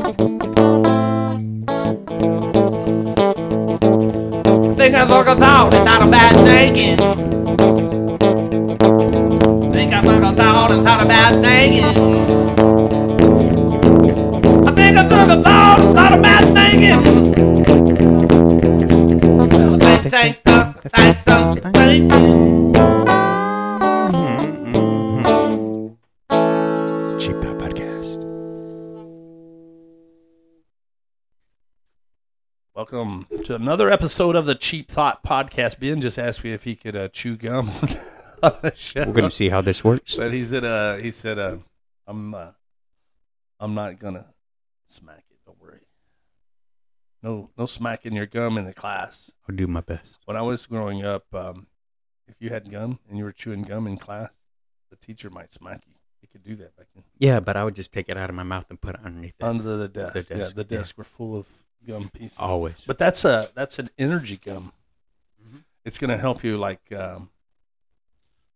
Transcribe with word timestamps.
Think 0.00 0.16
I 4.94 5.06
took 5.06 5.26
a 5.26 5.36
thought, 5.36 5.74
it's 5.74 5.84
not 5.84 6.00
a 6.02 6.06
bad 6.10 6.36
thinking. 6.42 6.96
Think 9.70 9.92
I 9.92 10.00
thought, 10.34 10.70
it's 10.70 10.82
not 10.84 11.02
a 11.02 11.06
bad 11.06 11.42
thinking. 11.42 11.84
I 14.66 14.70
think 14.72 14.96
I 14.96 15.06
a 15.30 15.42
thought, 15.42 15.80
it's 15.80 15.94
not 15.94 16.12
a 16.12 16.16
bad 16.22 16.54
thinking. 16.54 17.00
Think, 20.10 20.10
think, 20.10 20.38
think, 20.94 21.24
think, 21.24 21.62
think. 21.74 22.39
Welcome 32.92 33.26
to 33.44 33.54
another 33.54 33.88
episode 33.88 34.34
of 34.34 34.46
the 34.46 34.56
Cheap 34.56 34.88
Thought 34.90 35.22
Podcast. 35.22 35.78
Ben 35.78 36.00
just 36.00 36.18
asked 36.18 36.42
me 36.42 36.52
if 36.52 36.64
he 36.64 36.74
could 36.74 36.96
uh, 36.96 37.06
chew 37.06 37.36
gum 37.36 37.68
on 38.42 38.52
the 38.62 38.72
show. 38.74 39.04
We're 39.06 39.12
gonna 39.12 39.30
see 39.30 39.48
how 39.48 39.60
this 39.60 39.84
works. 39.84 40.16
But 40.16 40.32
he 40.32 40.44
said, 40.44 40.64
uh, 40.64 40.96
he 40.96 41.12
said, 41.12 41.38
uh, 41.38 41.58
I'm, 42.08 42.34
uh, 42.34 42.50
I'm 43.60 43.74
not 43.74 44.00
gonna 44.00 44.26
smack 44.88 45.22
it. 45.30 45.36
Don't 45.46 45.60
worry. 45.62 45.82
No, 47.22 47.50
no 47.56 47.66
smacking 47.66 48.14
your 48.14 48.26
gum 48.26 48.58
in 48.58 48.64
the 48.64 48.74
class. 48.74 49.30
I'll 49.48 49.54
do 49.54 49.68
my 49.68 49.82
best. 49.82 50.18
When 50.24 50.36
I 50.36 50.42
was 50.42 50.66
growing 50.66 51.04
up, 51.04 51.32
um, 51.32 51.68
if 52.26 52.34
you 52.40 52.50
had 52.50 52.72
gum 52.72 52.98
and 53.08 53.16
you 53.16 53.22
were 53.22 53.32
chewing 53.32 53.62
gum 53.62 53.86
in 53.86 53.98
class, 53.98 54.30
the 54.90 54.96
teacher 54.96 55.30
might 55.30 55.52
smack 55.52 55.82
you. 55.86 55.94
He 56.20 56.26
could 56.26 56.42
do 56.42 56.56
that 56.56 56.76
back 56.76 56.86
then. 56.96 57.04
Yeah, 57.20 57.38
but 57.38 57.56
I 57.56 57.62
would 57.62 57.76
just 57.76 57.92
take 57.92 58.08
it 58.08 58.16
out 58.16 58.30
of 58.30 58.34
my 58.36 58.42
mouth 58.42 58.66
and 58.68 58.80
put 58.80 58.96
it 58.96 59.00
underneath 59.04 59.34
it. 59.38 59.44
Under 59.44 59.76
the 59.76 59.86
desk. 59.86 60.12
The 60.14 60.26
Yeah, 60.34 60.42
desk, 60.42 60.54
the 60.56 60.66
yeah. 60.68 60.78
desk 60.78 60.98
were 60.98 61.04
full 61.04 61.36
of 61.36 61.46
gum 61.86 62.08
pieces. 62.10 62.38
Always. 62.38 62.82
But 62.86 62.98
that's 62.98 63.24
a 63.24 63.50
that's 63.54 63.78
an 63.78 63.90
energy 63.98 64.36
gum. 64.42 64.72
Mhm. 65.42 65.64
It's 65.84 65.98
going 65.98 66.10
to 66.10 66.18
help 66.18 66.42
you 66.44 66.56
like 66.58 66.80
um, 66.92 67.30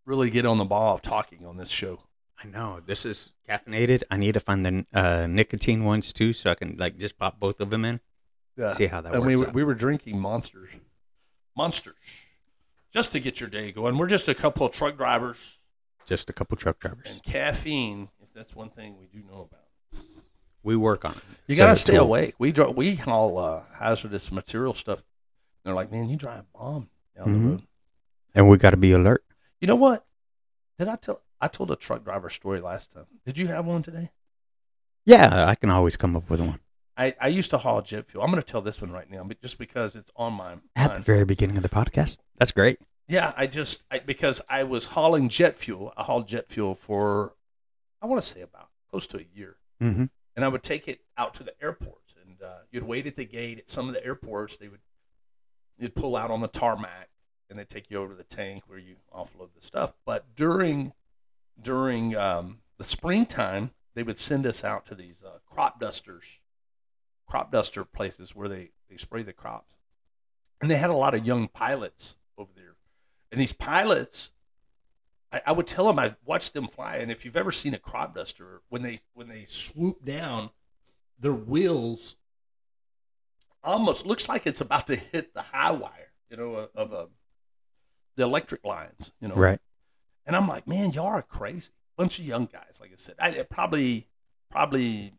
really 0.05 0.31
get 0.31 0.47
on 0.47 0.59
the 0.59 0.65
ball 0.65 0.95
of 0.95 1.03
talking 1.03 1.45
on 1.47 1.57
this 1.57 1.71
show. 1.71 2.01
I 2.43 2.47
know 2.47 2.81
this 2.85 3.07
is 3.07 3.33
caffeinated. 3.49 4.03
I 4.11 4.17
need 4.19 4.33
to 4.33 4.41
find 4.41 4.65
the 4.67 4.87
uh, 4.93 5.27
nicotine 5.27 5.85
ones 5.85 6.13
too, 6.13 6.33
so 6.33 6.51
I 6.51 6.55
can 6.55 6.77
like 6.77 6.99
just 6.99 7.19
pop 7.19 7.39
both 7.41 7.61
of 7.61 7.71
them 7.71 7.85
in. 7.85 8.01
Yeah. 8.57 8.69
See 8.69 8.87
how 8.87 9.01
that 9.01 9.13
and 9.15 9.23
works. 9.23 9.27
we 9.29 9.37
were, 9.37 9.49
out. 9.49 9.55
we 9.55 9.65
were 9.65 9.75
drinking 9.75 10.21
monsters, 10.21 10.69
monsters, 11.57 11.95
just 12.93 13.13
to 13.13 13.21
get 13.21 13.41
your 13.41 13.49
day 13.49 13.73
going. 13.73 13.97
We're 13.99 14.07
just 14.07 14.29
a 14.29 14.35
couple 14.35 14.67
of 14.67 14.73
truck 14.73 14.97
drivers, 14.97 15.59
just 16.07 16.31
a 16.31 16.33
couple 16.33 16.57
truck 16.57 16.79
drivers. 16.79 17.07
and 17.11 17.23
caffeine. 17.23 18.11
If 18.23 18.33
that's 18.35 18.55
one 18.55 18.71
thing 18.71 18.97
we 18.99 19.07
do 19.07 19.25
know 19.27 19.49
about, 19.51 19.64
We 20.65 20.77
work 20.77 21.05
on 21.05 21.13
it. 21.13 21.23
you 21.47 21.53
It's 21.53 21.59
gotta 21.59 21.77
stay 21.77 21.93
tool. 21.95 22.03
awake. 22.05 22.35
We 22.39 22.51
dri 22.51 22.67
we 22.67 22.97
haul 22.97 23.39
uh, 23.39 23.63
hazardous 23.79 24.33
material 24.33 24.75
stuff. 24.75 25.05
They're 25.65 25.75
like, 25.75 25.93
man, 25.93 26.09
you 26.09 26.17
drive 26.17 26.41
a 26.55 26.59
bomb 26.59 26.89
down 27.17 27.27
Mhm. 27.29 27.33
the 27.45 27.49
road. 27.51 27.63
and 28.35 28.49
we 28.49 28.57
got 28.59 28.71
to 28.71 28.77
be 28.77 28.91
alert. 28.93 29.25
You 29.61 29.69
know 29.69 29.77
what? 29.77 30.05
Did 30.79 30.89
I 30.89 30.97
tell? 30.97 31.21
I 31.41 31.47
told 31.49 31.71
a 31.71 31.77
truck 31.77 32.03
driver 32.05 32.31
story 32.31 32.61
last 32.61 32.93
time. 32.93 33.07
Did 33.25 33.39
you 33.39 33.47
have 33.49 33.65
one 33.67 33.83
today? 33.83 34.11
Yeah, 35.05 35.47
I 35.47 35.55
can 35.55 35.71
always 35.71 35.97
come 35.97 36.17
up 36.17 36.29
with 36.31 36.41
one 36.41 36.61
I, 36.97 37.15
I 37.21 37.29
used 37.29 37.51
to 37.51 37.59
haul 37.59 37.83
jet 37.83 38.07
fuel. 38.09 38.23
I'm 38.25 38.31
going 38.31 38.43
to 38.43 38.47
tell 38.51 38.63
this 38.63 38.81
one 38.81 38.93
right 38.93 39.11
now, 39.11 39.25
but 39.25 39.41
just 39.43 39.59
because 39.59 39.95
it's 39.97 40.11
on 40.17 40.33
my 40.35 40.57
at 40.77 40.95
the 40.95 41.03
very 41.03 41.25
beginning 41.25 41.57
of 41.57 41.63
the 41.63 41.69
podcast. 41.69 42.19
That's 42.39 42.53
great. 42.53 42.79
Yeah, 43.09 43.33
I 43.37 43.47
just 43.47 43.83
I, 43.91 43.99
because 43.99 44.41
I 44.49 44.63
was 44.63 44.87
hauling 44.87 45.29
jet 45.29 45.57
fuel. 45.57 45.93
I 45.97 46.05
hauled 46.05 46.27
jet 46.29 46.49
fuel 46.49 46.75
for 46.75 47.35
I 48.01 48.07
want 48.07 48.23
to 48.23 48.27
say 48.27 48.41
about 48.43 48.69
close 48.91 49.07
to 49.09 49.19
a 49.19 49.27
year, 49.35 49.57
Mm-hmm. 49.83 50.05
And 50.37 50.45
I 50.45 50.49
would 50.49 50.63
take 50.63 50.89
it 50.89 51.01
out 51.17 51.35
to 51.35 51.43
the 51.43 51.55
airports, 51.63 52.15
and 52.21 52.43
uh, 52.43 52.59
you'd 52.71 52.85
wait 52.85 53.07
at 53.07 53.17
the 53.17 53.25
gate 53.25 53.59
at 53.59 53.69
some 53.69 53.89
of 53.89 53.95
the 53.95 54.05
airports. 54.05 54.57
They 54.57 54.69
would 54.69 54.81
you'd 55.79 55.95
pull 55.95 56.17
out 56.17 56.31
on 56.31 56.41
the 56.41 56.49
tarmac, 56.49 57.11
and 57.49 57.59
they'd 57.59 57.69
take 57.69 57.91
you 57.91 57.99
over 57.99 58.13
to 58.13 58.17
the 58.17 58.25
tank 58.25 58.65
where 58.67 58.79
you 58.79 58.97
offload 59.15 59.55
the 59.55 59.63
stuff. 59.63 59.95
But 60.05 60.35
during 60.37 60.93
during 61.61 62.17
um, 62.17 62.59
the 62.79 62.85
springtime, 62.85 63.71
they 63.95 64.03
would 64.03 64.19
send 64.19 64.47
us 64.47 64.65
out 64.65 64.85
to 64.87 64.95
these 64.95 65.23
uh, 65.25 65.39
crop 65.47 65.81
dusters, 65.81 66.41
crop 67.27 67.53
duster 67.53 67.85
places 67.85 68.35
where 68.35 68.49
they, 68.49 68.71
they 68.91 68.97
spray 68.97 69.23
the 69.23 69.33
crops. 69.33 69.75
And 70.61 70.71
they 70.71 70.77
had 70.77 70.91
a 70.91 70.97
lot 70.97 71.15
of 71.15 71.27
young 71.27 71.49
pilots 71.49 72.17
over 72.37 72.51
there. 72.55 72.77
And 73.31 73.41
these 73.41 73.53
pilots, 73.53 74.33
I, 75.35 75.43
I 75.47 75.53
would 75.53 75.67
tell 75.67 75.87
them 75.87 75.99
I've 75.99 76.17
watched 76.25 76.55
them 76.55 76.69
fly. 76.69 76.97
And 76.97 77.11
if 77.11 77.25
you've 77.25 77.37
ever 77.37 77.51
seen 77.51 77.75
a 77.75 77.79
crop 77.79 78.15
duster, 78.15 78.63
when 78.69 78.83
they 78.83 79.01
when 79.15 79.29
they 79.29 79.45
swoop 79.47 80.05
down, 80.05 80.51
their 81.19 81.35
wheels 81.35 82.17
almost 83.63 84.07
looks 84.07 84.29
like 84.29 84.47
it's 84.47 84.61
about 84.61 84.87
to 84.87 84.97
hit 84.97 85.35
the 85.35 85.43
high 85.43 85.73
wire, 85.73 86.13
you 86.31 86.37
know, 86.37 86.69
of 86.75 86.93
a 86.93 87.01
um, 87.01 87.09
the 88.17 88.23
electric 88.23 88.65
lines, 88.65 89.13
you 89.21 89.27
know. 89.27 89.35
Right. 89.35 89.59
And 90.25 90.37
I'm 90.37 90.47
like, 90.47 90.69
man, 90.69 90.93
y'all 90.93 91.07
are 91.07 91.23
crazy. 91.23 91.73
Bunch 91.97 92.21
of 92.21 92.25
young 92.25 92.47
guys, 92.47 92.79
like 92.81 92.91
I 92.93 92.97
said. 92.97 93.17
I 93.19 93.45
probably 93.51 94.07
probably 94.51 95.15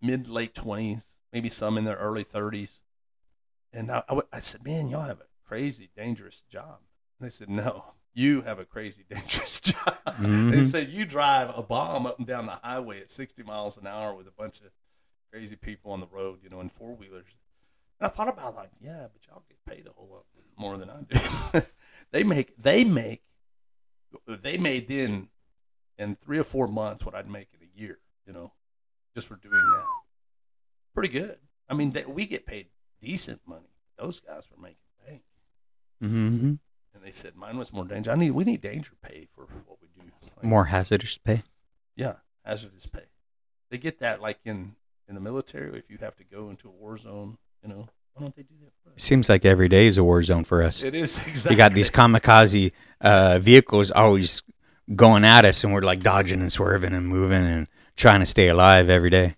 mid 0.00 0.28
late 0.28 0.54
twenties, 0.54 1.16
maybe 1.32 1.48
some 1.48 1.78
in 1.78 1.84
their 1.84 1.96
early 1.96 2.24
thirties. 2.24 2.82
And 3.72 3.90
I, 3.92 3.98
I, 3.98 4.14
w- 4.14 4.28
I 4.32 4.40
said, 4.40 4.64
man, 4.64 4.88
y'all 4.88 5.02
have 5.02 5.20
a 5.20 5.30
crazy, 5.46 5.88
dangerous 5.96 6.42
job. 6.50 6.80
And 7.18 7.26
they 7.26 7.30
said, 7.30 7.48
no, 7.48 7.94
you 8.14 8.42
have 8.42 8.58
a 8.58 8.64
crazy, 8.64 9.04
dangerous 9.10 9.60
job. 9.60 9.96
They 10.06 10.12
Mhm. 10.12 10.66
said 10.66 10.88
you 10.90 11.04
drive 11.04 11.50
a 11.56 11.62
bomb 11.62 12.06
up 12.06 12.18
and 12.18 12.26
down 12.26 12.46
the 12.46 12.52
highway 12.62 13.00
at 13.00 13.10
60 13.10 13.42
miles 13.42 13.76
an 13.78 13.86
hour 13.86 14.14
with 14.14 14.26
a 14.26 14.32
bunch 14.32 14.60
of 14.60 14.70
crazy 15.30 15.56
people 15.56 15.92
on 15.92 16.00
the 16.00 16.06
road, 16.06 16.40
you 16.42 16.50
know, 16.50 16.60
in 16.60 16.68
four 16.68 16.94
wheelers. 16.94 17.26
And 17.98 18.06
I 18.06 18.10
thought 18.10 18.28
about 18.28 18.54
like, 18.54 18.70
yeah, 18.80 19.06
but 19.12 19.26
y'all 19.26 19.42
get 19.48 19.64
paid 19.64 19.86
a 19.86 19.92
whole 19.92 20.08
lot 20.10 20.24
more 20.56 20.76
than 20.76 20.90
I 20.90 21.02
do. 21.02 21.62
they 22.10 22.22
make 22.22 22.56
they 22.60 22.84
make 22.84 23.22
they 24.26 24.58
made 24.58 24.88
then 24.88 25.28
in 25.98 26.16
three 26.16 26.38
or 26.38 26.44
four 26.44 26.68
months 26.68 27.04
what 27.06 27.14
I'd 27.14 27.28
make 27.30 27.48
in 27.58 27.66
a 27.66 27.80
year, 27.80 27.98
you 28.26 28.32
know, 28.32 28.52
just 29.14 29.26
for 29.26 29.36
doing 29.36 29.54
that. 29.74 29.86
Pretty 30.94 31.08
good. 31.08 31.38
I 31.68 31.74
mean, 31.74 31.92
they, 31.92 32.04
we 32.04 32.26
get 32.26 32.44
paid 32.44 32.66
decent 33.00 33.40
money. 33.46 33.70
Those 33.96 34.20
guys 34.20 34.42
were 34.50 34.60
making 34.60 34.76
bank, 35.06 35.22
Mm-hmm. 36.02 36.54
And 37.02 37.08
they 37.08 37.12
said 37.12 37.34
mine 37.34 37.58
was 37.58 37.72
more 37.72 37.84
danger. 37.84 38.12
I 38.12 38.14
need 38.14 38.30
we 38.30 38.44
need 38.44 38.60
danger 38.60 38.92
pay 39.02 39.26
for 39.34 39.46
what 39.66 39.78
we 39.82 39.88
do. 40.00 40.08
Like, 40.36 40.44
More 40.44 40.66
hazardous 40.66 41.18
pay. 41.18 41.42
yeah, 41.96 42.14
hazardous 42.44 42.86
pay. 42.86 43.06
They 43.70 43.78
get 43.78 43.98
that 43.98 44.20
like 44.22 44.38
in 44.44 44.76
in 45.08 45.16
the 45.16 45.20
military 45.20 45.76
if 45.78 45.90
you 45.90 45.98
have 46.00 46.14
to 46.16 46.24
go 46.24 46.48
into 46.48 46.68
a 46.68 46.70
war 46.70 46.96
zone. 46.96 47.38
You 47.62 47.68
know, 47.70 47.88
why 48.14 48.20
don't 48.22 48.36
they 48.36 48.42
do 48.42 48.54
that 48.62 48.72
for 48.84 48.90
us? 48.90 49.02
Seems 49.02 49.28
like 49.28 49.44
every 49.44 49.68
day 49.68 49.88
is 49.88 49.98
a 49.98 50.04
war 50.04 50.22
zone 50.22 50.44
for 50.44 50.62
us. 50.62 50.82
It 50.82 50.94
is 50.94 51.18
exactly. 51.28 51.54
You 51.54 51.58
got 51.58 51.72
these 51.72 51.90
kamikaze 51.90 52.70
uh, 53.00 53.38
vehicles 53.40 53.90
always 53.90 54.42
going 54.94 55.24
at 55.24 55.44
us, 55.44 55.64
and 55.64 55.72
we're 55.72 55.80
like 55.82 56.00
dodging 56.00 56.40
and 56.40 56.52
swerving 56.52 56.92
and 56.92 57.06
moving 57.08 57.44
and 57.44 57.66
trying 57.96 58.20
to 58.20 58.26
stay 58.26 58.48
alive 58.48 58.88
every 58.88 59.10
day. 59.10 59.34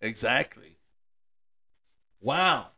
exactly. 0.00 0.76
Wow, 2.20 2.68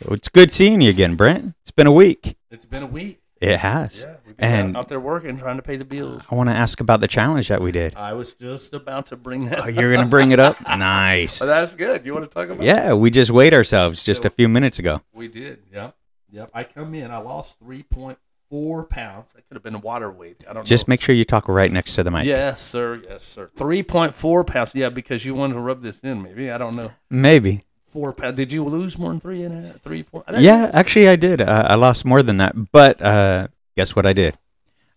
it's 0.00 0.28
good 0.28 0.52
seeing 0.52 0.80
you 0.80 0.90
again, 0.90 1.16
Brent. 1.16 1.54
It's 1.62 1.70
been 1.70 1.86
a 1.86 1.92
week. 1.92 2.36
it's 2.50 2.64
been 2.64 2.82
a 2.82 2.86
week. 2.86 3.20
It 3.40 3.58
has. 3.58 4.00
Yeah, 4.00 4.16
we've 4.26 4.36
been 4.36 4.50
And 4.50 4.76
out, 4.76 4.80
out 4.80 4.88
there 4.88 4.98
working, 4.98 5.36
trying 5.36 5.56
to 5.56 5.62
pay 5.62 5.76
the 5.76 5.84
bills. 5.84 6.22
I 6.30 6.34
want 6.34 6.48
to 6.48 6.54
ask 6.54 6.80
about 6.80 7.00
the 7.02 7.08
challenge 7.08 7.48
that 7.48 7.60
we 7.60 7.70
did. 7.70 7.94
I 7.94 8.14
was 8.14 8.32
just 8.32 8.72
about 8.72 9.06
to 9.08 9.16
bring 9.16 9.44
that. 9.46 9.60
Oh, 9.64 9.68
you're 9.68 9.94
gonna 9.94 10.08
bring 10.08 10.30
it 10.32 10.40
up? 10.40 10.56
Nice. 10.78 11.42
Oh, 11.42 11.46
that's 11.46 11.74
good. 11.74 12.06
You 12.06 12.14
want 12.14 12.24
to 12.30 12.34
talk 12.34 12.48
about? 12.48 12.64
Yeah, 12.64 12.94
we 12.94 13.10
just 13.10 13.30
weighed 13.30 13.52
ourselves 13.52 14.02
just 14.02 14.24
a 14.24 14.30
few 14.30 14.48
minutes 14.48 14.78
ago. 14.78 15.02
we 15.12 15.28
did. 15.28 15.58
Yep, 15.72 15.94
yep. 16.30 16.50
I 16.54 16.64
come 16.64 16.94
in. 16.94 17.10
I 17.10 17.18
lost 17.18 17.58
three 17.58 17.82
point 17.82 18.18
four 18.48 18.84
pounds. 18.86 19.34
That 19.34 19.46
could 19.48 19.54
have 19.56 19.62
been 19.62 19.82
water 19.82 20.10
weight. 20.10 20.38
I 20.48 20.54
don't 20.54 20.62
know. 20.62 20.62
Just 20.62 20.88
know. 20.88 20.92
make 20.92 21.02
sure 21.02 21.14
you 21.14 21.24
talk 21.26 21.46
right 21.46 21.70
next 21.70 21.94
to 21.96 22.02
the 22.04 22.10
mic. 22.10 22.24
Yes, 22.24 22.62
sir. 22.62 23.02
Yes, 23.06 23.22
sir. 23.22 23.50
Three 23.54 23.82
point 23.82 24.14
four 24.14 24.44
pounds. 24.44 24.74
Yeah, 24.74 24.88
because 24.88 25.26
you 25.26 25.34
wanted 25.34 25.54
to 25.54 25.60
rub 25.60 25.82
this 25.82 26.00
in. 26.00 26.22
Maybe 26.22 26.50
I 26.50 26.56
don't 26.56 26.74
know. 26.74 26.90
Maybe. 27.10 27.64
Four 27.86 28.12
pounds. 28.12 28.36
Did 28.36 28.52
you 28.52 28.64
lose 28.64 28.98
more 28.98 29.10
than 29.10 29.20
three 29.20 29.42
and 29.42 29.54
a 29.64 29.68
half? 29.68 29.80
Three, 29.80 30.02
four? 30.02 30.24
Yeah, 30.38 30.70
actually, 30.74 31.08
I 31.08 31.16
did. 31.16 31.40
Uh, 31.40 31.66
I 31.68 31.74
lost 31.76 32.04
more 32.04 32.22
than 32.22 32.36
that. 32.38 32.70
But 32.72 33.00
uh, 33.00 33.48
guess 33.76 33.96
what 33.96 34.04
I 34.04 34.12
did? 34.12 34.36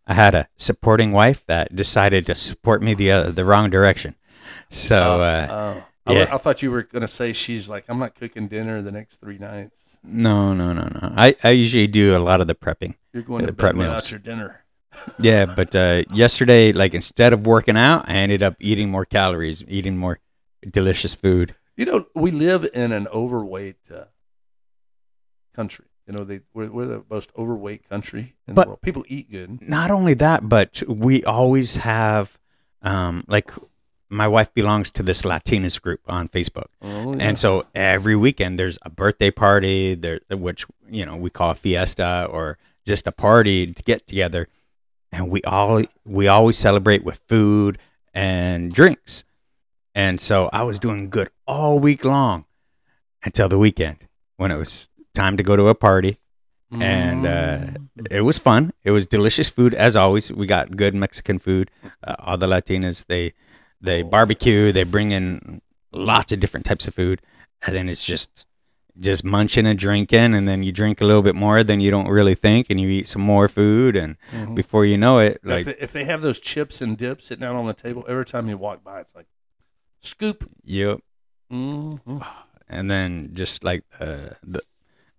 I 0.07 0.15
had 0.15 0.33
a 0.35 0.47
supporting 0.57 1.11
wife 1.11 1.45
that 1.45 1.75
decided 1.75 2.25
to 2.27 2.35
support 2.35 2.81
me 2.81 2.93
the 2.95 3.11
uh, 3.11 3.29
the 3.31 3.45
wrong 3.45 3.69
direction. 3.69 4.15
So 4.69 5.21
uh, 5.21 5.47
Oh. 5.49 5.83
I, 6.07 6.13
yeah. 6.13 6.33
I 6.33 6.37
thought 6.39 6.63
you 6.63 6.71
were 6.71 6.81
gonna 6.83 7.07
say 7.07 7.33
she's 7.33 7.69
like, 7.69 7.85
I'm 7.87 7.99
not 7.99 8.15
cooking 8.15 8.47
dinner 8.47 8.81
the 8.81 8.91
next 8.91 9.17
three 9.17 9.37
nights. 9.37 9.97
no, 10.03 10.53
no, 10.55 10.73
no, 10.73 10.81
no. 10.91 11.13
I, 11.15 11.35
I 11.43 11.51
usually 11.51 11.85
do 11.87 12.17
a 12.17 12.19
lot 12.19 12.41
of 12.41 12.47
the 12.47 12.55
prepping. 12.55 12.95
You're 13.13 13.21
going 13.21 13.41
Yeah, 13.41 13.47
to 13.47 13.53
prep 13.53 13.75
meals. 13.75 14.09
your 14.09 14.19
dinner. 14.19 14.63
Yeah, 15.19 15.45
but 15.45 15.75
uh, 15.75 16.03
yesterday, 16.11 16.71
like 16.73 16.93
instead 16.95 17.31
of 17.31 17.45
working 17.45 17.77
out, 17.77 18.09
I 18.09 18.13
ended 18.15 18.41
up 18.41 18.55
eating 18.59 18.89
more 18.89 19.05
calories, 19.05 19.63
eating 19.67 19.95
more 19.97 20.19
delicious 20.67 21.13
food. 21.13 21.53
You 21.79 21.85
know, 21.85 22.07
we 22.13 22.29
live 22.31 22.67
in 22.73 22.91
an 22.91 23.07
overweight 23.07 23.77
uh, 23.89 24.03
country. 25.55 25.85
You 26.05 26.11
know, 26.11 26.25
they 26.25 26.41
we're, 26.53 26.69
we're 26.69 26.85
the 26.85 27.05
most 27.09 27.31
overweight 27.37 27.87
country 27.87 28.35
in 28.45 28.53
But- 28.53 28.63
the 28.63 28.67
world. 28.71 28.81
People 28.81 29.05
eat 29.07 29.31
good. 29.31 29.61
Not 29.61 29.89
only 29.89 30.13
that, 30.15 30.49
but 30.49 30.83
we 30.89 31.23
always 31.23 31.77
have, 31.77 32.37
um, 32.81 33.23
like, 33.29 33.49
my 34.09 34.27
wife 34.27 34.53
belongs 34.53 34.91
to 34.91 35.03
this 35.03 35.21
Latinas 35.21 35.81
group 35.81 36.01
on 36.05 36.27
Facebook. 36.27 36.65
Oh, 36.81 37.13
yeah. 37.15 37.23
And 37.23 37.39
so 37.39 37.65
every 37.73 38.15
weekend 38.17 38.59
there's 38.59 38.77
a 38.81 38.89
birthday 38.89 39.31
party 39.31 39.95
there, 39.95 40.19
which 40.31 40.65
you 40.89 41.05
know 41.05 41.15
we 41.15 41.29
call 41.29 41.51
a 41.51 41.55
fiesta 41.55 42.27
or 42.29 42.57
just 42.85 43.07
a 43.07 43.13
party 43.13 43.67
to 43.71 43.83
get 43.83 44.05
together, 44.05 44.49
and 45.13 45.29
we 45.29 45.41
all 45.43 45.83
we 46.03 46.27
always 46.27 46.57
celebrate 46.57 47.05
with 47.05 47.21
food 47.29 47.77
and 48.13 48.73
drinks. 48.73 49.23
And 49.95 50.19
so 50.21 50.49
I 50.53 50.63
was 50.63 50.79
doing 50.79 51.09
good 51.09 51.29
all 51.47 51.79
week 51.79 52.05
long 52.05 52.45
until 53.23 53.49
the 53.49 53.57
weekend 53.57 54.07
when 54.37 54.51
it 54.51 54.55
was 54.57 54.89
time 55.13 55.35
to 55.37 55.43
go 55.43 55.55
to 55.55 55.67
a 55.67 55.75
party, 55.75 56.19
and 56.71 57.25
uh, 57.25 57.59
it 58.11 58.21
was 58.21 58.37
fun. 58.37 58.71
It 58.83 58.91
was 58.91 59.07
delicious 59.07 59.49
food 59.49 59.73
as 59.73 59.95
always. 59.95 60.31
We 60.31 60.45
got 60.45 60.77
good 60.77 60.93
Mexican 60.93 61.39
food. 61.39 61.71
Uh, 62.03 62.15
all 62.19 62.37
the 62.37 62.47
Latinas 62.47 63.07
they 63.07 63.33
they 63.81 64.03
barbecue. 64.03 64.71
They 64.71 64.83
bring 64.83 65.11
in 65.11 65.61
lots 65.91 66.31
of 66.31 66.39
different 66.39 66.65
types 66.67 66.87
of 66.87 66.93
food, 66.93 67.21
and 67.65 67.75
then 67.75 67.89
it's 67.89 68.05
just 68.05 68.45
just 68.99 69.23
munching 69.23 69.65
and 69.65 69.79
drinking, 69.79 70.35
and 70.35 70.47
then 70.47 70.61
you 70.61 70.71
drink 70.71 70.99
a 71.01 71.05
little 71.05 71.21
bit 71.23 71.33
more, 71.35 71.63
then 71.63 71.79
you 71.79 71.89
don't 71.89 72.07
really 72.09 72.35
think, 72.35 72.67
and 72.69 72.79
you 72.81 72.89
eat 72.89 73.07
some 73.07 73.21
more 73.21 73.47
food, 73.47 73.95
and 73.95 74.17
Mhm. 74.33 74.55
before 74.55 74.85
you 74.85 74.97
know 74.97 75.19
it, 75.19 75.39
if, 75.43 75.45
like 75.49 75.65
they, 75.65 75.75
if 75.79 75.91
they 75.93 76.03
have 76.03 76.21
those 76.21 76.39
chips 76.39 76.81
and 76.81 76.97
dips 76.97 77.25
sitting 77.25 77.45
out 77.45 77.55
on 77.55 77.65
the 77.65 77.73
table, 77.73 78.05
every 78.09 78.25
time 78.25 78.49
you 78.49 78.57
walk 78.57 78.83
by, 78.83 78.99
it's 78.99 79.15
like 79.15 79.27
scoop. 80.01 80.49
yep. 80.63 80.99
Mm-hmm. 81.51 82.19
and 82.69 82.91
then 82.91 83.31
just 83.33 83.63
like 83.63 83.83
the 83.99 84.37
the, 84.43 84.61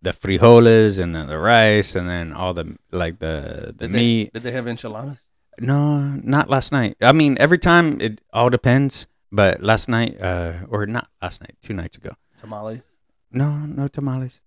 the 0.01 0.13
frijoles 0.13 1.01
and 1.03 1.15
then 1.15 1.27
the 1.27 1.39
rice 1.39 1.97
and 1.97 2.09
then 2.09 2.33
all 2.33 2.55
the 2.55 2.77
like 2.93 3.19
the 3.19 3.75
the 3.77 3.89
Did 3.89 3.91
meat. 3.91 4.33
They, 4.33 4.39
did 4.39 4.43
they 4.45 4.53
have 4.53 4.69
enchiladas? 4.69 5.19
No, 5.59 5.99
not 6.23 6.49
last 6.49 6.73
night. 6.73 6.97
I 7.03 7.13
mean, 7.13 7.37
every 7.39 7.59
time 7.59 8.01
it 8.01 8.21
all 8.33 8.51
depends. 8.51 9.07
But 9.33 9.63
last 9.63 9.89
night, 9.89 10.21
uh, 10.21 10.67
or 10.69 10.87
not 10.87 11.07
last 11.23 11.41
night, 11.41 11.55
two 11.63 11.73
nights 11.73 11.97
ago. 11.97 12.17
Tamales? 12.37 12.83
No, 13.31 13.59
no 13.65 13.87
tamales. 13.87 14.41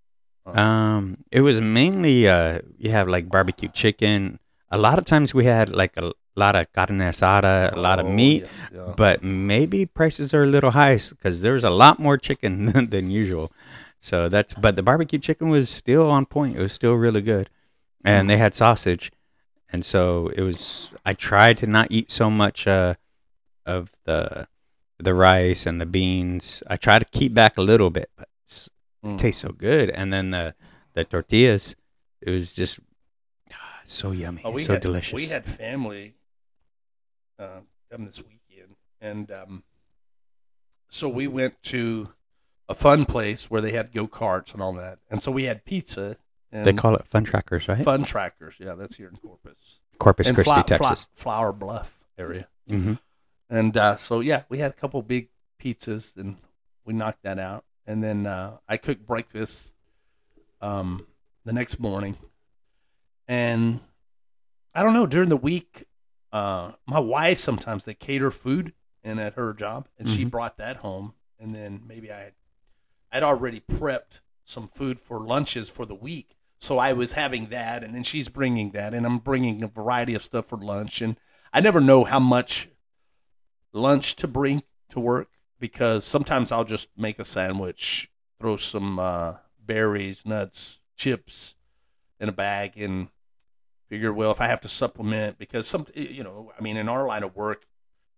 Oh. 0.46 0.60
Um, 0.60 1.24
it 1.32 1.40
was 1.40 1.62
mainly 1.62 2.28
uh, 2.28 2.60
you 2.78 2.92
have 2.92 3.08
like 3.08 3.30
barbecue 3.30 3.70
chicken. 3.70 4.40
A 4.70 4.78
lot 4.78 5.00
of 5.00 5.06
times 5.06 5.34
we 5.34 5.46
had 5.46 5.70
like 5.70 5.96
a 5.96 6.12
lot 6.36 6.56
of 6.56 6.72
carne 6.74 7.00
asada, 7.00 7.72
a 7.74 7.80
lot 7.80 8.00
of 8.00 8.06
Oh, 8.08 8.12
meat. 8.12 8.44
yeah, 8.44 8.50
yeah. 8.88 8.94
but 8.96 9.24
maybe 9.24 9.86
prices 9.86 10.34
are 10.34 10.44
a 10.44 10.48
little 10.48 10.72
high 10.72 10.98
because 11.10 11.42
there's 11.42 11.64
a 11.64 11.70
lot 11.70 12.00
more 12.00 12.18
chicken 12.18 12.66
than, 12.74 12.90
than 12.90 13.12
usual. 13.12 13.52
So 14.00 14.28
that's 14.30 14.54
but 14.54 14.76
the 14.76 14.84
barbecue 14.84 15.20
chicken 15.20 15.50
was 15.50 15.70
still 15.70 16.10
on 16.10 16.26
point. 16.26 16.58
It 16.58 16.62
was 16.62 16.74
still 16.74 16.96
really 16.96 17.22
good, 17.22 17.50
and 18.04 18.30
they 18.30 18.36
had 18.38 18.54
sausage, 18.54 19.12
and 19.72 19.86
so 19.86 20.30
it 20.36 20.42
was. 20.42 20.92
I 21.06 21.14
tried 21.14 21.58
to 21.60 21.68
not 21.68 21.88
eat 21.90 22.12
so 22.12 22.30
much 22.30 22.68
uh, 22.68 22.96
of 23.66 23.92
the 24.04 24.48
the 25.00 25.14
rice 25.14 25.66
and 25.66 25.80
the 25.80 25.86
beans. 25.86 26.64
I 26.68 26.76
try 26.76 27.00
to 27.00 27.06
keep 27.06 27.34
back 27.34 27.58
a 27.58 27.62
little 27.62 27.90
bit, 27.90 28.10
but 28.18 28.28
Mm. 29.04 29.16
it 29.16 29.20
tastes 29.20 29.42
so 29.42 29.50
good. 29.52 29.90
And 29.90 30.12
then 30.14 30.32
the 30.32 30.56
the 30.94 31.04
tortillas, 31.04 31.76
it 32.22 32.30
was 32.30 32.54
just 32.54 32.80
ah, 33.52 33.82
so 33.86 34.12
yummy, 34.12 34.42
Oh, 34.46 34.58
so 34.58 34.74
had, 34.74 34.82
delicious. 34.82 35.14
We 35.14 35.26
had 35.28 35.44
family 35.46 36.16
uh, 37.40 37.62
come 37.92 38.06
this 38.06 38.22
weekend, 38.24 38.76
and 39.02 39.32
um, 39.32 39.64
so 40.90 41.10
we 41.10 41.28
went 41.28 41.62
to 41.64 42.14
a 42.70 42.74
fun 42.76 43.06
place 43.06 43.50
where 43.52 43.62
they 43.62 43.72
had 43.72 43.94
go 43.94 44.08
karts 44.08 44.54
and 44.54 44.62
all 44.62 44.74
that, 44.74 45.00
and 45.10 45.22
so 45.22 45.32
we 45.32 45.44
had 45.44 45.66
pizza. 45.66 46.18
And 46.52 46.66
they 46.66 46.74
call 46.74 46.96
it 46.96 47.06
Funtrackers, 47.12 47.68
right? 47.68 47.84
Funtrackers. 47.84 48.60
Yeah, 48.60 48.76
that's 48.76 48.96
here 48.96 49.08
in 49.10 49.18
Corpus, 49.18 49.80
Corpus 49.98 50.28
in 50.28 50.36
Christi, 50.36 50.52
Fla- 50.54 50.64
Fla- 50.64 50.78
Texas. 50.90 51.08
Flour 51.16 51.52
Bluff 51.52 51.98
area. 52.18 52.48
hmm 52.68 52.94
And 53.50 53.76
uh, 53.76 53.96
so 53.96 54.20
yeah, 54.20 54.44
we 54.50 54.60
had 54.60 54.70
a 54.72 54.76
couple 54.76 55.02
big 55.02 55.30
pizzas, 55.60 56.16
and 56.16 56.38
we 56.86 56.94
knocked 56.94 57.24
that 57.24 57.40
out. 57.40 57.66
And 57.88 58.04
then 58.04 58.26
uh, 58.28 58.58
I 58.70 58.78
cooked 58.78 59.06
breakfast 59.06 59.76
um, 60.62 61.08
the 61.44 61.52
next 61.54 61.80
morning, 61.80 62.18
and 63.28 63.80
I 64.76 64.84
don't 64.84 64.94
know 64.94 65.08
during 65.08 65.30
the 65.30 65.38
week. 65.38 65.86
Uh, 66.34 66.72
my 66.86 67.00
wife 67.00 67.38
sometimes 67.38 67.86
they 67.86 67.94
cater 67.94 68.32
food, 68.32 68.74
and 69.04 69.20
at 69.20 69.36
her 69.36 69.54
job, 69.54 69.88
and 69.98 70.10
she 70.10 70.26
Mhm. 70.26 70.32
brought 70.32 70.58
that 70.58 70.78
home. 70.78 71.14
And 71.40 71.54
then 71.54 71.84
maybe 71.86 72.12
I 72.12 72.20
had 72.20 72.34
I'd 73.12 73.22
already 73.22 73.60
prepped 73.60 74.22
some 74.44 74.68
food 74.68 75.00
for 75.00 75.20
lunches 75.20 75.70
for 75.70 75.86
the 75.86 75.94
week, 75.94 76.36
so 76.58 76.80
I 76.80 76.92
was 76.94 77.12
having 77.14 77.50
that, 77.50 77.84
and 77.84 77.94
then 77.94 78.02
she's 78.02 78.28
bringing 78.28 78.72
that, 78.72 78.96
and 78.96 79.06
I'm 79.06 79.20
bringing 79.20 79.62
a 79.62 79.68
variety 79.68 80.16
of 80.16 80.24
stuff 80.24 80.48
for 80.48 80.58
lunch, 80.58 81.00
and 81.00 81.18
I 81.54 81.62
never 81.62 81.80
know 81.80 82.06
how 82.06 82.20
much 82.20 82.70
lunch 83.72 84.16
to 84.16 84.28
bring 84.28 84.64
to 84.90 85.00
work 85.00 85.30
because 85.60 86.04
sometimes 86.04 86.52
I'll 86.52 86.64
just 86.64 86.88
make 86.98 87.20
a 87.20 87.26
sandwich, 87.26 88.10
throw 88.40 88.58
some 88.58 88.98
uh, 88.98 89.36
berries, 89.60 90.26
nuts, 90.26 90.80
chips 90.96 91.54
in 92.20 92.30
a 92.30 92.34
bag, 92.34 92.78
and 92.78 93.10
figure, 93.90 94.12
well, 94.14 94.32
if 94.32 94.42
I 94.42 94.48
have 94.48 94.62
to 94.62 94.70
supplement, 94.70 95.38
because 95.38 95.68
some, 95.68 95.86
you 95.94 96.24
know, 96.24 96.52
I 96.58 96.62
mean, 96.62 96.78
in 96.78 96.88
our 96.90 97.06
line 97.08 97.24
of 97.24 97.36
work, 97.36 97.66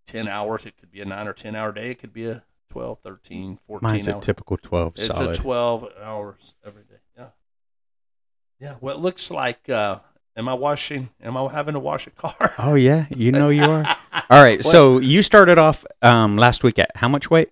10 0.07 0.27
hours, 0.27 0.65
it 0.65 0.77
could 0.77 0.91
be 0.91 1.01
a 1.01 1.05
nine 1.05 1.27
or 1.27 1.33
10 1.33 1.55
hour 1.55 1.71
day, 1.71 1.91
it 1.91 1.99
could 1.99 2.13
be 2.13 2.25
a 2.27 2.43
12, 2.69 2.99
13, 2.99 3.59
14 3.67 3.89
Mine's 3.89 4.07
hour. 4.07 4.17
a 4.17 4.21
typical 4.21 4.57
12 4.57 4.93
It's 4.97 5.07
solid. 5.07 5.31
a 5.31 5.33
12 5.35 5.87
hours 6.01 6.55
every 6.65 6.83
day. 6.83 6.97
Yeah. 7.17 7.27
Yeah. 8.59 8.75
Well, 8.81 8.95
it 8.95 9.01
looks 9.01 9.31
like, 9.31 9.67
uh, 9.69 9.99
am 10.37 10.47
I 10.49 10.53
washing, 10.53 11.09
am 11.23 11.37
I 11.37 11.51
having 11.51 11.73
to 11.73 11.79
wash 11.79 12.05
a 12.07 12.11
car? 12.11 12.53
oh, 12.59 12.75
yeah. 12.75 13.05
You 13.09 13.31
know 13.31 13.49
you 13.49 13.63
are. 13.63 13.85
All 14.29 14.43
right. 14.43 14.63
So 14.63 14.99
you 14.99 15.21
started 15.23 15.57
off 15.57 15.85
um, 16.01 16.37
last 16.37 16.63
week 16.63 16.77
at 16.79 16.91
how 16.95 17.07
much 17.07 17.29
weight? 17.31 17.49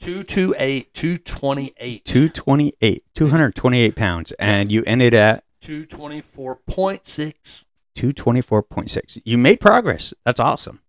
228, 0.00 0.92
228. 0.94 2.04
228, 2.04 3.04
228 3.14 3.94
pounds. 3.96 4.32
And 4.38 4.72
you 4.72 4.82
ended 4.84 5.14
at 5.14 5.44
224.6. 5.62 7.64
224.6. 7.94 9.20
You 9.24 9.38
made 9.38 9.60
progress. 9.60 10.14
That's 10.24 10.40
awesome. 10.40 10.80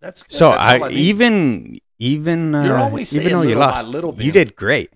That's 0.00 0.24
So 0.28 0.50
that's 0.50 0.80
all 0.80 0.84
I, 0.84 0.88
need. 0.88 0.98
even, 0.98 1.78
even, 1.98 2.54
uh, 2.54 2.96
even 3.12 3.32
though 3.32 3.42
you 3.42 3.54
lost, 3.56 3.86
little, 3.86 4.14
you 4.20 4.32
did 4.32 4.56
great. 4.56 4.90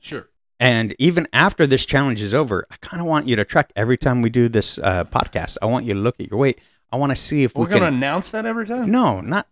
Sure. 0.00 0.28
And 0.60 0.94
even 0.98 1.26
after 1.32 1.66
this 1.66 1.84
challenge 1.84 2.22
is 2.22 2.32
over, 2.32 2.66
I 2.70 2.76
kind 2.80 3.00
of 3.00 3.06
want 3.06 3.28
you 3.28 3.36
to 3.36 3.44
track 3.44 3.72
every 3.74 3.96
time 3.96 4.22
we 4.22 4.30
do 4.30 4.48
this 4.48 4.78
uh, 4.78 5.04
podcast. 5.04 5.56
I 5.60 5.66
want 5.66 5.84
you 5.84 5.94
to 5.94 6.00
look 6.00 6.20
at 6.20 6.30
your 6.30 6.38
weight. 6.38 6.60
I 6.94 6.96
want 6.96 7.10
to 7.10 7.16
see 7.16 7.42
if 7.42 7.56
We're 7.56 7.64
we 7.64 7.70
going 7.70 7.82
to 7.82 7.88
announce 7.88 8.30
that 8.30 8.46
every 8.46 8.66
time? 8.66 8.88
No, 8.88 9.20
not 9.20 9.48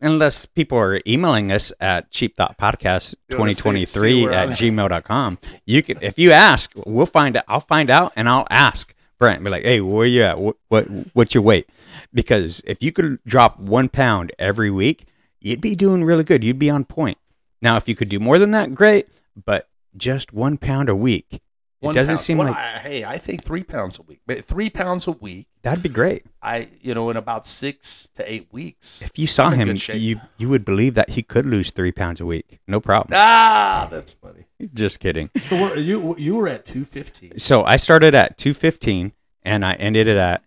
unless 0.00 0.46
people 0.46 0.78
are 0.78 1.00
emailing 1.06 1.50
us 1.50 1.72
at 1.80 2.12
cheap 2.12 2.36
thought 2.36 2.56
podcast 2.56 3.16
You 3.28 3.38
wanna 3.38 3.52
see- 3.54 3.62
2023 3.62 4.28
at 4.28 4.50
gmail.com. 4.50 5.38
You 5.66 5.82
can, 5.82 5.98
if 6.00 6.20
you 6.20 6.30
ask, 6.30 6.72
we'll 6.86 7.06
find 7.06 7.36
out. 7.36 7.42
I'll 7.48 7.58
find 7.58 7.90
out 7.90 8.12
and 8.14 8.28
I'll 8.28 8.46
ask 8.48 8.94
Brent, 9.18 9.42
be 9.42 9.50
like, 9.50 9.64
hey, 9.64 9.80
where 9.80 10.06
you 10.06 10.22
at? 10.22 10.38
What, 10.38 10.56
what, 10.68 10.84
what's 11.14 11.34
your 11.34 11.42
weight? 11.42 11.68
Because 12.12 12.62
if 12.64 12.80
you 12.80 12.92
could 12.92 13.18
drop 13.24 13.58
one 13.58 13.88
pound 13.88 14.30
every 14.38 14.70
week, 14.70 15.06
you'd 15.40 15.60
be 15.60 15.74
doing 15.74 16.04
really 16.04 16.22
good. 16.24 16.44
You'd 16.44 16.58
be 16.60 16.70
on 16.70 16.84
point. 16.84 17.18
Now, 17.60 17.76
if 17.76 17.88
you 17.88 17.96
could 17.96 18.08
do 18.08 18.20
more 18.20 18.38
than 18.38 18.52
that, 18.52 18.72
great. 18.74 19.08
But 19.44 19.68
just 19.96 20.32
one 20.32 20.58
pound 20.58 20.88
a 20.88 20.94
week, 20.96 21.40
it 21.84 21.86
One 21.86 21.94
doesn't 21.94 22.14
pound. 22.16 22.20
seem 22.20 22.38
Well, 22.38 22.48
like 22.48 22.56
I, 22.56 22.78
hey, 22.78 23.04
I 23.04 23.18
think 23.18 23.44
three 23.44 23.62
pounds 23.62 23.98
a 23.98 24.02
week. 24.02 24.20
But 24.26 24.44
three 24.44 24.70
pounds 24.70 25.06
a 25.06 25.12
week, 25.12 25.46
that'd 25.62 25.82
be 25.82 25.88
great. 25.88 26.24
I, 26.42 26.68
you 26.80 26.94
know, 26.94 27.10
in 27.10 27.16
about 27.16 27.46
six 27.46 28.08
to 28.16 28.32
eight 28.32 28.48
weeks. 28.50 29.02
If 29.02 29.18
you 29.18 29.26
saw 29.26 29.50
him, 29.50 29.76
you 29.92 30.20
you 30.38 30.48
would 30.48 30.64
believe 30.64 30.94
that 30.94 31.10
he 31.10 31.22
could 31.22 31.46
lose 31.46 31.70
three 31.70 31.92
pounds 31.92 32.20
a 32.20 32.26
week. 32.26 32.60
No 32.66 32.80
problem. 32.80 33.12
Ah, 33.18 33.86
that's 33.90 34.12
funny. 34.12 34.46
Just 34.72 35.00
kidding. 35.00 35.30
So 35.42 35.60
we're, 35.60 35.76
you 35.76 36.16
you 36.18 36.36
were 36.36 36.48
at 36.48 36.64
215. 36.64 37.38
So 37.38 37.64
I 37.64 37.76
started 37.76 38.14
at 38.14 38.38
215 38.38 39.12
and 39.42 39.64
I 39.64 39.74
ended 39.74 40.08
it 40.08 40.16
at 40.16 40.42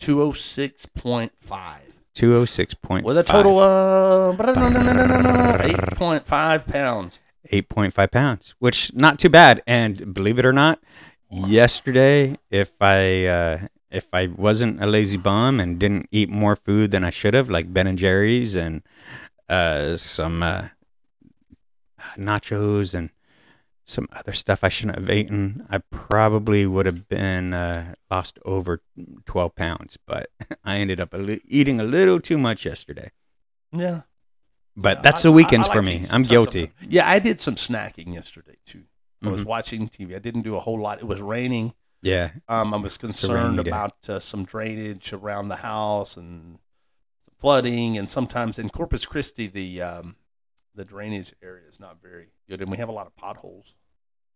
206.5. 0.00 1.30
206.5. 2.14 3.02
With 3.02 3.18
a 3.18 3.24
total 3.24 3.58
of 3.58 4.36
8.5 4.38 6.72
pounds. 6.72 7.20
8.5 7.52 8.10
pounds, 8.10 8.54
which 8.58 8.92
not 8.94 9.18
too 9.18 9.28
bad. 9.28 9.62
And 9.66 10.14
believe 10.14 10.38
it 10.38 10.46
or 10.46 10.52
not, 10.52 10.80
yesterday, 11.30 12.38
if 12.50 12.80
I 12.80 13.26
uh, 13.26 13.58
if 13.90 14.12
I 14.12 14.26
wasn't 14.26 14.82
a 14.82 14.86
lazy 14.86 15.16
bum 15.16 15.60
and 15.60 15.78
didn't 15.78 16.08
eat 16.10 16.28
more 16.28 16.56
food 16.56 16.90
than 16.90 17.04
I 17.04 17.10
should 17.10 17.34
have, 17.34 17.48
like 17.48 17.72
Ben 17.72 17.86
and 17.86 17.98
Jerry's 17.98 18.56
and 18.56 18.82
uh, 19.48 19.96
some 19.96 20.42
uh, 20.42 20.68
nachos 22.16 22.94
and 22.94 23.10
some 23.84 24.08
other 24.12 24.32
stuff 24.32 24.64
I 24.64 24.68
shouldn't 24.68 24.98
have 24.98 25.10
eaten, 25.10 25.66
I 25.70 25.78
probably 25.78 26.66
would 26.66 26.86
have 26.86 27.06
been 27.08 27.52
uh, 27.52 27.94
lost 28.10 28.38
over 28.44 28.80
12 29.26 29.54
pounds. 29.54 29.98
But 30.06 30.30
I 30.64 30.76
ended 30.76 31.00
up 31.00 31.14
eating 31.46 31.80
a 31.80 31.84
little 31.84 32.20
too 32.20 32.38
much 32.38 32.64
yesterday. 32.64 33.12
Yeah. 33.72 34.02
But 34.76 34.98
Yeah, 34.98 35.02
that's 35.02 35.24
I- 35.24 35.28
the 35.28 35.32
I- 35.32 35.36
weekends 35.36 35.68
I 35.68 35.72
for 35.72 35.78
like 35.82 35.86
to 35.92 35.98
me. 36.00 36.06
I'm 36.10 36.22
guilty. 36.22 36.72
Yeah, 36.88 37.08
I 37.08 37.18
did 37.18 37.40
some 37.40 37.54
snacking 37.56 38.12
yesterday 38.14 38.56
too. 38.66 38.84
I 39.22 39.28
was 39.28 39.42
Mhm. 39.42 39.46
watching 39.46 39.88
TV. 39.88 40.14
I 40.14 40.18
didn't 40.18 40.42
do 40.42 40.56
a 40.56 40.60
whole 40.60 40.78
lot. 40.80 40.98
It 40.98 41.06
was 41.06 41.22
raining. 41.22 41.72
Yeah. 42.02 42.32
Um, 42.48 42.74
I 42.74 42.76
was 42.76 42.98
concerned 42.98 43.58
about 43.58 44.08
uh, 44.10 44.20
some 44.20 44.44
drainage 44.44 45.12
around 45.14 45.48
the 45.48 45.56
house 45.56 46.16
and 46.18 46.58
flooding, 47.38 47.96
and 47.96 48.08
sometimes 48.08 48.58
in 48.58 48.68
Corpus 48.70 49.06
Christi 49.06 49.46
the 49.46 49.80
um, 49.80 50.16
the 50.74 50.84
drainage 50.84 51.32
area 51.42 51.66
is 51.68 51.78
not 51.80 52.02
very 52.02 52.28
good, 52.48 52.60
and 52.60 52.70
we 52.70 52.76
have 52.78 52.88
a 52.88 52.92
lot 52.92 53.06
of 53.06 53.14
potholes. 53.16 53.74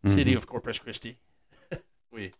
City 0.05 0.33
Mhm. 0.33 0.37
of 0.37 0.47
Corpus 0.47 0.79
Christi, 0.79 1.17
we 2.11 2.31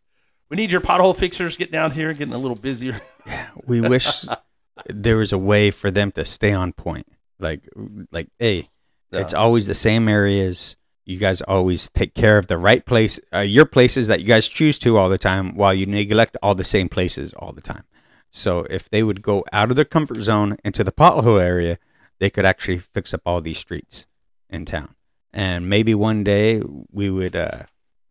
we 0.50 0.56
need 0.56 0.72
your 0.72 0.82
pothole 0.82 1.16
fixers. 1.16 1.58
Get 1.58 1.72
down 1.72 1.92
here, 1.92 2.14
getting 2.14 2.34
a 2.34 2.38
little 2.38 2.56
busier. 2.58 3.00
yeah, 3.28 3.50
we 3.66 3.82
wish 3.82 4.26
there 4.88 5.18
was 5.18 5.32
a 5.34 5.38
way 5.38 5.70
for 5.70 5.92
them 5.92 6.12
to 6.14 6.24
stay 6.26 6.54
on 6.54 6.72
point. 6.74 7.06
Like, 7.40 7.68
like, 8.12 8.28
hey, 8.38 8.70
it's 9.12 9.34
always 9.34 9.68
the 9.68 9.74
same 9.74 10.08
areas. 10.08 10.76
You 11.06 11.18
guys 11.18 11.42
always 11.42 11.90
take 11.90 12.14
care 12.14 12.38
of 12.38 12.48
the 12.48 12.58
right 12.58 12.86
place, 12.86 13.20
uh, 13.34 13.40
your 13.40 13.66
places 13.66 14.08
that 14.08 14.20
you 14.20 14.28
guys 14.28 14.48
choose 14.48 14.78
to 14.80 14.98
all 14.98 15.10
the 15.10 15.18
time, 15.18 15.56
while 15.56 15.74
you 15.74 15.88
neglect 15.88 16.38
all 16.44 16.54
the 16.54 16.64
same 16.64 16.88
places 16.90 17.34
all 17.34 17.52
the 17.52 17.62
time. 17.62 17.84
So 18.32 18.68
if 18.70 18.90
they 18.90 19.02
would 19.02 19.24
go 19.24 19.44
out 19.52 19.72
of 19.72 19.76
their 19.76 19.86
comfort 19.86 20.22
zone 20.22 20.58
into 20.64 20.84
the 20.84 20.92
pothole 20.92 21.42
area, 21.42 21.80
they 22.20 22.30
could 22.30 22.46
actually 22.46 22.78
fix 22.78 23.14
up 23.14 23.22
all 23.26 23.42
these 23.42 23.58
streets 23.58 24.06
in 24.50 24.66
town. 24.66 24.94
And 25.34 25.68
maybe 25.68 25.96
one 25.96 26.24
day 26.24 26.62
we 26.92 27.10
would 27.10 27.36
uh, 27.36 27.64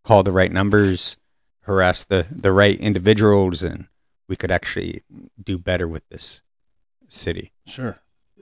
call 0.03 0.23
the 0.23 0.31
right 0.31 0.51
numbers, 0.51 1.15
harass 1.61 2.03
the, 2.03 2.25
the 2.29 2.51
right 2.51 2.77
individuals, 2.79 3.63
and 3.63 3.87
we 4.27 4.35
could 4.35 4.51
actually 4.51 5.03
do 5.41 5.57
better 5.57 5.87
with 5.87 6.07
this 6.09 6.41
city. 7.07 7.53
sure. 7.65 7.99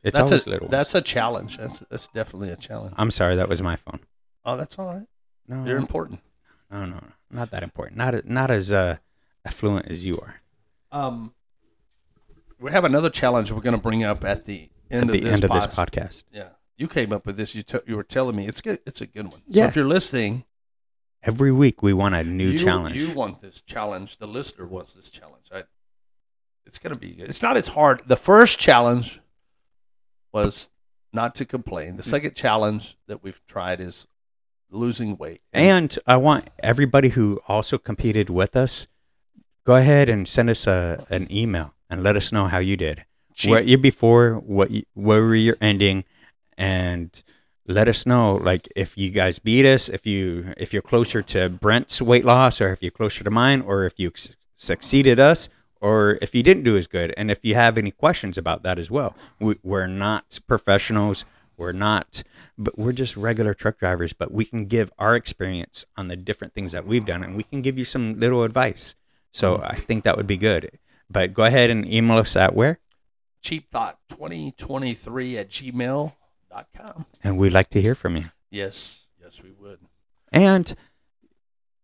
It's 0.07 0.17
that's 0.17 0.31
always 0.31 0.45
a 0.45 0.49
little. 0.49 0.65
ones. 0.67 0.71
that's 0.71 0.95
a 0.95 1.01
challenge. 1.01 1.57
That's 1.57 1.79
that's 1.89 2.07
definitely 2.07 2.49
a 2.51 2.55
challenge. 2.55 2.93
I'm 2.97 3.11
sorry, 3.11 3.35
that 3.35 3.49
was 3.49 3.61
my 3.61 3.75
phone. 3.75 3.99
Oh, 4.45 4.57
that's 4.57 4.77
all 4.79 4.85
right. 4.87 5.07
No, 5.47 5.63
They're 5.63 5.77
important. 5.77 6.21
no, 6.71 6.85
no, 6.85 6.95
no, 6.95 7.07
not 7.31 7.51
that 7.51 7.63
important. 7.63 7.97
Not 7.97 8.25
not 8.25 8.51
as 8.51 8.71
uh, 8.71 8.97
affluent 9.45 9.87
as 9.87 10.05
you 10.05 10.19
are. 10.19 10.41
Um, 10.91 11.33
we 12.59 12.71
have 12.71 12.85
another 12.85 13.09
challenge 13.09 13.51
we're 13.51 13.61
going 13.61 13.75
to 13.75 13.81
bring 13.81 14.03
up 14.03 14.23
at 14.23 14.45
the 14.45 14.69
end 14.89 15.09
At 15.09 15.11
the 15.13 15.17
of 15.19 15.23
this 15.25 15.33
end 15.35 15.43
of 15.43 15.51
this 15.51 15.67
podcast, 15.67 16.23
Yeah, 16.31 16.49
you 16.77 16.87
came 16.87 17.11
up 17.13 17.25
with 17.25 17.37
this. 17.37 17.53
You 17.55 17.63
t- 17.63 17.79
you 17.85 17.95
were 17.95 18.03
telling 18.03 18.35
me 18.35 18.47
it's 18.47 18.61
good. 18.61 18.79
It's 18.85 19.01
a 19.01 19.05
good 19.05 19.31
one. 19.31 19.41
Yeah. 19.47 19.63
So 19.63 19.67
if 19.67 19.75
you're 19.75 19.87
listening, 19.87 20.45
every 21.23 21.51
week 21.51 21.83
we 21.83 21.93
want 21.93 22.15
a 22.15 22.23
new 22.23 22.49
you, 22.49 22.59
challenge. 22.59 22.95
You 22.95 23.11
want 23.13 23.41
this 23.41 23.61
challenge. 23.61 24.17
The 24.17 24.27
listener 24.27 24.65
wants 24.67 24.93
this 24.93 25.09
challenge. 25.09 25.47
I, 25.53 25.63
it's 26.65 26.79
going 26.79 26.93
to 26.93 26.99
be 26.99 27.11
good. 27.11 27.29
It's 27.29 27.41
not 27.41 27.57
as 27.57 27.69
hard. 27.69 28.03
The 28.07 28.17
first 28.17 28.59
challenge 28.59 29.19
was 30.31 30.69
not 31.13 31.35
to 31.35 31.45
complain. 31.45 31.97
The 31.97 32.03
second 32.03 32.35
challenge 32.35 32.97
that 33.07 33.23
we've 33.23 33.41
tried 33.47 33.79
is 33.79 34.07
losing 34.69 35.17
weight. 35.17 35.41
and 35.53 35.97
I 36.05 36.17
want 36.17 36.49
everybody 36.61 37.09
who 37.09 37.39
also 37.47 37.77
competed 37.77 38.29
with 38.29 38.55
us, 38.55 38.87
go 39.65 39.75
ahead 39.75 40.09
and 40.09 40.27
send 40.27 40.49
us 40.49 40.67
a, 40.67 41.05
an 41.09 41.31
email 41.31 41.73
and 41.89 42.03
let 42.03 42.15
us 42.17 42.31
know 42.31 42.47
how 42.47 42.59
you 42.59 42.77
did. 42.77 43.05
Cheat. 43.33 43.51
What 43.51 43.65
you 43.65 43.77
before, 43.77 44.35
what 44.35 44.71
you, 44.71 44.83
where 44.93 45.21
were 45.21 45.35
your 45.35 45.57
ending, 45.61 46.03
and 46.57 47.23
let 47.67 47.87
us 47.87 48.05
know 48.05 48.35
like 48.35 48.67
if 48.75 48.97
you 48.97 49.11
guys 49.11 49.37
beat 49.39 49.65
us, 49.65 49.89
if 49.89 50.05
you 50.07 50.53
if 50.57 50.73
you're 50.73 50.81
closer 50.81 51.21
to 51.21 51.47
Brent's 51.49 52.01
weight 52.01 52.25
loss, 52.25 52.59
or 52.59 52.73
if 52.73 52.81
you're 52.81 52.91
closer 52.91 53.23
to 53.23 53.29
mine, 53.29 53.61
or 53.61 53.85
if 53.85 53.93
you 53.97 54.11
succeeded 54.55 55.19
us, 55.19 55.49
or 55.81 56.17
if 56.21 56.33
you 56.35 56.43
didn't 56.43 56.63
do 56.63 56.77
as 56.77 56.87
good, 56.87 57.13
and 57.17 57.29
if 57.31 57.43
you 57.43 57.55
have 57.55 57.77
any 57.77 57.91
questions 57.91 58.37
about 58.37 58.63
that 58.63 58.79
as 58.79 58.91
well. 58.91 59.15
We, 59.39 59.55
we're 59.63 59.87
not 59.87 60.39
professionals. 60.47 61.25
We're 61.57 61.71
not, 61.71 62.23
but 62.57 62.77
we're 62.77 62.93
just 62.93 63.17
regular 63.17 63.53
truck 63.53 63.79
drivers. 63.79 64.13
But 64.13 64.31
we 64.31 64.45
can 64.45 64.65
give 64.65 64.91
our 64.99 65.15
experience 65.15 65.85
on 65.95 66.07
the 66.07 66.15
different 66.15 66.53
things 66.53 66.71
that 66.71 66.85
we've 66.85 67.05
done, 67.05 67.23
and 67.23 67.35
we 67.35 67.43
can 67.43 67.61
give 67.61 67.77
you 67.77 67.85
some 67.85 68.19
little 68.19 68.43
advice. 68.43 68.95
So 69.31 69.55
mm-hmm. 69.55 69.65
I 69.65 69.75
think 69.75 70.03
that 70.03 70.17
would 70.17 70.27
be 70.27 70.37
good. 70.37 70.77
But 71.09 71.33
go 71.33 71.43
ahead 71.43 71.69
and 71.69 71.91
email 71.91 72.17
us 72.17 72.35
at 72.35 72.53
where, 72.53 72.79
Cheap 73.41 73.69
thought 73.69 73.99
2023 74.09 75.37
at 75.37 75.49
gmail.com. 75.49 77.05
and 77.23 77.37
we'd 77.37 77.53
like 77.53 77.69
to 77.69 77.81
hear 77.81 77.95
from 77.95 78.17
you. 78.17 78.25
Yes, 78.49 79.07
yes, 79.21 79.41
we 79.41 79.51
would. 79.51 79.79
And 80.31 80.75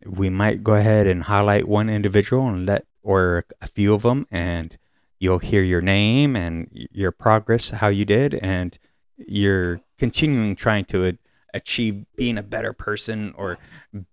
we 0.06 0.30
might 0.30 0.64
go 0.64 0.74
ahead 0.74 1.08
and 1.08 1.24
highlight 1.24 1.68
one 1.68 1.90
individual 1.90 2.48
and 2.48 2.66
let, 2.66 2.86
or 3.04 3.46
a 3.62 3.68
few 3.68 3.94
of 3.94 4.02
them, 4.02 4.26
and 4.32 4.78
you'll 5.20 5.40
hear 5.40 5.62
your 5.62 5.82
name 5.82 6.36
and 6.36 6.70
your 6.72 7.12
progress, 7.12 7.70
how 7.70 7.90
you 7.90 8.06
did, 8.06 8.34
and 8.36 8.78
you're 9.18 9.82
continuing 9.98 10.56
trying 10.56 10.86
to 10.86 11.18
achieve 11.54 12.06
being 12.16 12.38
a 12.38 12.44
better 12.44 12.74
person 12.74 13.34
or 13.38 13.58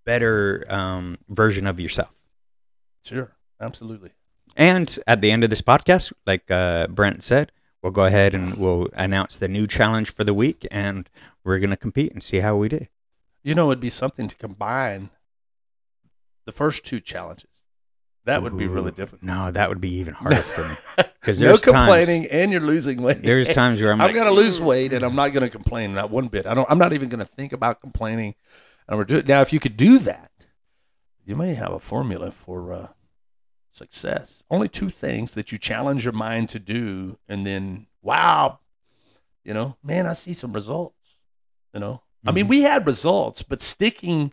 better 0.04 0.64
um, 0.68 1.18
version 1.28 1.66
of 1.66 1.80
yourself. 1.80 2.12
Sure, 3.02 3.32
absolutely. 3.60 4.10
And 4.56 4.98
at 5.06 5.20
the 5.20 5.30
end 5.30 5.42
of 5.44 5.50
this 5.50 5.62
podcast, 5.62 6.12
like 6.26 6.50
uh, 6.50 6.86
Brent 6.88 7.22
said, 7.22 7.50
we'll 7.82 7.92
go 7.92 8.04
ahead 8.04 8.34
and 8.34 8.56
we'll 8.56 8.88
announce 8.92 9.36
the 9.36 9.48
new 9.48 9.66
challenge 9.66 10.10
for 10.12 10.24
the 10.24 10.34
week, 10.34 10.66
and 10.70 11.08
we're 11.44 11.58
gonna 11.58 11.76
compete 11.76 12.12
and 12.12 12.22
see 12.22 12.40
how 12.40 12.56
we 12.56 12.68
did. 12.68 12.88
You 13.42 13.54
know, 13.54 13.70
it'd 13.70 13.80
be 13.80 13.90
something 13.90 14.28
to 14.28 14.36
combine 14.36 15.10
the 16.44 16.52
first 16.52 16.84
two 16.84 17.00
challenges. 17.00 17.49
That 18.24 18.42
would 18.42 18.56
be 18.58 18.66
really 18.66 18.90
difficult. 18.92 19.22
No, 19.22 19.50
that 19.50 19.68
would 19.68 19.80
be 19.80 19.94
even 19.96 20.14
harder 20.14 20.36
for 20.42 20.68
me. 20.68 20.74
'Cause 21.22 21.40
no 21.40 21.48
there's 21.48 21.62
times- 21.62 21.74
complaining, 21.76 22.26
and 22.30 22.52
you're 22.52 22.60
losing 22.60 23.02
weight. 23.02 23.22
There's 23.22 23.48
times 23.48 23.80
where 23.80 23.92
I'm, 23.92 24.00
I'm, 24.00 24.08
like, 24.08 24.14
gonna 24.16 24.30
lose 24.30 24.60
weight, 24.60 24.92
and 24.92 25.04
I'm 25.04 25.14
not 25.16 25.28
gonna 25.32 25.50
complain 25.50 25.94
not 25.94 26.10
one 26.10 26.28
bit. 26.28 26.46
I 26.46 26.54
don't. 26.54 26.70
I'm 26.70 26.78
not 26.78 26.92
even 26.92 27.08
gonna 27.08 27.24
think 27.24 27.52
about 27.52 27.80
complaining. 27.80 28.34
And 28.88 28.98
we're 28.98 29.04
doing 29.04 29.24
now. 29.26 29.40
If 29.42 29.52
you 29.52 29.60
could 29.60 29.76
do 29.76 29.98
that, 30.00 30.30
you 31.24 31.34
may 31.36 31.54
have 31.54 31.72
a 31.72 31.78
formula 31.80 32.30
for 32.30 32.72
uh, 32.72 32.88
success. 33.72 34.42
Only 34.50 34.68
two 34.68 34.90
things 34.90 35.34
that 35.34 35.52
you 35.52 35.58
challenge 35.58 36.04
your 36.04 36.12
mind 36.12 36.48
to 36.50 36.58
do, 36.58 37.18
and 37.28 37.46
then 37.46 37.86
wow, 38.02 38.60
you 39.44 39.54
know, 39.54 39.76
man, 39.82 40.06
I 40.06 40.12
see 40.14 40.32
some 40.32 40.52
results. 40.52 40.96
You 41.74 41.80
know, 41.80 42.02
I 42.26 42.32
mean, 42.32 42.46
Mhm. 42.46 42.50
we 42.50 42.62
had 42.62 42.86
results, 42.86 43.42
but 43.42 43.60
sticking 43.60 44.32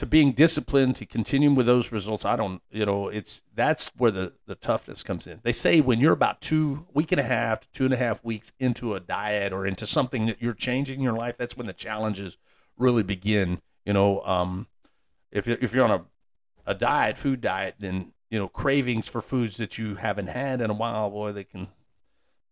to 0.00 0.06
being 0.06 0.32
disciplined 0.32 0.96
to 0.96 1.04
continuing 1.04 1.54
with 1.54 1.66
those 1.66 1.92
results, 1.92 2.24
I 2.24 2.34
don't, 2.34 2.62
you 2.70 2.86
know, 2.86 3.08
it's 3.08 3.42
that's 3.54 3.92
where 3.98 4.10
the 4.10 4.32
the 4.46 4.54
toughness 4.54 5.02
comes 5.02 5.26
in. 5.26 5.40
They 5.42 5.52
say 5.52 5.82
when 5.82 6.00
you're 6.00 6.14
about 6.14 6.40
two 6.40 6.86
week 6.94 7.12
and 7.12 7.20
a 7.20 7.22
half 7.22 7.60
to 7.60 7.68
two 7.72 7.84
and 7.84 7.92
a 7.92 7.98
half 7.98 8.24
weeks 8.24 8.50
into 8.58 8.94
a 8.94 9.00
diet 9.00 9.52
or 9.52 9.66
into 9.66 9.86
something 9.86 10.24
that 10.24 10.40
you're 10.40 10.54
changing 10.54 11.00
in 11.00 11.04
your 11.04 11.12
life, 11.12 11.36
that's 11.36 11.54
when 11.54 11.66
the 11.66 11.74
challenges 11.74 12.38
really 12.78 13.02
begin. 13.02 13.60
You 13.84 13.92
know, 13.92 14.22
um, 14.22 14.68
if 15.30 15.46
you're, 15.46 15.58
if 15.60 15.74
you're 15.74 15.84
on 15.84 15.90
a 15.90 16.04
a 16.64 16.72
diet, 16.72 17.18
food 17.18 17.42
diet, 17.42 17.74
then 17.78 18.14
you 18.30 18.38
know 18.38 18.48
cravings 18.48 19.06
for 19.06 19.20
foods 19.20 19.58
that 19.58 19.76
you 19.76 19.96
haven't 19.96 20.28
had 20.28 20.62
in 20.62 20.70
a 20.70 20.74
while, 20.74 21.10
boy, 21.10 21.32
they 21.32 21.44
can 21.44 21.68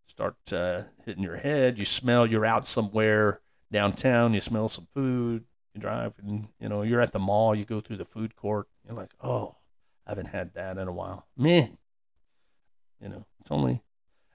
start 0.06 0.36
uh, 0.52 0.82
hitting 1.06 1.22
your 1.22 1.38
head. 1.38 1.78
You 1.78 1.86
smell 1.86 2.26
you're 2.26 2.44
out 2.44 2.66
somewhere 2.66 3.40
downtown, 3.72 4.34
you 4.34 4.42
smell 4.42 4.68
some 4.68 4.88
food, 4.92 5.44
you 5.74 5.80
drive, 5.80 6.14
and 6.22 6.48
you 6.60 6.68
know 6.68 6.82
you're 6.82 7.00
at 7.00 7.12
the 7.12 7.18
mall. 7.18 7.54
You 7.54 7.64
go 7.64 7.80
through 7.80 7.96
the 7.96 8.04
food 8.04 8.36
court, 8.36 8.68
you're 8.86 8.96
like, 8.96 9.10
oh, 9.22 9.56
I 10.06 10.10
haven't 10.10 10.26
had 10.26 10.54
that 10.54 10.78
in 10.78 10.88
a 10.88 10.92
while, 10.92 11.26
man. 11.36 11.78
You 13.00 13.08
know, 13.08 13.26
it's 13.40 13.50
only, 13.50 13.82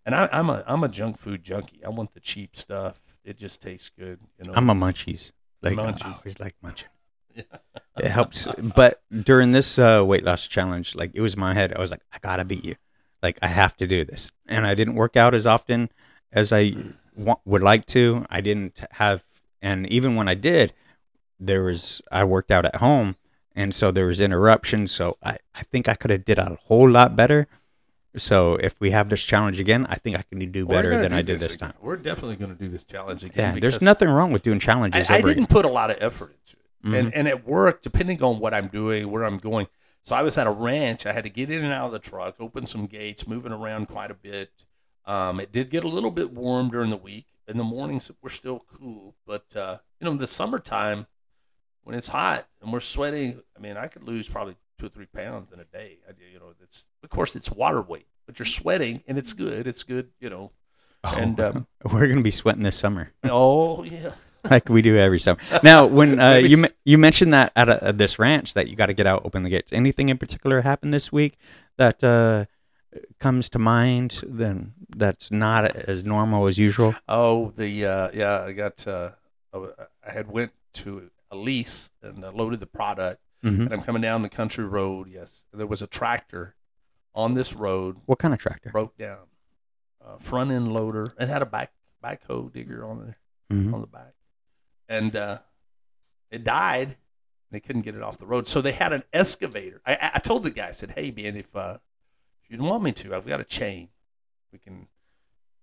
and 0.06 0.16
I, 0.16 0.30
I'm 0.32 0.50
a 0.50 0.64
I'm 0.68 0.84
a 0.84 0.88
junk 0.88 1.18
food 1.18 1.44
junkie. 1.44 1.84
I 1.84 1.90
want 1.90 2.14
the 2.14 2.20
cheap 2.20 2.56
stuff. 2.56 3.00
It 3.26 3.38
just 3.38 3.62
tastes 3.62 3.90
good. 3.90 4.20
You 4.40 4.46
know, 4.48 4.54
I'm 4.56 4.70
a 4.70 4.76
munchies. 4.76 5.32
Like 5.62 5.78
I 5.78 5.92
Munchies. 5.92 6.18
always 6.18 6.40
like 6.40 6.56
munching. 6.62 6.90
It 7.98 8.10
helps. 8.10 8.48
But 8.76 9.02
during 9.12 9.52
this 9.52 9.78
uh, 9.78 10.04
weight 10.06 10.24
loss 10.24 10.48
challenge, 10.48 10.96
like 10.96 11.12
it 11.14 11.22
was 11.22 11.36
in 11.36 11.40
my 11.40 11.54
head. 11.54 11.74
I 11.76 11.80
was 11.80 11.92
like, 11.92 12.02
I 12.12 12.18
gotta 12.20 12.44
beat 12.44 12.66
you. 12.66 12.76
Like 13.22 13.38
I 13.42 13.48
have 13.48 13.78
to 13.78 13.88
do 13.88 14.04
this. 14.04 14.32
And 14.48 14.66
I 14.66 14.74
didn't 14.74 14.96
work 14.96 15.16
out 15.16 15.36
as 15.36 15.46
often 15.46 15.90
as 16.32 16.52
I 16.52 16.74
wa- 17.16 17.38
would 17.46 17.62
like 17.62 17.86
to. 17.88 18.26
I 18.32 18.42
didn't 18.42 18.80
have, 18.94 19.24
and 19.62 19.88
even 19.90 20.16
when 20.16 20.28
I 20.28 20.34
did, 20.34 20.74
there 21.46 21.64
was 21.64 22.02
I 22.12 22.24
worked 22.24 22.52
out 22.52 22.66
at 22.66 22.78
home, 22.78 23.16
and 23.56 23.74
so 23.76 23.92
there 23.92 24.06
was 24.08 24.20
interruptions. 24.22 24.92
So 24.92 25.18
I 25.24 25.38
I 25.56 25.64
think 25.64 25.88
I 25.88 25.96
could 25.96 26.12
have 26.12 26.26
did 26.26 26.40
a 26.40 26.58
whole 26.68 26.90
lot 26.90 27.16
better. 27.16 27.48
So 28.16 28.56
if 28.58 28.80
we 28.80 28.92
have 28.92 29.10
this 29.10 29.24
challenge 29.24 29.60
again, 29.60 29.88
I 29.90 29.96
think 29.96 30.18
I 30.18 30.22
can 30.22 30.52
do 30.52 30.66
better 30.68 31.02
than 31.02 31.12
do 31.12 31.18
I 31.18 31.22
did 31.24 31.40
this 31.40 31.56
again. 31.56 31.70
time. 31.70 31.78
We're 31.82 31.96
definitely 31.98 32.36
going 32.36 32.56
to 32.56 32.58
do 32.64 32.70
this 32.70 32.84
challenge 32.84 33.24
again. 33.24 33.56
Yeah, 33.56 33.60
there's 33.60 33.82
nothing 33.82 34.08
wrong 34.08 34.32
with 34.32 34.44
doing 34.44 34.60
challenges. 34.60 35.10
I, 35.10 35.16
I 35.16 35.22
didn't 35.22 35.48
put 35.48 35.66
a 35.66 35.70
lot 35.70 35.90
of 35.90 35.98
effort 36.00 36.32
into 36.32 36.58
it, 36.58 36.88
Mhm. 36.88 37.00
and 37.00 37.14
and 37.16 37.28
at 37.28 37.46
work, 37.48 37.82
depending 37.82 38.22
on 38.22 38.40
what 38.40 38.54
I'm 38.54 38.68
doing, 38.68 39.10
where 39.10 39.24
I'm 39.24 39.38
going. 39.40 39.68
So 40.04 40.16
I 40.16 40.22
was 40.22 40.38
at 40.38 40.46
a 40.48 40.52
ranch. 40.52 41.06
I 41.06 41.14
had 41.14 41.24
to 41.24 41.30
get 41.30 41.50
in 41.50 41.64
and 41.64 41.74
out 41.74 41.88
of 41.88 41.92
the 41.94 42.00
truck, 42.00 42.36
open 42.40 42.66
some 42.66 42.86
gates, 42.88 43.26
moving 43.28 43.52
around 43.54 43.88
quite 43.88 44.12
a 44.12 44.16
bit. 44.16 44.52
Um, 45.06 45.40
it 45.40 45.52
did 45.52 45.70
get 45.70 45.84
a 45.84 45.88
little 45.88 46.12
bit 46.12 46.32
warm 46.34 46.70
during 46.70 46.90
the 46.90 46.98
week. 46.98 47.26
In 47.48 47.58
the 47.58 47.64
mornings, 47.64 48.12
we're 48.22 48.30
still 48.30 48.64
cool, 48.72 49.16
but 49.26 49.56
uh, 49.56 49.78
you 50.00 50.06
know, 50.06 50.16
the 50.16 50.28
summertime 50.28 51.08
when 51.84 51.96
it's 51.96 52.08
hot 52.08 52.48
and 52.62 52.72
we're 52.72 52.80
sweating, 52.80 53.42
I 53.58 53.60
mean, 53.60 53.78
I 53.78 53.88
could 53.88 54.04
lose 54.04 54.28
probably 54.30 54.56
two 54.78 54.88
or 54.88 54.90
three 54.90 55.06
pounds 55.06 55.52
in 55.52 55.60
a 55.60 55.66
day. 55.66 56.00
I, 56.08 56.14
you 56.32 56.40
know, 56.40 56.54
it's 56.62 56.88
of 57.04 57.10
course 57.10 57.36
it's 57.36 57.52
water 57.52 57.82
weight, 57.82 58.08
but 58.26 58.40
you're 58.40 58.46
sweating 58.46 59.04
and 59.08 59.18
it's 59.18 59.34
good. 59.34 59.68
It's 59.68 59.84
good, 59.84 60.10
you 60.20 60.30
know. 60.30 60.52
And 61.04 61.40
um, 61.40 61.68
We're 61.92 62.08
gonna 62.08 62.22
be 62.22 62.32
sweating 62.32 62.64
this 62.64 62.78
summer, 62.78 63.12
oh 63.26 63.84
yeah, 63.84 64.14
like 64.50 64.70
we 64.70 64.82
do 64.82 64.98
every 64.98 65.20
summer. 65.20 65.40
Now, 65.62 65.86
when 65.86 66.20
uh, 66.20 66.36
you 66.36 66.64
you 66.86 66.98
mentioned 66.98 67.34
that 67.34 67.52
at, 67.56 67.70
a, 67.70 67.92
this 67.94 68.20
ranch 68.20 68.54
that 68.54 68.70
you 68.70 68.76
got 68.76 68.86
to 68.88 68.94
get 68.94 69.06
out, 69.06 69.26
open 69.26 69.44
the 69.44 69.50
gates. 69.50 69.74
Anything 69.74 70.10
in 70.10 70.18
particular 70.18 70.62
happened 70.62 70.94
this 70.94 71.12
week 71.12 71.38
that 71.78 72.04
uh, 72.04 72.46
comes 73.20 73.50
to 73.50 73.60
mind 73.60 74.24
then 74.26 74.74
that's 74.96 75.32
not 75.32 75.76
as 75.76 76.06
normal 76.06 76.48
as 76.48 76.58
usual? 76.58 76.96
Oh, 77.08 77.52
the 77.56 77.86
uh, 77.86 78.10
yeah, 78.14 78.44
I 78.44 78.54
got. 78.54 78.88
Uh, 78.88 79.12
I 79.54 80.12
had 80.12 80.32
went 80.32 80.52
to 80.74 81.12
a 81.34 81.36
lease 81.36 81.92
and 82.02 82.24
uh, 82.24 82.32
loaded 82.32 82.60
the 82.60 82.66
product, 82.68 83.22
Mhm. 83.44 83.66
and 83.66 83.74
I'm 83.74 83.82
coming 83.82 84.02
down 84.02 84.22
the 84.22 84.30
country 84.30 84.64
road. 84.66 85.10
Yes, 85.10 85.46
there 85.52 85.68
was 85.68 85.82
a 85.82 85.88
tractor 85.88 86.56
on 87.16 87.34
this 87.34 87.54
road 87.54 87.98
What 88.06 88.20
kind 88.20 88.34
of 88.34 88.40
tractor? 88.40 88.70
broke 88.72 88.98
down, 88.98 89.28
uh, 90.04 90.18
front 90.18 90.52
end 90.52 90.72
loader. 90.74 91.14
It 91.20 91.28
had 91.28 91.42
a 91.42 91.46
back 91.46 91.74
backhoe 92.04 92.52
digger 92.52 92.86
on 92.86 93.00
there 93.04 93.18
Mhm. 93.52 93.74
on 93.74 93.82
the 93.82 93.88
back, 93.88 94.14
and 94.88 95.16
uh, 95.16 95.40
it 96.30 96.44
died. 96.44 96.98
They 97.52 97.60
couldn't 97.60 97.84
get 97.84 97.96
it 97.96 98.02
off 98.02 98.18
the 98.18 98.26
road, 98.26 98.48
so 98.48 98.62
they 98.62 98.72
had 98.72 98.94
an 98.94 99.04
excavator. 99.14 99.82
I- 99.86 100.12
I, 100.16 100.20
told 100.20 100.44
the 100.44 100.52
guy, 100.52 100.70
I 100.70 100.72
said, 100.72 100.92
"Hey, 100.92 101.12
man, 101.12 101.36
if 101.36 101.56
uh, 101.56 101.78
if 102.44 102.50
you 102.50 102.58
don't 102.58 102.68
want 102.68 102.84
me 102.84 102.92
to, 102.94 103.16
I've 103.16 103.28
got 103.28 103.40
a 103.40 103.44
chain. 103.46 103.90
We 104.52 104.60
can 104.60 104.88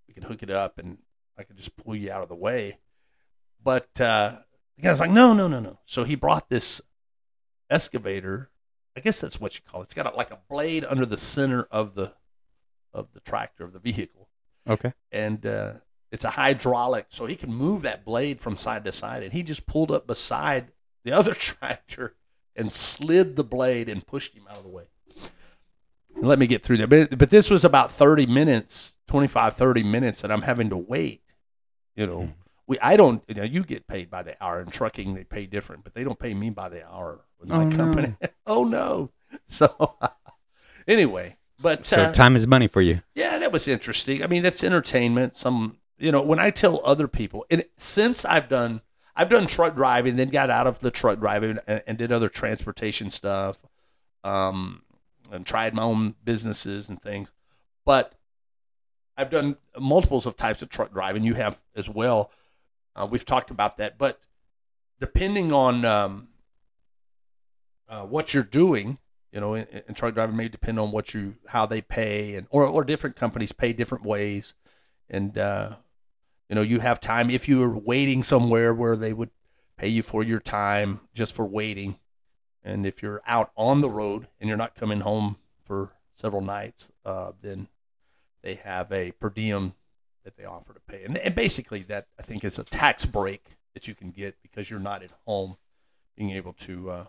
we 0.07 0.13
can 0.13 0.23
hook 0.23 0.41
it 0.43 0.49
up, 0.49 0.77
and 0.77 0.99
I 1.37 1.43
can 1.43 1.55
just 1.57 1.75
pull 1.77 1.95
you 1.95 2.11
out 2.11 2.23
of 2.23 2.29
the 2.29 2.35
way." 2.35 2.79
But 3.63 3.99
uh, 4.01 4.39
the 4.81 4.87
guy's 4.87 4.99
like, 4.99 5.11
"No, 5.11 5.33
no, 5.33 5.47
no, 5.47 5.59
no." 5.59 5.79
So 5.85 6.03
he 6.03 6.15
brought 6.15 6.49
this 6.49 6.81
excavator. 7.69 8.49
I 8.97 8.99
guess 8.99 9.21
that's 9.21 9.39
what 9.39 9.55
you 9.55 9.61
call 9.65 9.81
it. 9.81 9.85
It's 9.85 9.93
got 9.93 10.11
a, 10.11 10.15
like 10.15 10.31
a 10.31 10.39
blade 10.49 10.85
under 10.87 11.05
the 11.05 11.17
center 11.17 11.67
of 11.71 11.95
the 11.95 12.13
of 12.93 13.13
the 13.13 13.21
tractor 13.21 13.63
of 13.63 13.71
the 13.71 13.79
vehicle 13.79 14.27
Okay. 14.67 14.91
and 15.13 15.45
uh, 15.45 15.73
it's 16.11 16.25
a 16.25 16.31
hydraulic, 16.31 17.05
so 17.09 17.25
he 17.25 17.37
can 17.37 17.53
move 17.53 17.83
that 17.83 18.03
blade 18.03 18.41
from 18.41 18.57
side 18.57 18.83
to 18.83 18.91
side. 18.91 19.23
And 19.23 19.31
he 19.31 19.43
just 19.43 19.65
pulled 19.65 19.91
up 19.91 20.05
beside 20.07 20.71
the 21.05 21.13
other 21.13 21.33
tractor 21.35 22.15
and 22.55 22.69
slid 22.71 23.37
the 23.37 23.45
blade 23.45 23.87
and 23.87 24.05
pushed 24.05 24.33
him 24.35 24.43
out 24.49 24.57
of 24.57 24.63
the 24.63 24.69
way. 24.69 24.83
And 26.15 26.27
let 26.27 26.37
me 26.37 26.47
get 26.47 26.63
through 26.63 26.77
that. 26.79 26.89
But, 26.89 27.17
but 27.17 27.29
this 27.29 27.49
was 27.49 27.63
about 27.63 27.89
30 27.91 28.25
minutes, 28.25 28.97
25, 29.07 29.55
30 29.55 29.83
minutes 29.83 30.21
that 30.21 30.31
I'm 30.31 30.41
having 30.41 30.69
to 30.69 30.77
wait. 30.77 31.21
You 31.95 32.07
know, 32.07 32.33
we 32.71 32.79
I 32.79 32.95
don't, 32.95 33.21
you 33.27 33.35
know, 33.35 33.43
you 33.43 33.63
get 33.63 33.85
paid 33.87 34.09
by 34.09 34.23
the 34.23 34.41
hour. 34.41 34.61
In 34.61 34.69
trucking, 34.69 35.13
they 35.13 35.25
pay 35.25 35.45
different, 35.45 35.83
but 35.83 35.93
they 35.93 36.03
don't 36.05 36.17
pay 36.17 36.33
me 36.33 36.49
by 36.49 36.69
the 36.69 36.87
hour 36.87 37.19
with 37.39 37.49
my 37.49 37.63
Oh, 37.65 37.67
no. 37.67 37.75
company. 37.75 38.15
oh, 38.47 38.63
no. 38.63 39.11
So, 39.45 39.97
anyway, 40.87 41.35
but 41.61 41.85
So 41.85 42.03
uh, 42.03 42.11
time 42.13 42.35
is 42.35 42.47
money 42.47 42.67
for 42.67 42.81
you. 42.81 43.01
yeah, 43.13 43.37
that 43.39 43.51
was 43.51 43.67
interesting. 43.67 44.23
I 44.23 44.27
mean, 44.27 44.41
that's 44.43 44.63
entertainment. 44.63 45.35
Some, 45.37 45.77
you 45.97 46.11
know, 46.11 46.21
when 46.23 46.39
I 46.39 46.49
tell 46.49 46.81
other 46.85 47.07
people, 47.07 47.45
and 47.51 47.65
since 47.77 48.23
I've 48.25 48.47
done, 48.49 48.81
I've 49.15 49.29
done 49.29 49.47
truck 49.47 49.75
driving, 49.75 50.15
then 50.15 50.29
got 50.29 50.49
out 50.49 50.65
of 50.67 50.79
the 50.79 50.91
truck 50.91 51.19
driving 51.19 51.59
and, 51.67 51.83
and 51.85 51.97
did 51.97 52.11
other 52.11 52.29
transportation 52.29 53.09
stuff, 53.09 53.57
um, 54.23 54.83
and 55.31 55.45
tried 55.45 55.73
my 55.73 55.83
own 55.83 56.15
businesses 56.23 56.89
and 56.89 57.01
things. 57.01 57.31
But 57.85 58.13
I've 59.17 59.29
done 59.29 59.57
multiples 59.77 60.25
of 60.25 60.35
types 60.37 60.61
of 60.61 60.69
truck 60.69 60.93
driving. 60.93 61.23
You 61.23 61.33
have 61.35 61.59
as 61.75 61.89
well. 61.89 62.31
Uh, 62.95 63.07
we've 63.09 63.25
talked 63.25 63.51
about 63.51 63.77
that, 63.77 63.97
but 63.97 64.19
depending 64.99 65.53
on 65.53 65.85
um, 65.85 66.27
uh, 67.87 68.01
what 68.03 68.33
you're 68.33 68.43
doing, 68.43 68.97
you 69.31 69.39
know, 69.39 69.53
in, 69.53 69.65
in 69.87 69.93
truck 69.93 70.13
driving 70.13 70.35
may 70.35 70.49
depend 70.49 70.79
on 70.79 70.91
what 70.91 71.13
you 71.13 71.35
how 71.47 71.65
they 71.65 71.81
pay, 71.81 72.35
and 72.35 72.47
or 72.49 72.65
or 72.65 72.83
different 72.83 73.15
companies 73.15 73.51
pay 73.51 73.73
different 73.73 74.05
ways, 74.05 74.53
and 75.09 75.37
uh, 75.37 75.75
you 76.49 76.55
know, 76.55 76.61
you 76.61 76.79
have 76.79 76.99
time 76.99 77.29
if 77.29 77.47
you 77.47 77.63
are 77.63 77.77
waiting 77.77 78.23
somewhere 78.23 78.73
where 78.73 78.97
they 78.97 79.13
would 79.13 79.31
pay 79.77 79.87
you 79.87 80.03
for 80.03 80.23
your 80.23 80.39
time 80.39 80.99
just 81.13 81.33
for 81.33 81.45
waiting, 81.45 81.97
and 82.63 82.85
if 82.85 83.01
you're 83.01 83.21
out 83.25 83.51
on 83.55 83.79
the 83.79 83.89
road 83.89 84.27
and 84.39 84.47
you're 84.49 84.57
not 84.57 84.75
coming 84.75 84.99
home 84.99 85.37
for 85.63 85.93
several 86.15 86.41
nights, 86.41 86.91
uh, 87.05 87.31
then 87.41 87.67
they 88.41 88.55
have 88.55 88.91
a 88.91 89.11
per 89.11 89.29
diem 89.29 89.73
that 90.23 90.37
they 90.37 90.45
offer 90.45 90.73
to 90.73 90.79
pay, 90.81 91.03
and, 91.03 91.17
and 91.17 91.35
basically 91.35 91.83
that 91.83 92.07
I 92.19 92.21
think 92.21 92.43
is 92.43 92.59
a 92.59 92.63
tax 92.63 93.05
break 93.05 93.57
that 93.73 93.87
you 93.87 93.95
can 93.95 94.11
get 94.11 94.35
because 94.41 94.69
you're 94.69 94.79
not 94.79 95.03
at 95.03 95.11
home, 95.25 95.57
being 96.15 96.31
able 96.31 96.53
to 96.53 96.89
uh, 96.89 97.05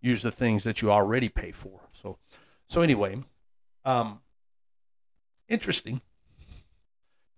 use 0.00 0.22
the 0.22 0.32
things 0.32 0.64
that 0.64 0.82
you 0.82 0.90
already 0.90 1.28
pay 1.28 1.52
for. 1.52 1.80
So, 1.92 2.18
so 2.66 2.82
anyway, 2.82 3.22
um, 3.84 4.20
interesting, 5.48 6.00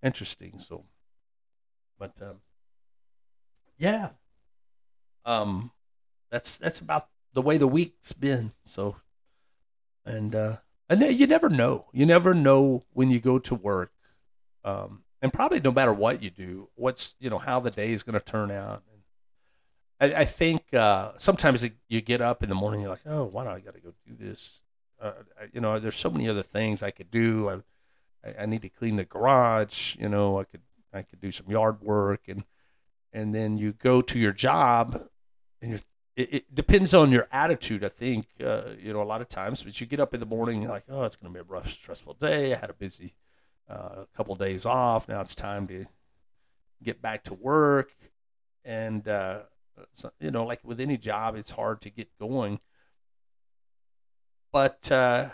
interesting. 0.03 0.59
So, 0.59 0.85
but 1.99 2.13
um, 2.23 2.41
yeah, 3.79 4.11
um, 5.25 5.73
that's 6.31 6.57
that's 6.57 6.81
about 6.81 7.09
the 7.33 7.43
way 7.43 7.59
the 7.59 7.69
week's 7.69 8.13
been. 8.13 8.53
So, 8.65 8.97
and 10.05 10.35
uh, 10.35 10.57
and 10.89 11.01
you 11.19 11.27
never 11.27 11.49
know. 11.49 11.87
You 11.93 12.07
never 12.07 12.33
know 12.35 12.85
when 12.93 13.11
you 13.11 13.21
go 13.21 13.39
to 13.39 13.55
work, 13.55 13.93
um, 14.67 15.05
and 15.23 15.33
probably 15.33 15.61
no 15.61 15.73
matter 15.73 15.93
what 15.93 16.23
you 16.23 16.29
do, 16.29 16.69
what's 16.75 17.15
you 17.19 17.31
know 17.31 17.39
how 17.39 17.61
the 17.61 17.71
day 17.71 17.93
is 17.93 18.03
going 18.03 18.15
to 18.15 18.21
turn 18.21 18.51
out. 18.51 18.83
I, 20.01 20.15
I 20.15 20.25
think 20.25 20.75
uh, 20.75 21.13
sometimes 21.17 21.65
you 21.89 22.01
get 22.03 22.21
up 22.21 22.43
in 22.43 22.49
the 22.49 22.55
morning, 22.55 22.81
you're 22.81 22.91
like, 22.91 23.07
oh, 23.07 23.25
why 23.25 23.45
do 23.45 23.51
I 23.51 23.61
got 23.61 23.75
to 23.75 23.81
go 23.81 23.95
do 24.07 24.15
this? 24.19 24.63
Uh, 25.01 25.13
you 25.53 25.61
know, 25.61 25.79
there's 25.79 25.97
so 25.97 26.11
many 26.11 26.29
other 26.29 26.43
things 26.43 26.83
I 26.83 26.91
could 26.91 27.11
do. 27.11 27.63
I, 28.25 28.43
I, 28.43 28.47
need 28.47 28.63
to 28.63 28.69
clean 28.69 28.97
the 28.97 29.05
garage. 29.05 29.97
You 29.97 30.09
know, 30.09 30.41
I 30.41 30.45
could 30.45 30.63
I 30.93 31.03
could 31.03 31.21
do 31.21 31.33
some 31.33 31.51
yard 31.51 31.81
work, 31.81 32.23
and 32.29 32.45
and 33.13 33.35
then 33.35 33.57
you 33.57 33.73
go 33.73 34.03
to 34.03 34.19
your 34.19 34.33
job, 34.33 35.09
and 35.63 35.71
you're. 35.71 35.81
It, 36.17 36.33
it 36.33 36.55
depends 36.55 36.95
on 36.95 37.13
your 37.13 37.29
attitude, 37.31 37.85
I 37.85 37.91
think. 37.91 38.27
Uh, 38.43 38.71
you 38.81 38.93
know, 38.93 39.03
a 39.03 39.05
lot 39.05 39.21
of 39.21 39.29
times, 39.29 39.63
but 39.63 39.79
you 39.81 39.87
get 39.87 40.01
up 40.01 40.15
in 40.15 40.21
the 40.21 40.27
morning, 40.27 40.63
you're 40.63 40.71
like, 40.71 40.87
oh, 40.89 41.05
it's 41.05 41.15
going 41.15 41.31
to 41.31 41.39
be 41.39 41.41
a 41.41 41.53
rough, 41.53 41.71
stressful 41.71 42.15
day. 42.15 42.55
I 42.55 42.57
had 42.57 42.71
a 42.71 42.75
busy 42.75 43.15
uh, 43.69 44.03
a 44.03 44.07
couple 44.17 44.35
days 44.35 44.67
off. 44.67 45.09
Now 45.09 45.21
it's 45.21 45.35
time 45.35 45.67
to 45.69 45.87
get 46.83 47.01
back 47.03 47.25
to 47.25 47.35
work, 47.35 47.93
and 48.65 49.07
uh, 49.09 49.41
so, 49.95 50.11
you 50.21 50.31
know, 50.31 50.45
like 50.45 50.61
with 50.65 50.81
any 50.81 50.97
job, 50.97 51.37
it's 51.37 51.51
hard 51.51 51.81
to 51.83 51.91
get 51.91 52.09
going. 52.19 52.61
But 54.53 54.91
uh, 54.91 55.31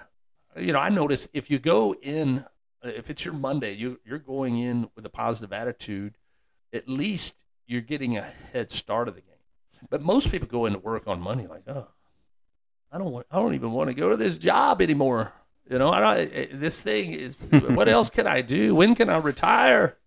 you 0.57 0.73
know, 0.73 0.81
I 0.81 0.89
notice 0.89 1.29
if 1.33 1.51
you 1.51 1.59
go 1.59 1.95
in, 1.95 2.45
if 2.83 3.11
it's 3.11 3.25
your 3.25 3.35
Monday, 3.35 3.75
you 3.75 4.01
you're 4.05 4.19
going 4.19 4.59
in 4.59 4.89
with 4.95 5.07
a 5.07 5.11
positive 5.11 5.53
attitude. 5.53 6.17
At 6.73 6.89
least 6.89 7.37
you're 7.67 7.83
getting 7.83 8.17
a 8.17 8.23
head 8.53 8.71
start 8.71 9.09
of 9.09 9.15
the 9.15 9.21
game. 9.21 9.31
But 9.91 10.03
most 10.03 10.31
people 10.31 10.49
go 10.49 10.67
into 10.67 10.79
work 10.79 11.07
on 11.07 11.21
Monday 11.21 11.47
like, 11.47 11.69
oh, 11.69 11.89
I 12.91 12.99
don't 12.99 13.11
want, 13.11 13.27
I 13.31 13.39
don't 13.39 13.55
even 13.55 13.73
want 13.73 13.89
to 13.89 13.95
go 13.95 14.11
to 14.11 14.17
this 14.17 14.39
job 14.39 14.83
anymore. 14.83 15.33
You 15.69 15.79
know, 15.79 15.91
I 15.91 16.01
don't. 16.01 16.61
This 16.61 16.83
thing 16.83 17.13
is. 17.13 17.51
what 17.53 17.89
else 17.89 18.11
can 18.11 18.27
I 18.27 18.41
do? 18.41 18.75
When 18.75 18.95
can 18.95 19.09
I 19.09 19.19
retire? 19.19 19.99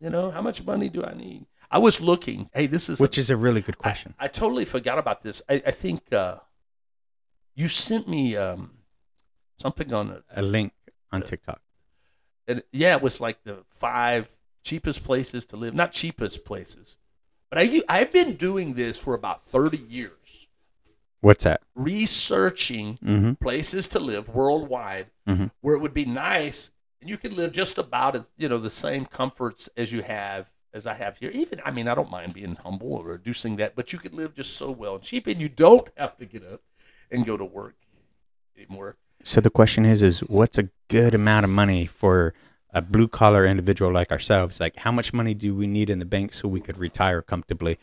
You 0.00 0.10
know, 0.10 0.30
how 0.30 0.42
much 0.42 0.64
money 0.64 0.88
do 0.88 1.04
I 1.04 1.14
need? 1.14 1.46
I 1.70 1.78
was 1.78 2.00
looking. 2.00 2.50
Hey, 2.52 2.66
this 2.66 2.88
is 2.90 3.00
Which 3.00 3.16
is 3.16 3.30
a 3.30 3.36
really 3.36 3.62
good 3.62 3.78
question. 3.78 4.14
I, 4.18 4.28
totally 4.28 4.66
forgot 4.66 4.98
about 4.98 5.22
this. 5.22 5.40
I, 5.48 5.62
I 5.66 5.70
think 5.70 6.12
uh, 6.12 6.36
you 7.54 7.68
sent 7.68 8.06
me 8.08 8.36
um, 8.36 8.72
something 9.58 9.92
on 9.92 10.10
it. 10.10 10.22
A 10.36 10.42
link 10.42 10.72
on 11.10 11.22
TikTok. 11.22 11.62
And 12.46 12.62
yeah, 12.72 12.96
it 12.96 13.02
was 13.02 13.20
like 13.20 13.44
the 13.44 13.64
five 13.70 14.28
cheapest 14.62 15.02
places 15.02 15.46
to 15.46 15.56
live. 15.56 15.74
Not 15.74 15.92
cheapest 15.92 16.44
places, 16.44 16.98
but 17.48 17.58
I, 17.58 17.82
I've 17.88 18.12
been 18.12 18.34
doing 18.34 18.74
this 18.74 18.98
for 18.98 19.14
about 19.14 19.42
30 19.42 19.78
years, 19.78 20.41
What's 21.22 21.44
that? 21.44 21.62
researching 21.74 22.98
Mm-hmm. 23.02 23.32
places 23.34 23.88
to 23.88 23.98
live 23.98 24.28
worldwide 24.28 25.06
Mhm. 25.26 25.50
where 25.62 25.74
it 25.74 25.78
would 25.80 25.94
be 25.94 26.04
nice 26.04 26.70
and 27.00 27.08
you 27.08 27.16
could 27.16 27.32
live 27.32 27.52
just 27.52 27.78
about 27.78 28.14
as 28.14 28.30
you 28.36 28.48
know 28.48 28.58
the 28.58 28.70
same 28.70 29.06
comforts 29.06 29.70
as 29.76 29.90
you 29.90 30.02
have 30.02 30.50
as 30.74 30.86
I 30.86 30.94
have 30.94 31.16
here. 31.18 31.30
Even 31.30 31.60
I 31.64 31.70
mean 31.70 31.88
I 31.88 31.94
don't 31.94 32.10
mind 32.10 32.34
being 32.34 32.56
humble 32.56 32.92
or 32.92 33.04
reducing 33.04 33.56
that, 33.56 33.74
but 33.74 33.92
you 33.92 33.98
could 33.98 34.12
live 34.14 34.34
just 34.34 34.54
so 34.56 34.70
well 34.70 34.96
and 34.96 35.02
cheap 35.02 35.26
and 35.26 35.40
you 35.40 35.48
don't 35.48 35.88
have 35.96 36.16
to 36.18 36.26
get 36.26 36.44
up 36.44 36.60
and 37.10 37.24
go 37.24 37.36
to 37.36 37.44
work 37.44 37.76
anymore. 38.56 38.96
So 39.24 39.40
the 39.40 39.50
question 39.50 39.84
is, 39.86 40.02
is 40.02 40.20
what's 40.20 40.58
a 40.58 40.68
good 40.88 41.14
amount 41.14 41.44
of 41.44 41.50
money 41.50 41.86
for 41.86 42.34
a 42.74 42.82
blue 42.82 43.06
collar 43.08 43.46
individual 43.46 43.92
like 43.92 44.10
ourselves? 44.10 44.58
Like, 44.58 44.76
how 44.76 44.90
much 44.90 45.12
money 45.12 45.34
do 45.34 45.54
we 45.54 45.66
need 45.66 45.88
in 45.90 45.98
the 46.00 46.04
bank 46.04 46.34
so 46.34 46.48
we 46.48 46.60
could 46.60 46.78
retire 46.78 47.22
comfortably? 47.22 47.78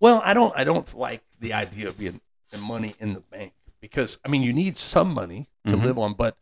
Well, 0.00 0.22
I 0.24 0.34
don't 0.34 0.54
I 0.56 0.64
don't 0.64 0.92
like 0.94 1.22
the 1.40 1.52
idea 1.52 1.88
of 1.88 1.98
being 1.98 2.20
the 2.50 2.58
money 2.58 2.94
in 2.98 3.12
the 3.14 3.20
bank 3.20 3.52
because 3.80 4.18
I 4.24 4.28
mean 4.28 4.42
you 4.42 4.52
need 4.52 4.76
some 4.76 5.12
money 5.12 5.48
to 5.66 5.76
Mhm. 5.76 5.82
live 5.82 5.98
on, 5.98 6.14
but 6.14 6.36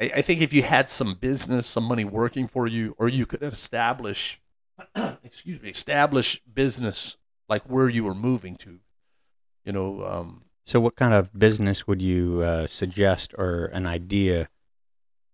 I, 0.00 0.12
I 0.16 0.22
think 0.22 0.40
if 0.40 0.52
you 0.52 0.62
had 0.62 0.88
some 0.88 1.14
business, 1.14 1.66
some 1.66 1.84
money 1.84 2.04
working 2.04 2.46
for 2.48 2.66
you, 2.66 2.94
or 2.98 3.08
you 3.08 3.26
could 3.26 3.42
establish 3.42 4.40
excuse 5.22 5.60
me, 5.62 5.70
establish 5.70 6.40
business 6.52 7.16
like 7.48 7.62
where 7.64 7.88
you 7.88 8.04
were 8.04 8.14
moving 8.14 8.56
to, 8.56 8.80
you 9.64 9.72
know, 9.72 10.04
um, 10.06 10.44
So, 10.64 10.80
what 10.80 10.96
kind 10.96 11.12
of 11.12 11.38
business 11.38 11.86
would 11.86 12.00
you 12.00 12.40
uh, 12.42 12.66
suggest, 12.66 13.34
or 13.36 13.66
an 13.66 13.86
idea 13.86 14.48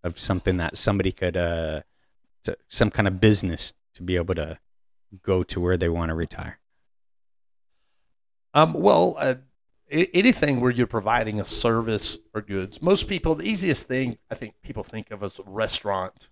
of 0.03 0.19
something 0.19 0.57
that 0.57 0.77
somebody 0.77 1.13
could, 1.13 1.37
uh, 1.37 1.83
to, 2.45 2.57
some 2.69 2.91
kind 2.91 3.07
of 3.07 3.21
business 3.21 3.75
to 3.95 4.03
be 4.03 4.17
able 4.17 4.35
to 4.35 4.59
go 5.23 5.43
to 5.45 5.61
where 5.61 5.77
they 5.77 5.89
want 5.89 6.09
to 6.11 6.15
retire? 6.15 6.59
Um, 8.59 8.73
well, 8.75 9.15
uh, 9.19 9.35
anything 9.91 10.61
where 10.61 10.71
you're 10.71 10.87
providing 10.87 11.41
a 11.41 11.45
service 11.45 12.19
or 12.35 12.41
goods. 12.43 12.83
Most 12.83 13.09
people, 13.09 13.35
the 13.35 13.45
easiest 13.49 13.87
thing 13.87 14.19
I 14.31 14.35
think 14.35 14.55
people 14.63 14.83
think 14.83 15.11
of 15.11 15.23
as 15.23 15.39
a 15.39 15.43
restaurant 15.47 16.29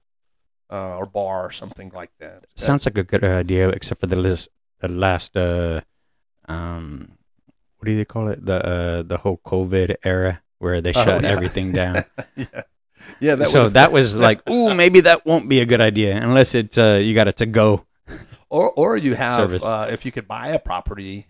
uh, 0.71 0.97
or 0.97 1.07
bar 1.07 1.47
or 1.47 1.51
something 1.53 1.91
like 1.95 2.11
that. 2.19 2.47
Sounds 2.55 2.87
like 2.87 2.99
a 2.99 3.05
good 3.05 3.25
idea, 3.25 3.69
except 3.69 4.01
for 4.01 4.07
the 4.09 4.17
list, 4.17 4.49
the 4.81 4.89
last, 4.89 5.37
uh, 5.37 5.81
um, 6.49 7.13
what 7.79 7.87
do 7.87 7.97
they 7.97 8.05
call 8.05 8.29
it? 8.29 8.45
The 8.45 8.59
uh, 8.67 9.03
the 9.03 9.19
whole 9.19 9.41
COVID 9.47 9.97
era 10.05 10.43
where 10.59 10.81
they 10.81 10.91
Oh, 10.91 11.05
shut 11.05 11.23
yeah. 11.23 11.29
everything 11.29 11.73
down. 11.73 12.05
yeah, 12.37 12.63
yeah. 13.21 13.35
That 13.37 13.49
so 13.49 13.69
that 13.69 13.93
was 13.93 14.19
like, 14.29 14.49
ooh, 14.49 14.75
maybe 14.75 15.01
that 15.01 15.25
won't 15.27 15.49
be 15.49 15.61
a 15.61 15.67
good 15.67 15.81
idea 15.81 16.17
unless 16.17 16.55
it's 16.55 16.79
uh, 16.79 17.01
you 17.03 17.15
got 17.15 17.29
it 17.29 17.37
to 17.39 17.47
go. 17.47 17.87
or 18.51 18.71
or 18.73 18.97
you 18.97 19.15
have 19.27 19.63
uh, 19.63 19.87
if 19.91 20.05
you 20.05 20.13
could 20.13 20.27
buy 20.27 20.49
a 20.49 20.59
property 20.59 21.27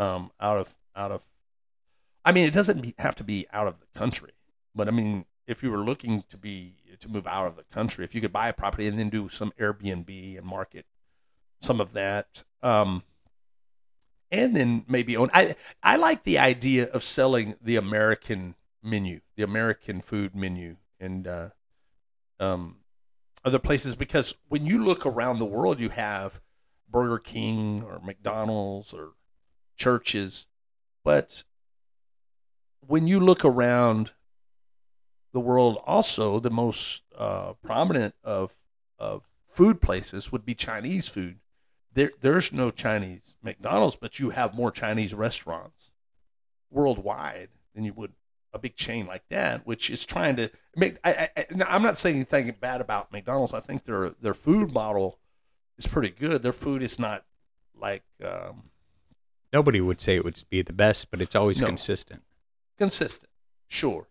um, 0.00 0.30
out 0.40 0.56
of 0.56 0.76
out 0.96 1.12
of 1.12 1.22
I 2.24 2.32
mean 2.32 2.46
it 2.46 2.52
doesn't 2.52 2.80
be, 2.80 2.94
have 2.98 3.14
to 3.16 3.24
be 3.24 3.46
out 3.52 3.68
of 3.68 3.76
the 3.80 3.98
country 3.98 4.32
but 4.74 4.88
I 4.88 4.90
mean 4.90 5.26
if 5.46 5.62
you 5.62 5.70
were 5.70 5.84
looking 5.84 6.24
to 6.28 6.36
be 6.36 6.76
to 6.98 7.08
move 7.08 7.26
out 7.26 7.46
of 7.46 7.56
the 7.56 7.64
country 7.64 8.04
if 8.04 8.14
you 8.14 8.20
could 8.20 8.32
buy 8.32 8.48
a 8.48 8.52
property 8.52 8.86
and 8.86 8.98
then 8.98 9.10
do 9.10 9.28
some 9.28 9.52
Airbnb 9.60 10.36
and 10.36 10.46
market 10.46 10.86
some 11.60 11.80
of 11.80 11.92
that 11.92 12.42
um, 12.62 13.02
and 14.30 14.56
then 14.56 14.84
maybe 14.88 15.16
own 15.16 15.30
I 15.34 15.54
I 15.82 15.96
like 15.96 16.24
the 16.24 16.38
idea 16.38 16.86
of 16.86 17.04
selling 17.04 17.56
the 17.60 17.76
American 17.76 18.54
menu 18.82 19.20
the 19.36 19.42
American 19.42 20.00
food 20.00 20.34
menu 20.34 20.76
and 20.98 21.26
uh, 21.26 21.48
um, 22.38 22.76
other 23.44 23.58
places 23.58 23.94
because 23.94 24.34
when 24.48 24.66
you 24.66 24.84
look 24.84 25.06
around 25.06 25.38
the 25.38 25.46
world, 25.46 25.80
you 25.80 25.88
have 25.90 26.40
Burger 26.88 27.18
King 27.18 27.82
or 27.82 28.00
McDonald's 28.00 28.92
or 28.92 29.12
churches, 29.80 30.46
but 31.02 31.42
when 32.86 33.06
you 33.06 33.18
look 33.18 33.44
around 33.44 34.12
the 35.32 35.40
world, 35.40 35.78
also 35.86 36.38
the 36.38 36.50
most 36.50 37.02
uh, 37.16 37.54
prominent 37.64 38.14
of 38.22 38.52
of 38.98 39.22
food 39.46 39.80
places 39.80 40.30
would 40.30 40.44
be 40.44 40.54
Chinese 40.54 41.08
food. 41.08 41.38
There, 41.92 42.10
there's 42.20 42.52
no 42.52 42.70
Chinese 42.70 43.34
McDonald's, 43.42 43.96
but 43.96 44.18
you 44.18 44.30
have 44.30 44.54
more 44.54 44.70
Chinese 44.70 45.14
restaurants 45.14 45.90
worldwide 46.70 47.48
than 47.74 47.84
you 47.84 47.94
would 47.94 48.12
a 48.52 48.58
big 48.58 48.76
chain 48.76 49.06
like 49.06 49.22
that, 49.30 49.66
which 49.66 49.90
is 49.90 50.04
trying 50.04 50.36
to 50.36 50.50
make. 50.76 50.98
I, 51.04 51.30
I'm 51.66 51.82
not 51.82 51.96
saying 51.96 52.16
anything 52.16 52.54
bad 52.60 52.80
about 52.80 53.12
McDonald's. 53.12 53.54
I 53.54 53.60
think 53.60 53.84
their 53.84 54.10
their 54.10 54.34
food 54.34 54.72
model 54.72 55.18
is 55.78 55.86
pretty 55.86 56.10
good. 56.10 56.42
Their 56.42 56.52
food 56.52 56.82
is 56.82 56.98
not 56.98 57.24
like 57.74 58.02
um, 58.24 58.70
Nobody 59.52 59.80
would 59.80 60.00
say 60.00 60.16
it 60.16 60.24
would 60.24 60.42
be 60.48 60.62
the 60.62 60.72
best, 60.72 61.10
but 61.10 61.20
it's 61.20 61.34
always 61.34 61.60
No. 61.60 61.66
consistent. 61.66 62.22
consistent. 62.78 63.30
Sure, 63.68 64.08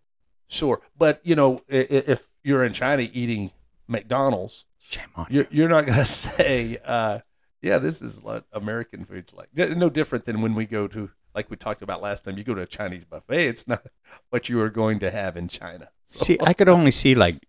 sure, 0.48 0.82
but 0.98 1.20
you 1.24 1.36
know, 1.36 1.64
i- 1.72 1.76
i- 1.78 2.04
if 2.08 2.28
you're 2.44 2.64
in 2.64 2.74
China 2.74 3.08
eating 3.12 3.52
McDonald's, 3.88 4.66
Shame 4.82 5.10
on 5.16 5.28
you're 5.30 5.48
you're 5.52 5.70
not 5.70 5.86
gonna 5.86 6.06
say, 6.06 6.78
uh, 6.86 7.20
"Yeah, 7.62 7.78
this 7.80 8.02
is 8.02 8.22
what 8.22 8.46
American 8.54 9.06
food's 9.06 9.34
like." 9.34 9.50
No 9.56 9.90
different 9.90 10.26
than 10.26 10.42
when 10.42 10.56
we 10.56 10.66
go 10.66 10.88
to. 10.88 11.12
Like 11.36 11.50
we 11.50 11.58
talked 11.58 11.82
about 11.82 12.02
last 12.02 12.26
time, 12.26 12.38
you 12.38 12.44
go 12.44 12.56
to 12.56 12.62
a 12.62 12.66
Chinese 12.66 13.06
buffet. 13.06 13.48
It's 13.48 13.68
not 13.68 13.86
what 14.30 14.50
you 14.50 14.60
are 14.62 14.70
going 14.70 15.00
to 15.00 15.12
have 15.12 15.36
in 15.38 15.48
China. 15.48 15.90
So- 16.06 16.20
See, 16.26 16.38
I 16.42 16.54
could 16.54 16.70
only 16.70 16.92
see 16.92 17.14
like 17.16 17.46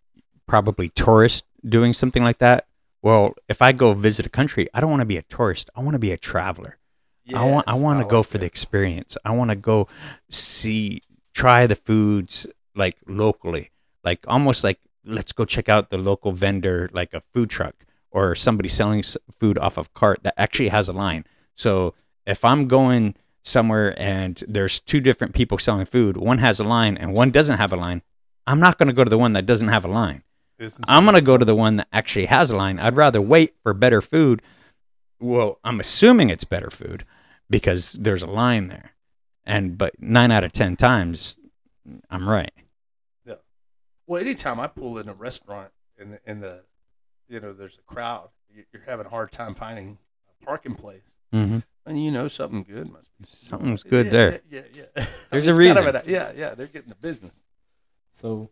probably 0.47 0.89
tourists 0.89 1.43
doing 1.67 1.93
something 1.93 2.23
like 2.25 2.39
that. 2.39 2.67
Well, 3.03 3.35
if 3.49 3.63
I 3.63 3.73
go 3.73 3.93
visit 3.95 4.27
a 4.27 4.29
country, 4.29 4.69
I 4.75 4.81
don't 4.81 4.91
want 4.91 5.01
to 5.01 5.07
be 5.07 5.17
a 5.17 5.23
tourist. 5.23 5.71
I 5.77 5.81
want 5.81 5.95
to 5.95 5.99
be 5.99 6.13
a 6.13 6.19
traveler. 6.19 6.77
I 7.35 7.45
want 7.45 7.69
I 7.69 7.75
want 7.75 8.01
to 8.01 8.07
go 8.07 8.19
like 8.19 8.27
for 8.27 8.39
the 8.39 8.47
experience. 8.47 9.17
I 9.25 9.33
want 9.33 9.51
to 9.51 9.57
go 9.57 9.89
see 10.29 11.03
try 11.35 11.67
the 11.67 11.77
foods 11.77 12.47
like 12.75 12.97
locally. 13.07 13.71
Like 14.05 14.21
almost 14.27 14.65
like 14.65 14.81
let's 15.05 15.33
go 15.33 15.45
check 15.45 15.69
out 15.69 15.91
the 15.91 15.99
local 15.99 16.33
vendor 16.33 16.91
like 16.93 17.15
a 17.15 17.21
food 17.33 17.51
truck 17.51 17.75
or 18.11 18.35
somebody 18.35 18.69
selling 18.69 19.03
food 19.39 19.59
off 19.59 19.77
of 19.79 19.93
cart 19.95 20.21
that 20.23 20.35
actually 20.37 20.69
has 20.69 20.89
a 20.89 20.93
line. 20.93 21.25
So 21.55 21.95
if 22.27 22.45
I'm 22.45 22.69
going 22.69 23.15
somewhere 23.43 23.99
and 24.01 24.43
there's 24.49 24.81
two 24.81 25.01
different 25.01 25.35
people 25.35 25.59
selling 25.59 25.87
food, 25.87 26.17
one 26.17 26.39
has 26.39 26.61
a 26.61 26.65
line 26.65 26.97
and 26.97 27.17
one 27.17 27.31
doesn't 27.31 27.59
have 27.59 27.73
a 27.73 27.77
line, 27.77 28.03
I'm 28.47 28.61
not 28.61 28.79
going 28.79 28.89
to 28.89 28.93
go 28.93 29.05
to 29.05 29.11
the 29.11 29.19
one 29.19 29.33
that 29.35 29.47
doesn't 29.47 29.69
have 29.69 29.85
a 29.85 29.89
line. 29.89 30.23
Isn't 30.59 30.85
I'm 30.87 31.05
going 31.05 31.15
to 31.15 31.23
go 31.23 31.39
to 31.39 31.45
the 31.45 31.55
one 31.55 31.77
that 31.77 31.89
actually 31.93 32.27
has 32.27 32.51
a 32.51 32.57
line. 32.57 32.79
I'd 32.79 32.97
rather 32.97 33.21
wait 33.21 33.55
for 33.63 33.73
better 33.73 34.03
food. 34.03 34.43
Well, 35.21 35.59
I'm 35.65 35.81
assuming 35.81 36.31
it's 36.31 36.45
better 36.45 36.71
food 36.71 37.05
because 37.49 37.93
there's 37.93 38.23
a 38.23 38.27
line 38.27 38.69
there. 38.69 38.93
And 39.45 39.77
but 39.77 40.01
9 40.01 40.31
out 40.31 40.45
of 40.45 40.53
10 40.53 40.77
times 40.77 41.37
I'm 42.09 42.29
right. 42.29 42.53
Yeah. 43.27 43.35
Well, 44.07 44.21
anytime 44.21 44.61
I 44.61 44.67
pull 44.67 44.99
in 44.99 45.09
a 45.09 45.15
restaurant 45.15 45.71
and 45.99 46.15
the, 46.15 46.21
and 46.27 46.43
the 46.43 46.61
you 47.29 47.41
know 47.41 47.53
there's 47.53 47.79
a 47.79 47.83
crowd, 47.83 48.29
you- 48.55 48.65
you're 48.73 48.83
having 48.87 49.07
a 49.07 49.09
hard 49.09 49.33
time 49.33 49.55
finding 49.55 49.99
a 50.41 50.45
parking 50.45 50.75
place, 50.75 51.15
Mhm. 51.33 51.63
and 51.87 52.03
you 52.05 52.11
know 52.11 52.29
something 52.29 52.63
good 52.65 52.91
must 52.93 53.11
be 53.19 53.25
Something's 53.27 53.83
good 53.83 54.07
Yeah, 54.07 54.13
there. 54.13 54.41
Yeah, 54.51 54.61
yeah. 54.73 54.83
yeah. 54.97 55.05
There's 55.31 55.47
it's 55.47 55.59
a 55.59 55.63
kind 55.63 55.79
of 55.79 55.85
reason. 55.85 55.97
an- 55.97 56.03
yeah, 56.07 56.33
yeah. 56.33 56.55
They're 56.55 56.67
getting 56.67 56.89
the 56.91 56.95
business. 56.97 57.35
So, 58.13 58.51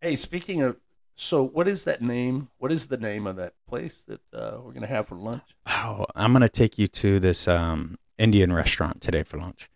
hey, 0.00 0.16
speaking 0.16 0.62
of, 0.62 0.76
so 1.20 1.42
what 1.42 1.66
is 1.66 1.82
that 1.84 2.00
name? 2.00 2.48
What 2.58 2.70
is 2.70 2.86
the 2.86 2.96
name 2.96 3.26
of 3.26 3.34
that 3.36 3.54
place 3.68 4.04
that 4.04 4.20
uh, 4.32 4.58
we're 4.62 4.72
gonna 4.72 4.86
have 4.86 5.08
for 5.08 5.16
lunch? 5.16 5.42
Oh, 5.66 6.06
I'm 6.14 6.32
going 6.32 6.42
to 6.42 6.48
take 6.48 6.78
you 6.78 6.86
to 6.86 7.18
this 7.18 7.48
um, 7.48 7.98
Indian 8.18 8.52
restaurant 8.52 9.00
today 9.00 9.24
for 9.24 9.36
lunch. 9.36 9.68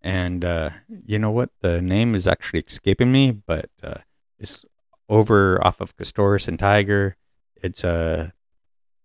And 0.00 0.44
uh, 0.44 0.70
you 1.04 1.18
know 1.18 1.32
what? 1.32 1.50
The 1.62 1.82
name 1.82 2.14
is 2.14 2.28
actually 2.28 2.60
escaping 2.60 3.10
me, 3.10 3.32
but 3.32 3.70
uh, 3.82 3.98
it's 4.38 4.64
over 5.08 5.64
off 5.66 5.80
of 5.80 5.96
Castoris 5.96 6.46
and 6.46 6.58
Tiger. 6.60 7.16
It's 7.56 7.82
uh, 7.82 8.30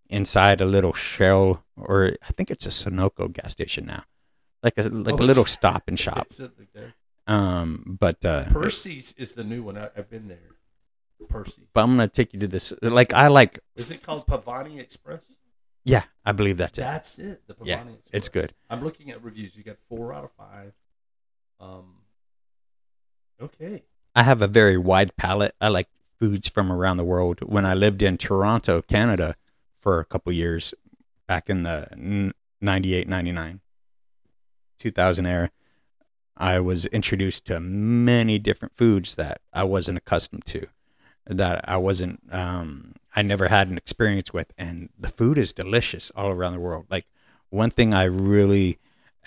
inside 0.10 0.62
a 0.62 0.65
little 0.65 0.93
shell, 0.93 1.63
or 1.75 2.17
I 2.21 2.34
think 2.34 2.52
it's 2.52 2.67
a 2.67 2.69
Sunoco 2.69 3.32
gas 3.34 3.54
station 3.54 3.88
now, 3.88 4.04
like 4.62 4.78
a 4.78 4.84
like 4.84 5.15
Oh, 5.19 5.23
a 5.23 5.25
little 5.25 5.45
stop 5.45 5.84
and 5.88 5.97
shop. 6.06 6.28
It's 6.28 6.39
in 6.39 6.52
there. 6.73 6.93
Um, 7.25 7.97
but 7.99 8.23
uh, 8.23 8.45
Percy's 8.45 9.13
is 9.17 9.34
the 9.34 9.43
new 9.43 9.63
one. 9.63 9.78
I, 9.78 9.89
I've 9.97 10.10
been 10.10 10.28
there. 10.28 10.59
Percy's. 11.27 11.65
but 11.73 11.82
I'm 11.84 11.91
gonna 11.91 12.08
take 12.08 12.34
you 12.34 12.39
to 12.41 12.47
this. 12.47 12.73
Like 12.82 13.13
I 13.13 13.27
like, 13.27 13.60
Is 13.75 13.91
it 13.91 14.01
called 14.03 14.25
Pavani 14.27 14.79
Express? 14.79 15.23
yeah, 15.84 16.03
I 16.25 16.32
believe 16.32 16.58
that's 16.58 16.77
it. 16.77 16.82
That's 16.82 17.19
it. 17.19 17.41
The 17.47 17.53
Pavani 17.55 17.67
Yeah, 17.67 17.79
Express. 17.82 18.10
it's 18.13 18.29
good. 18.29 18.53
I'm 18.69 18.84
looking 18.84 19.10
at 19.12 19.23
reviews. 19.23 19.58
You 19.58 19.63
got 19.63 19.77
four 19.77 20.13
out 20.13 20.23
of 20.23 20.32
five. 20.32 20.73
Um. 21.60 21.95
Okay. 23.41 23.84
I 24.15 24.23
have 24.23 24.41
a 24.41 24.47
very 24.47 24.77
wide 24.77 25.15
palate. 25.15 25.55
I 25.62 25.67
like 25.69 25.88
foods 26.19 26.47
from 26.49 26.71
around 26.71 26.97
the 26.97 27.03
world. 27.05 27.39
When 27.41 27.65
I 27.65 27.73
lived 27.73 28.01
in 28.01 28.17
Toronto, 28.17 28.82
Canada 28.82 29.36
for 29.77 29.99
a 29.99 30.05
couple 30.05 30.32
years 30.34 30.73
back 31.27 31.49
in 31.49 31.63
the 31.63 32.34
98, 32.60 33.08
99, 33.08 33.62
2000 34.77 35.25
era, 35.25 35.51
I 36.36 36.60
was 36.60 36.86
introduced 36.88 37.45
to 37.45 37.60
many 37.60 38.39
different 38.39 38.75
foods 38.75 39.15
that 39.15 39.41
I 39.53 39.63
wasn't 39.63 39.97
accustomed 39.99 40.45
to, 40.47 40.67
that 41.30 41.63
I 41.68 41.78
wasn't, 41.78 42.22
um, 42.32 42.96
I 43.15 43.22
never 43.22 43.48
had 43.48 43.70
an 43.70 43.78
experience 43.78 44.34
with. 44.34 44.52
And 44.58 44.89
the 45.00 45.10
food 45.10 45.38
is 45.38 45.54
delicious 45.54 46.12
all 46.15 46.32
around 46.32 46.54
the 46.54 46.60
world. 46.60 46.86
Like 46.89 47.06
one 47.50 47.70
thing 47.72 47.94
I 47.94 48.04
really 48.04 48.80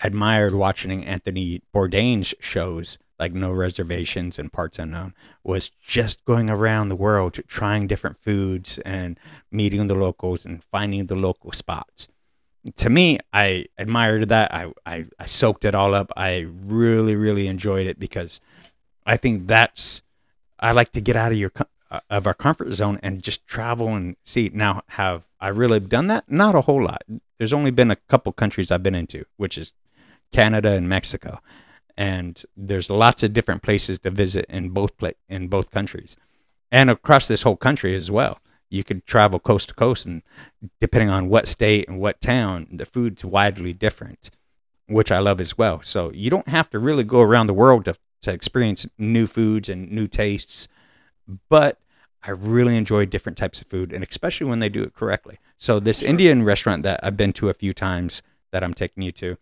admired 0.03 0.53
watching 0.53 1.05
Anthony 1.05 1.61
Bourdain's 1.73 2.35
shows, 2.39 2.97
like 3.19 3.33
No 3.33 3.51
Reservations 3.51 4.37
and 4.37 4.51
Parts 4.51 4.79
Unknown, 4.79 5.13
was 5.43 5.69
just 5.81 6.25
going 6.25 6.49
around 6.49 6.89
the 6.89 6.95
world 6.95 7.39
trying 7.47 7.87
different 7.87 8.21
foods 8.21 8.79
and 8.79 9.17
meeting 9.49 9.87
the 9.87 9.95
locals 9.95 10.45
and 10.45 10.63
finding 10.63 11.05
the 11.05 11.15
local 11.15 11.51
spots. 11.51 12.09
To 12.77 12.89
me, 12.89 13.19
I 13.31 13.65
admired 13.77 14.29
that. 14.29 14.53
I, 14.53 14.71
I, 14.85 15.05
I 15.19 15.25
soaked 15.25 15.65
it 15.65 15.75
all 15.75 15.93
up. 15.93 16.11
I 16.17 16.47
really, 16.47 17.15
really 17.15 17.47
enjoyed 17.47 17.87
it 17.87 17.99
because 17.99 18.41
I 19.05 19.17
think 19.17 19.47
that's, 19.47 20.01
I 20.59 20.71
like 20.71 20.91
to 20.93 21.01
get 21.01 21.15
out 21.15 21.33
of 21.33 21.37
your, 21.37 21.51
Uh, 21.93 21.99
of 22.09 22.25
our 22.25 22.33
comfort 22.33 22.73
zone 22.73 22.99
and 23.03 23.21
just 23.21 23.45
travel 23.45 23.89
and 23.89 24.15
see. 24.23 24.49
Now, 24.51 24.81
have 24.87 25.27
I 25.39 25.49
really 25.49 25.79
done 25.79 26.07
that? 26.07 26.23
Not 26.27 26.55
a 26.55 26.61
whole 26.61 26.83
lot. 26.83 27.03
There's 27.37 27.53
only 27.53 27.69
been 27.69 27.91
a 27.91 27.95
couple 27.95 28.31
countries 28.31 28.71
I've 28.71 28.81
been 28.81 28.95
into, 28.95 29.25
which 29.37 29.59
is 29.59 29.73
Canada 30.31 30.71
and 30.71 30.89
Mexico, 30.89 31.39
and 31.95 32.43
there's 32.57 32.89
lots 32.89 33.21
of 33.21 33.31
different 33.31 33.61
places 33.61 33.99
to 33.99 34.09
visit 34.09 34.47
in 34.49 34.69
both 34.69 34.97
pla- 34.97 35.19
in 35.29 35.49
both 35.49 35.69
countries, 35.69 36.17
and 36.71 36.89
across 36.89 37.27
this 37.27 37.43
whole 37.43 37.57
country 37.57 37.95
as 37.95 38.09
well. 38.09 38.39
You 38.71 38.83
could 38.83 39.05
travel 39.05 39.37
coast 39.37 39.69
to 39.69 39.75
coast, 39.75 40.07
and 40.07 40.23
depending 40.81 41.11
on 41.11 41.29
what 41.29 41.47
state 41.47 41.87
and 41.87 41.99
what 41.99 42.21
town, 42.21 42.69
the 42.71 42.87
food's 42.87 43.23
widely 43.23 43.71
different, 43.71 44.31
which 44.87 45.11
I 45.11 45.19
love 45.19 45.39
as 45.39 45.59
well. 45.59 45.83
So 45.83 46.11
you 46.11 46.31
don't 46.31 46.47
have 46.47 46.71
to 46.71 46.79
really 46.79 47.03
go 47.03 47.21
around 47.21 47.45
the 47.45 47.53
world 47.53 47.85
to 47.85 47.93
to 48.21 48.31
experience 48.33 48.89
new 48.97 49.27
foods 49.27 49.69
and 49.69 49.91
new 49.91 50.07
tastes, 50.07 50.67
but 51.49 51.79
I 52.23 52.31
really 52.31 52.77
enjoy 52.77 53.05
different 53.05 53.37
types 53.37 53.61
of 53.61 53.67
food, 53.67 53.91
and 53.91 54.03
especially 54.03 54.47
when 54.47 54.59
they 54.59 54.69
do 54.69 54.83
it 54.83 54.93
correctly. 54.93 55.39
So 55.57 55.79
this 55.79 55.99
Sure. 55.99 56.09
Indian 56.09 56.43
restaurant 56.43 56.83
that 56.83 56.99
I've 57.03 57.17
been 57.17 57.33
to 57.33 57.49
a 57.49 57.53
few 57.53 57.73
times 57.73 58.23
that 58.51 58.63
I'm 58.63 58.73
taking 58.73 59.03
you 59.03 59.11
to, 59.13 59.37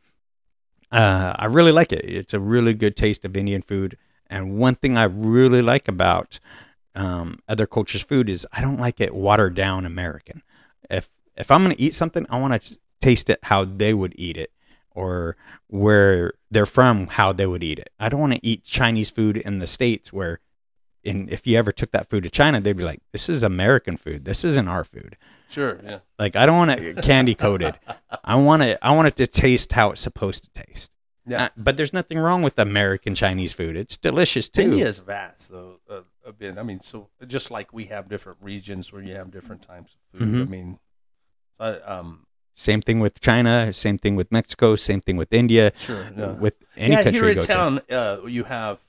Uh, 0.92 1.34
I 1.38 1.46
really 1.46 1.72
like 1.72 1.94
it. 1.94 2.04
It's 2.04 2.34
a 2.34 2.40
really 2.40 2.74
good 2.74 2.98
taste 2.98 3.24
of 3.24 3.38
Indian 3.38 3.62
food. 3.62 3.98
And 4.28 4.58
one 4.58 4.76
thing 4.76 4.98
I 4.98 5.04
really 5.06 5.62
like 5.62 5.88
about 5.88 6.40
um, 6.96 7.40
other 7.48 7.66
cultures' 7.66 8.02
food 8.02 8.30
is 8.30 8.46
I 8.52 8.60
don't 8.60 8.78
like 8.78 9.00
it 9.00 9.16
watered 9.16 9.56
down 9.56 9.86
American. 9.86 10.42
If 10.90 11.10
if 11.38 11.50
I'm 11.50 11.64
gonna 11.64 11.76
eat 11.78 11.94
something, 11.94 12.26
I 12.30 12.38
want 12.40 12.62
to 12.62 12.78
taste 13.00 13.30
it 13.30 13.40
how 13.44 13.64
they 13.64 13.94
would 13.94 14.14
eat 14.18 14.36
it, 14.36 14.52
or 14.90 15.38
where 15.68 16.34
they're 16.52 16.66
from, 16.66 17.08
how 17.08 17.32
they 17.32 17.48
would 17.48 17.64
eat 17.64 17.80
it. 17.80 17.90
I 17.98 18.10
don't 18.10 18.20
want 18.20 18.34
to 18.34 18.46
eat 18.46 18.66
Chinese 18.66 19.10
food 19.10 19.38
in 19.38 19.60
the 19.60 19.68
states 19.68 20.12
where, 20.12 20.42
in 21.04 21.30
if 21.30 21.46
you 21.48 21.58
ever 21.58 21.72
took 21.72 21.92
that 21.92 22.10
food 22.10 22.24
to 22.24 22.30
China, 22.30 22.60
they'd 22.62 22.78
be 22.78 22.84
like, 22.84 23.02
"This 23.12 23.30
is 23.30 23.44
American 23.44 23.98
food. 23.98 24.26
This 24.26 24.44
isn't 24.44 24.68
our 24.68 24.84
food." 24.84 25.18
Sure. 25.50 25.80
Yeah. 25.84 26.00
Like 26.18 26.36
I 26.36 26.46
don't 26.46 26.58
want 26.58 26.72
it 26.72 27.02
candy 27.04 27.36
coated. 27.36 27.78
I 28.24 28.36
want 28.36 28.64
it. 28.64 28.78
I 28.82 28.92
want 28.96 29.08
it 29.10 29.16
to 29.18 29.28
taste 29.28 29.74
how 29.74 29.92
it's 29.92 30.02
supposed 30.02 30.44
to 30.46 30.64
taste. 30.66 30.92
Yeah. 31.26 31.46
Uh, 31.46 31.50
but 31.58 31.78
there's 31.78 31.94
nothing 31.94 32.18
wrong 32.18 32.42
with 32.42 32.58
American 32.58 33.14
Chinese 33.16 33.54
food. 33.54 33.76
It's 33.78 33.96
delicious 33.98 34.50
too. 34.50 34.64
India 34.64 34.88
is 34.88 35.00
vast, 35.00 35.52
though. 35.52 35.80
Uh, 35.90 36.02
a 36.26 36.32
bit. 36.34 36.58
I 36.58 36.64
mean, 36.64 36.80
so 36.80 37.10
just 37.28 37.52
like 37.52 37.74
we 37.74 37.86
have 37.86 38.10
different 38.10 38.40
regions 38.42 38.92
where 38.94 39.02
you 39.04 39.14
have 39.16 39.30
different 39.32 39.62
types 39.62 39.96
of 40.14 40.20
food. 40.20 40.30
I 40.42 40.46
Mhm. 40.46 40.50
mean, 40.50 40.80
I, 41.60 41.68
um, 41.80 42.26
Same 42.54 42.82
thing 42.82 43.00
with 43.00 43.20
China. 43.22 43.72
Same 43.74 43.98
thing 43.98 44.16
with 44.16 44.32
Mexico. 44.32 44.76
Same 44.76 45.00
thing 45.02 45.16
with 45.18 45.32
India. 45.34 45.72
sure. 45.78 46.10
With 46.40 46.56
any 46.76 46.94
yeah, 46.94 47.04
country 47.04 47.20
here 47.20 47.24
you 47.26 47.30
in 47.32 47.36
go 47.36 47.42
to, 47.42 47.48
town, 47.48 47.82
uh, 47.92 48.18
you 48.26 48.44
have 48.46 48.80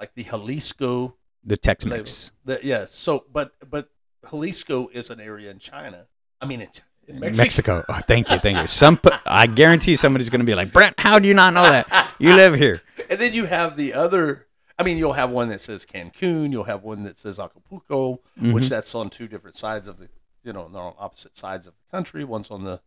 like 0.00 0.14
the 0.14 0.24
Jalisco. 0.24 1.16
The 1.44 1.56
Tex-Mex. 1.56 2.32
The, 2.44 2.60
yeah. 2.62 2.84
So, 2.86 3.24
but 3.32 3.52
but 3.68 3.90
Jalisco 4.30 4.88
is 4.92 5.10
an 5.10 5.20
area 5.20 5.50
in 5.50 5.58
China. 5.58 6.06
I 6.40 6.46
mean, 6.46 6.60
in, 6.62 6.68
in 7.06 7.20
Mexico. 7.20 7.42
Mexico. 7.42 7.84
Oh, 7.88 8.00
thank 8.06 8.30
you, 8.30 8.38
thank 8.38 8.58
you. 8.58 8.66
Some, 8.66 9.00
I 9.26 9.46
guarantee 9.46 9.96
somebody's 9.96 10.28
going 10.28 10.40
to 10.40 10.46
be 10.46 10.54
like, 10.54 10.72
Brent, 10.72 10.98
how 11.00 11.18
do 11.18 11.26
you 11.26 11.34
not 11.34 11.54
know 11.54 11.62
that? 11.62 12.10
You 12.18 12.34
live 12.34 12.54
here. 12.54 12.82
And 13.10 13.18
then 13.18 13.32
you 13.32 13.46
have 13.46 13.76
the 13.76 13.94
other. 13.94 14.46
I 14.78 14.82
mean, 14.82 14.98
you'll 14.98 15.14
have 15.14 15.30
one 15.30 15.48
that 15.48 15.60
says 15.62 15.86
Cancun. 15.86 16.52
You'll 16.52 16.64
have 16.64 16.82
one 16.82 17.04
that 17.04 17.16
says 17.16 17.38
Acapulco, 17.38 18.20
which 18.38 18.64
Mhm. 18.64 18.68
that's 18.68 18.94
on 18.94 19.08
two 19.08 19.26
different 19.26 19.56
sides 19.56 19.88
of 19.88 19.98
the, 19.98 20.08
you 20.44 20.52
know, 20.52 20.68
they're 20.68 20.82
on 20.82 20.92
opposite 20.98 21.34
sides 21.36 21.66
of 21.66 21.72
the 21.72 21.96
country. 21.96 22.22
One's 22.22 22.50
on 22.50 22.64
the 22.64 22.80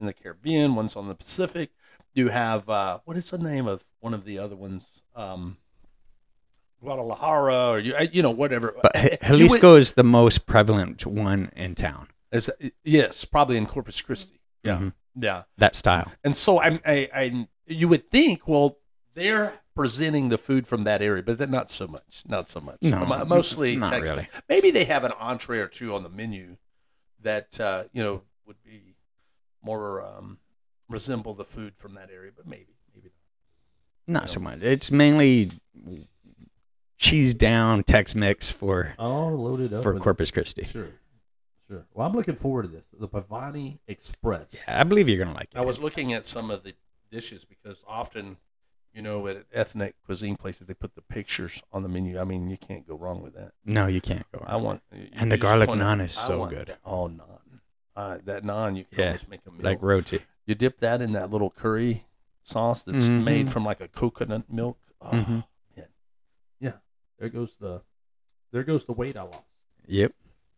in 0.00 0.06
the 0.06 0.14
Caribbean. 0.14 0.74
One's 0.76 0.96
on 0.96 1.08
the 1.08 1.14
Pacific. 1.14 1.72
You 2.14 2.28
have 2.28 2.70
uh, 2.70 3.00
what 3.04 3.18
is 3.18 3.28
the 3.30 3.36
name 3.38 3.66
of 3.66 3.84
one 4.00 4.14
of 4.14 4.24
the 4.24 4.38
other 4.38 4.56
ones? 4.56 5.02
Um, 5.14 5.58
Guadalajara, 6.86 7.68
or 7.70 7.78
you, 7.80 7.94
you 8.12 8.22
know, 8.22 8.30
whatever. 8.30 8.74
But 8.80 9.20
Jalisco 9.22 9.74
is 9.74 9.92
the 9.94 10.04
most 10.04 10.46
prevalent 10.46 11.04
one 11.04 11.50
in 11.56 11.74
town. 11.74 12.08
is, 12.32 12.48
yes, 12.84 13.24
probably 13.24 13.56
in 13.56 13.66
Corpus 13.66 14.00
Christi. 14.00 14.40
Yeah, 14.62 14.78
Mhm. 14.78 14.92
yeah. 15.16 15.42
That 15.58 15.74
style. 15.74 16.12
And 16.24 16.34
so 16.36 16.60
I'm, 16.60 16.80
I, 16.86 17.08
I, 17.14 17.48
you 17.66 17.88
would 17.88 18.10
think, 18.10 18.46
well, 18.48 18.78
they're 19.14 19.60
presenting 19.74 20.28
the 20.28 20.38
food 20.38 20.66
from 20.66 20.84
that 20.84 21.02
area, 21.02 21.22
but 21.22 21.38
then 21.38 21.50
not 21.50 21.70
so 21.70 21.86
much. 21.86 22.22
Not 22.26 22.46
so 22.48 22.60
much. 22.60 22.78
No, 22.82 23.04
Mo- 23.04 23.24
mostly 23.24 23.76
not 23.76 23.90
Tex-Mex. 23.90 24.08
really. 24.08 24.28
Maybe 24.48 24.70
they 24.70 24.84
have 24.84 25.04
an 25.04 25.12
entree 25.18 25.58
or 25.58 25.66
two 25.68 25.94
on 25.94 26.02
the 26.02 26.08
menu 26.08 26.56
that 27.22 27.58
uh, 27.60 27.84
you 27.92 28.02
know 28.02 28.22
would 28.46 28.62
be 28.62 28.94
more 29.62 30.04
um, 30.04 30.38
resemble 30.88 31.34
the 31.34 31.44
food 31.44 31.76
from 31.76 31.94
that 31.94 32.10
area, 32.10 32.30
but 32.36 32.46
maybe, 32.46 32.74
maybe 32.94 33.10
not. 34.06 34.20
Not 34.22 34.30
so 34.30 34.40
much. 34.40 34.60
It's 34.62 34.90
mainly 34.92 35.50
cheese 36.96 37.34
down 37.34 37.82
Tex-Mex 37.84 38.50
for 38.52 38.94
Oh, 38.98 39.28
loaded 39.28 39.72
up 39.72 39.82
for 39.82 39.98
Corpus 39.98 40.30
Christi. 40.30 40.64
Sure, 40.64 40.88
sure. 41.68 41.86
Well, 41.94 42.06
I'm 42.06 42.12
looking 42.12 42.36
forward 42.36 42.62
to 42.62 42.68
this. 42.68 42.86
The 42.98 43.08
Pavani 43.08 43.78
Express. 43.86 44.62
I 44.68 44.82
believe 44.84 45.08
you're 45.08 45.18
gonna 45.22 45.34
like 45.36 45.48
it. 45.54 45.58
I 45.58 45.64
was 45.64 45.78
looking 45.80 46.12
at 46.12 46.24
some 46.24 46.50
of 46.50 46.62
the 46.62 46.74
dishes 47.10 47.44
because 47.44 47.84
often, 47.86 48.38
you 48.94 49.02
know, 49.02 49.26
at 49.28 49.44
ethnic 49.52 49.94
cuisine 50.04 50.36
places, 50.36 50.66
they 50.66 50.74
put 50.74 50.94
the 50.94 51.02
pictures 51.02 51.62
on 51.72 51.82
the 51.82 51.88
menu. 51.88 52.18
I 52.18 52.24
mean, 52.24 52.48
you 52.48 52.56
can't 52.56 52.86
go 52.88 52.96
wrong 52.96 53.22
with 53.22 53.34
that. 53.34 53.52
no, 53.64 53.86
you 53.86 54.00
can't 54.00 54.24
go. 54.32 54.42
I 54.46 54.56
want 54.56 54.82
And 55.12 55.30
the 55.30 55.36
garlic 55.38 55.68
point 55.68 55.80
naan 55.82 56.00
out- 56.00 56.06
is 56.06 56.16
I 56.16 56.26
so 56.26 56.38
want 56.38 56.50
good. 56.52 56.66
that- 56.68 56.80
Oh, 56.84 57.08
naan. 57.08 57.60
Uh, 57.94 58.18
that 58.24 58.42
naan, 58.42 58.76
you 58.76 58.84
can 58.84 58.98
Yeah, 58.98 59.06
almost 59.06 59.28
make 59.28 59.40
a 59.46 59.50
meal. 59.50 59.62
Like 59.62 59.78
roti. 59.82 60.20
you 60.46 60.54
dip 60.54 60.80
that 60.80 61.00
in 61.00 61.12
that 61.12 61.30
little 61.30 61.48
curry 61.50 62.04
sauce 62.42 62.82
that's 62.82 63.04
Mhm. 63.04 63.24
made 63.24 63.50
from 63.50 63.64
like 63.64 63.80
a 63.80 63.88
coconut 63.88 64.50
milk. 64.52 64.78
Oh, 65.00 65.10
Mhm. 65.10 65.44
Man. 67.20 67.26
Yeah. 67.26 67.28
There 67.28 67.28
goes 67.28 67.56
the 67.56 67.82
there 68.52 68.62
goes 68.62 68.84
the 68.84 68.92
weight 68.92 69.16
I 69.16 69.22
lost. 69.22 69.42
Yep. 69.86 70.12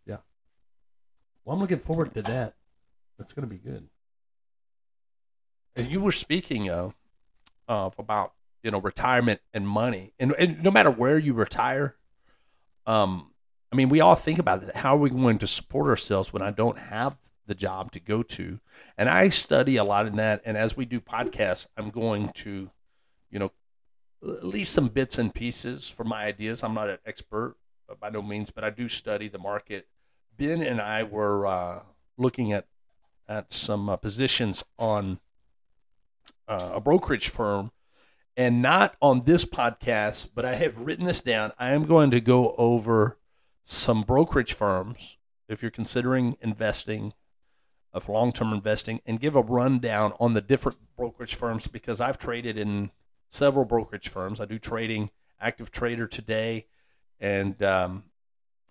Yeah. 0.06 0.18
Well, 1.44 1.54
I'm 1.54 1.60
looking 1.60 1.78
forward 1.78 2.14
to 2.14 2.22
that. 2.22 2.54
That's 3.18 3.32
going 3.32 3.48
to 3.48 3.52
be 3.52 3.58
good. 3.60 3.88
And 5.76 5.90
you 5.90 6.00
were 6.00 6.12
speaking 6.12 6.70
of, 6.70 6.94
of 7.66 7.98
about 7.98 8.34
you 8.62 8.70
know 8.70 8.80
retirement 8.80 9.40
and 9.54 9.68
money, 9.68 10.12
and, 10.18 10.34
and 10.38 10.62
no 10.62 10.70
matter 10.70 10.90
where 10.90 11.18
you 11.18 11.34
retire, 11.34 11.96
um, 12.86 13.30
I 13.72 13.76
mean, 13.76 13.88
we 13.88 14.00
all 14.00 14.14
think 14.14 14.38
about 14.38 14.62
it. 14.62 14.76
How 14.76 14.94
are 14.94 14.98
we 14.98 15.10
going 15.10 15.38
to 15.38 15.46
support 15.46 15.88
ourselves 15.88 16.32
when 16.32 16.42
I 16.42 16.50
don't 16.50 16.78
have 16.78 17.18
the 17.46 17.54
job 17.54 17.92
to 17.92 18.00
go 18.00 18.22
to? 18.22 18.60
And 18.96 19.08
I 19.08 19.28
study 19.28 19.76
a 19.76 19.84
lot 19.84 20.06
in 20.06 20.16
that. 20.16 20.40
And 20.44 20.56
as 20.56 20.76
we 20.76 20.84
do 20.84 21.00
podcasts, 21.00 21.66
I'm 21.76 21.90
going 21.90 22.30
to, 22.30 22.70
you 23.30 23.38
know, 23.38 23.52
leave 24.20 24.68
some 24.68 24.88
bits 24.88 25.18
and 25.18 25.34
pieces 25.34 25.88
for 25.88 26.04
my 26.04 26.24
ideas. 26.24 26.62
I'm 26.62 26.74
not 26.74 26.90
an 26.90 26.98
expert 27.06 27.56
uh, 27.88 27.94
by 27.94 28.10
no 28.10 28.22
means, 28.22 28.50
but 28.50 28.64
I 28.64 28.70
do 28.70 28.88
study 28.88 29.28
the 29.28 29.38
market. 29.38 29.88
Ben 30.36 30.62
and 30.62 30.80
I 30.80 31.02
were 31.02 31.46
uh, 31.46 31.82
looking 32.16 32.52
at 32.52 32.66
at 33.28 33.52
some 33.52 33.90
uh, 33.90 33.96
positions 33.96 34.64
on 34.78 35.20
uh, 36.46 36.70
a 36.74 36.80
brokerage 36.80 37.28
firm, 37.28 37.70
and 38.36 38.62
not 38.62 38.96
on 39.02 39.20
this 39.20 39.44
podcast, 39.44 40.30
but 40.34 40.46
I 40.46 40.54
have 40.54 40.78
written 40.78 41.04
this 41.04 41.20
down. 41.20 41.52
I 41.58 41.70
am 41.70 41.84
going 41.84 42.10
to 42.12 42.20
go 42.20 42.54
over 42.56 43.18
some 43.64 44.02
brokerage 44.02 44.54
firms 44.54 45.18
if 45.46 45.60
you're 45.60 45.70
considering 45.70 46.36
investing 46.40 47.12
of 47.92 48.08
long-term 48.08 48.52
investing 48.52 49.00
and 49.04 49.20
give 49.20 49.34
a 49.34 49.42
rundown 49.42 50.12
on 50.20 50.34
the 50.34 50.40
different 50.40 50.78
brokerage 50.96 51.34
firms 51.34 51.66
because 51.66 52.00
I've 52.00 52.18
traded 52.18 52.56
in 52.56 52.90
several 53.30 53.64
brokerage 53.64 54.08
firms. 54.08 54.40
I 54.40 54.44
do 54.44 54.58
trading, 54.58 55.10
active 55.40 55.70
trader 55.70 56.06
today, 56.06 56.66
and 57.20 57.62
um, 57.62 58.04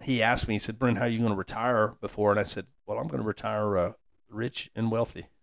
he 0.01 0.21
asked 0.21 0.47
me, 0.47 0.55
he 0.55 0.59
said, 0.59 0.79
Brent, 0.79 0.97
how 0.97 1.05
are 1.05 1.09
you 1.09 1.19
going 1.19 1.31
to 1.31 1.37
retire 1.37 1.93
before? 2.01 2.31
And 2.31 2.39
I 2.39 2.43
said, 2.43 2.67
well, 2.85 2.99
I'm 2.99 3.07
going 3.07 3.21
to 3.21 3.27
retire 3.27 3.77
uh, 3.77 3.91
rich 4.29 4.69
and 4.75 4.91
wealthy. 4.91 5.27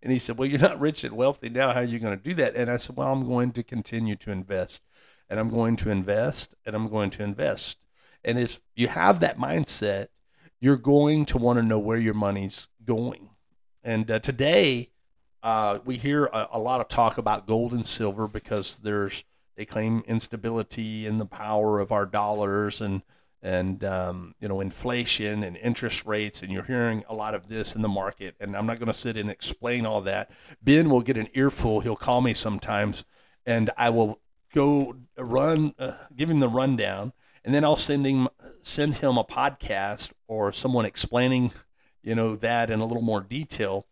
And 0.00 0.12
he 0.12 0.20
said, 0.20 0.38
well, 0.38 0.48
you're 0.48 0.60
not 0.60 0.78
rich 0.78 1.02
and 1.02 1.16
wealthy 1.16 1.48
now. 1.48 1.72
How 1.72 1.80
are 1.80 1.84
you 1.84 1.98
going 1.98 2.16
to 2.16 2.22
do 2.22 2.32
that? 2.34 2.54
And 2.54 2.70
I 2.70 2.76
said, 2.76 2.96
well, 2.96 3.10
I'm 3.12 3.26
going 3.26 3.50
to 3.50 3.64
continue 3.64 4.14
to 4.14 4.30
invest, 4.30 4.84
and 5.28 5.40
I'm 5.40 5.48
going 5.48 5.74
to 5.74 5.90
invest, 5.90 6.54
and 6.64 6.76
I'm 6.76 6.86
going 6.86 7.10
to 7.10 7.24
invest. 7.24 7.78
And 8.24 8.38
if 8.38 8.60
you 8.76 8.86
have 8.86 9.18
that 9.18 9.38
mindset, 9.38 10.06
you're 10.60 10.76
going 10.76 11.24
to 11.26 11.38
want 11.38 11.58
to 11.58 11.64
know 11.64 11.80
where 11.80 11.98
your 11.98 12.14
money's 12.14 12.68
going. 12.84 13.30
And 13.82 14.08
uh, 14.08 14.20
today, 14.20 14.90
uh, 15.48 15.78
we 15.86 15.96
hear 15.96 16.26
a, 16.26 16.48
a 16.52 16.58
lot 16.58 16.78
of 16.78 16.88
talk 16.88 17.16
about 17.16 17.46
gold 17.46 17.72
and 17.72 17.86
silver 17.86 18.28
because 18.28 18.80
there's 18.80 19.24
they 19.56 19.64
claim 19.64 20.04
instability 20.06 21.06
in 21.06 21.16
the 21.16 21.24
power 21.24 21.80
of 21.80 21.90
our 21.90 22.04
dollars 22.04 22.82
and 22.82 23.02
and 23.40 23.82
um, 23.82 24.34
you 24.40 24.46
know 24.48 24.60
inflation 24.60 25.42
and 25.42 25.56
interest 25.56 26.04
rates. 26.04 26.42
And 26.42 26.52
you're 26.52 26.64
hearing 26.64 27.02
a 27.08 27.14
lot 27.14 27.34
of 27.34 27.48
this 27.48 27.74
in 27.74 27.80
the 27.80 27.88
market. 27.88 28.34
And 28.38 28.54
i'm 28.54 28.66
not 28.66 28.78
going 28.78 28.88
to 28.88 28.92
sit 28.92 29.16
and 29.16 29.30
explain 29.30 29.86
all 29.86 30.02
that. 30.02 30.30
Ben 30.62 30.90
will 30.90 31.00
get 31.00 31.16
an 31.16 31.28
earful. 31.32 31.80
He'll 31.80 31.96
call 31.96 32.20
me 32.20 32.34
sometimes. 32.34 33.04
And 33.46 33.70
i 33.78 33.88
will 33.88 34.20
go 34.54 34.96
run 35.16 35.72
uh, 35.78 35.92
give 36.14 36.30
him 36.30 36.40
the 36.40 36.48
rundown. 36.48 37.14
And 37.42 37.54
then 37.54 37.64
i'll 37.64 37.76
send 37.76 38.04
him 38.04 38.28
send 38.62 38.96
him 38.96 39.16
a 39.16 39.24
podcast 39.24 40.12
or 40.26 40.52
someone 40.52 40.84
explaining 40.84 41.52
you 42.02 42.14
know 42.14 42.36
that 42.36 42.70
in 42.70 42.80
a 42.80 42.84
little 42.84 43.02
more 43.02 43.22
detail 43.22 43.86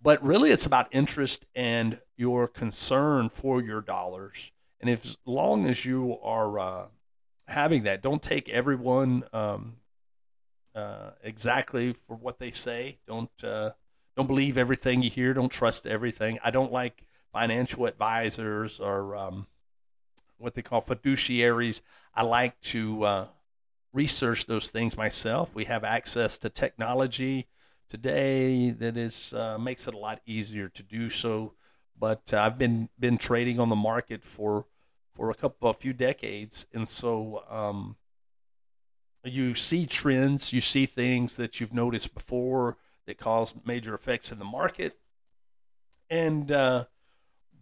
but 0.00 0.22
really 0.22 0.50
it's 0.50 0.66
about 0.66 0.88
interest 0.90 1.46
and 1.54 2.00
your 2.16 2.46
concern 2.46 3.28
for 3.28 3.60
your 3.62 3.80
dollars 3.80 4.52
and 4.80 4.90
if, 4.90 5.04
as 5.04 5.16
long 5.26 5.66
as 5.66 5.84
you 5.84 6.18
are 6.22 6.58
uh, 6.58 6.86
having 7.46 7.82
that, 7.84 8.02
don't 8.02 8.22
take 8.22 8.48
everyone 8.48 9.24
um, 9.32 9.76
uh, 10.74 11.10
exactly 11.22 11.92
for 11.92 12.16
what 12.16 12.38
they 12.38 12.50
say. 12.50 12.98
Don't 13.06 13.30
uh, 13.42 13.70
don't 14.16 14.26
believe 14.26 14.56
everything 14.56 15.02
you 15.02 15.10
hear. 15.10 15.34
Don't 15.34 15.50
trust 15.50 15.86
everything. 15.86 16.38
I 16.44 16.50
don't 16.50 16.72
like 16.72 17.04
financial 17.32 17.86
advisors 17.86 18.80
or 18.80 19.16
um, 19.16 19.46
what 20.36 20.54
they 20.54 20.62
call 20.62 20.80
fiduciaries. 20.80 21.80
I 22.14 22.22
like 22.22 22.60
to 22.60 23.02
uh, 23.02 23.26
research 23.92 24.46
those 24.46 24.68
things 24.68 24.96
myself. 24.96 25.54
We 25.54 25.64
have 25.64 25.82
access 25.84 26.38
to 26.38 26.48
technology 26.48 27.48
today 27.88 28.70
that 28.70 28.96
is 28.96 29.32
uh, 29.32 29.58
makes 29.58 29.88
it 29.88 29.94
a 29.94 29.98
lot 29.98 30.20
easier 30.26 30.68
to 30.68 30.82
do 30.82 31.10
so. 31.10 31.54
But 31.98 32.32
uh, 32.32 32.40
I've 32.40 32.58
been 32.58 32.88
been 32.98 33.18
trading 33.18 33.58
on 33.58 33.68
the 33.68 33.76
market 33.76 34.24
for 34.24 34.66
for 35.14 35.30
a 35.30 35.34
couple 35.34 35.68
a 35.68 35.74
few 35.74 35.92
decades, 35.92 36.66
and 36.72 36.88
so 36.88 37.42
um, 37.48 37.96
you 39.24 39.54
see 39.54 39.86
trends, 39.86 40.52
you 40.52 40.60
see 40.60 40.86
things 40.86 41.36
that 41.36 41.60
you've 41.60 41.74
noticed 41.74 42.14
before 42.14 42.76
that 43.06 43.18
cause 43.18 43.54
major 43.64 43.94
effects 43.94 44.30
in 44.30 44.38
the 44.38 44.44
market, 44.44 44.94
and 46.08 46.52
uh, 46.52 46.84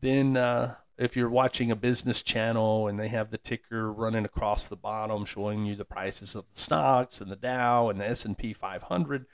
then 0.00 0.36
uh, 0.36 0.74
if 0.98 1.16
you're 1.16 1.28
watching 1.28 1.70
a 1.70 1.76
business 1.76 2.22
channel 2.22 2.88
and 2.88 2.98
they 2.98 3.08
have 3.08 3.30
the 3.30 3.38
ticker 3.38 3.92
running 3.92 4.24
across 4.24 4.66
the 4.66 4.76
bottom 4.76 5.24
showing 5.24 5.66
you 5.66 5.74
the 5.74 5.84
prices 5.84 6.34
of 6.34 6.44
the 6.52 6.58
stocks 6.58 7.20
and 7.20 7.30
the 7.30 7.36
Dow 7.36 7.90
and 7.90 8.00
the 8.00 8.08
S&P 8.08 8.52
500, 8.52 9.26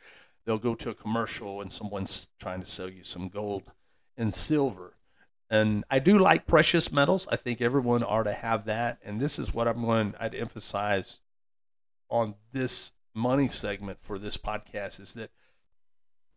they'll 0.44 0.58
go 0.58 0.74
to 0.74 0.90
a 0.90 0.94
commercial 0.94 1.60
and 1.60 1.72
someone's 1.72 2.28
trying 2.38 2.60
to 2.60 2.66
sell 2.66 2.88
you 2.88 3.04
some 3.04 3.28
gold 3.28 3.62
and 4.16 4.32
silver. 4.32 4.96
And 5.50 5.84
I 5.90 5.98
do 5.98 6.18
like 6.18 6.46
precious 6.46 6.90
metals. 6.90 7.26
I 7.30 7.36
think 7.36 7.60
everyone 7.60 8.02
ought 8.02 8.22
to 8.24 8.32
have 8.32 8.64
that. 8.64 8.98
And 9.04 9.20
this 9.20 9.38
is 9.38 9.52
what 9.52 9.68
I'm 9.68 9.84
going 9.84 10.14
I'd 10.18 10.34
emphasize 10.34 11.20
on 12.08 12.34
this 12.52 12.92
money 13.14 13.48
segment 13.48 13.98
for 14.00 14.18
this 14.18 14.36
podcast 14.36 15.00
is 15.00 15.14
that 15.14 15.30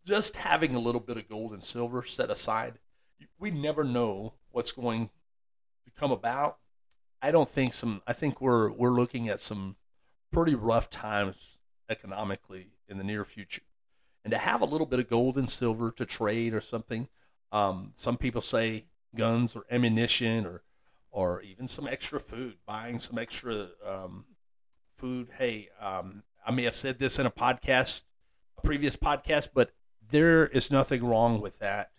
just 0.05 0.37
having 0.37 0.75
a 0.75 0.79
little 0.79 1.01
bit 1.01 1.17
of 1.17 1.27
gold 1.27 1.51
and 1.53 1.63
silver 1.63 2.03
set 2.03 2.29
aside, 2.29 2.79
we 3.39 3.51
never 3.51 3.83
know 3.83 4.33
what's 4.51 4.71
going 4.71 5.09
to 5.85 5.91
come 5.91 6.11
about. 6.11 6.57
I 7.21 7.31
don't 7.31 7.49
think 7.49 7.73
some. 7.73 8.01
I 8.05 8.13
think 8.13 8.39
we're 8.39 8.71
we're 8.71 8.91
looking 8.91 9.29
at 9.29 9.39
some 9.39 9.77
pretty 10.31 10.53
rough 10.53 10.89
times 10.89 11.57
economically 11.89 12.67
in 12.87 12.97
the 12.97 13.03
near 13.03 13.25
future, 13.25 13.63
and 14.25 14.31
to 14.31 14.38
have 14.39 14.59
a 14.59 14.65
little 14.65 14.88
bit 14.88 14.99
of 14.99 15.07
gold 15.07 15.38
and 15.38 15.49
silver 15.49 15.91
to 15.91 16.05
trade 16.05 16.53
or 16.53 16.59
something. 16.59 17.07
Um, 17.51 17.93
some 17.95 18.17
people 18.17 18.41
say 18.41 18.88
guns 19.15 19.55
or 19.55 19.65
ammunition 19.71 20.45
or 20.45 20.63
or 21.11 21.41
even 21.43 21.65
some 21.65 21.88
extra 21.88 22.19
food, 22.19 22.55
buying 22.65 22.99
some 22.99 23.17
extra 23.17 23.69
um, 23.88 24.25
food. 24.97 25.29
Hey, 25.38 25.69
um, 25.79 26.23
I 26.45 26.51
may 26.51 26.63
have 26.63 26.75
said 26.75 26.99
this 26.99 27.19
in 27.19 27.25
a 27.25 27.31
podcast, 27.31 28.03
a 28.57 28.61
previous 28.61 28.97
podcast, 28.97 29.49
but 29.53 29.71
there 30.09 30.45
is 30.45 30.69
nothing 30.69 31.05
wrong 31.05 31.39
with 31.39 31.59
that. 31.59 31.91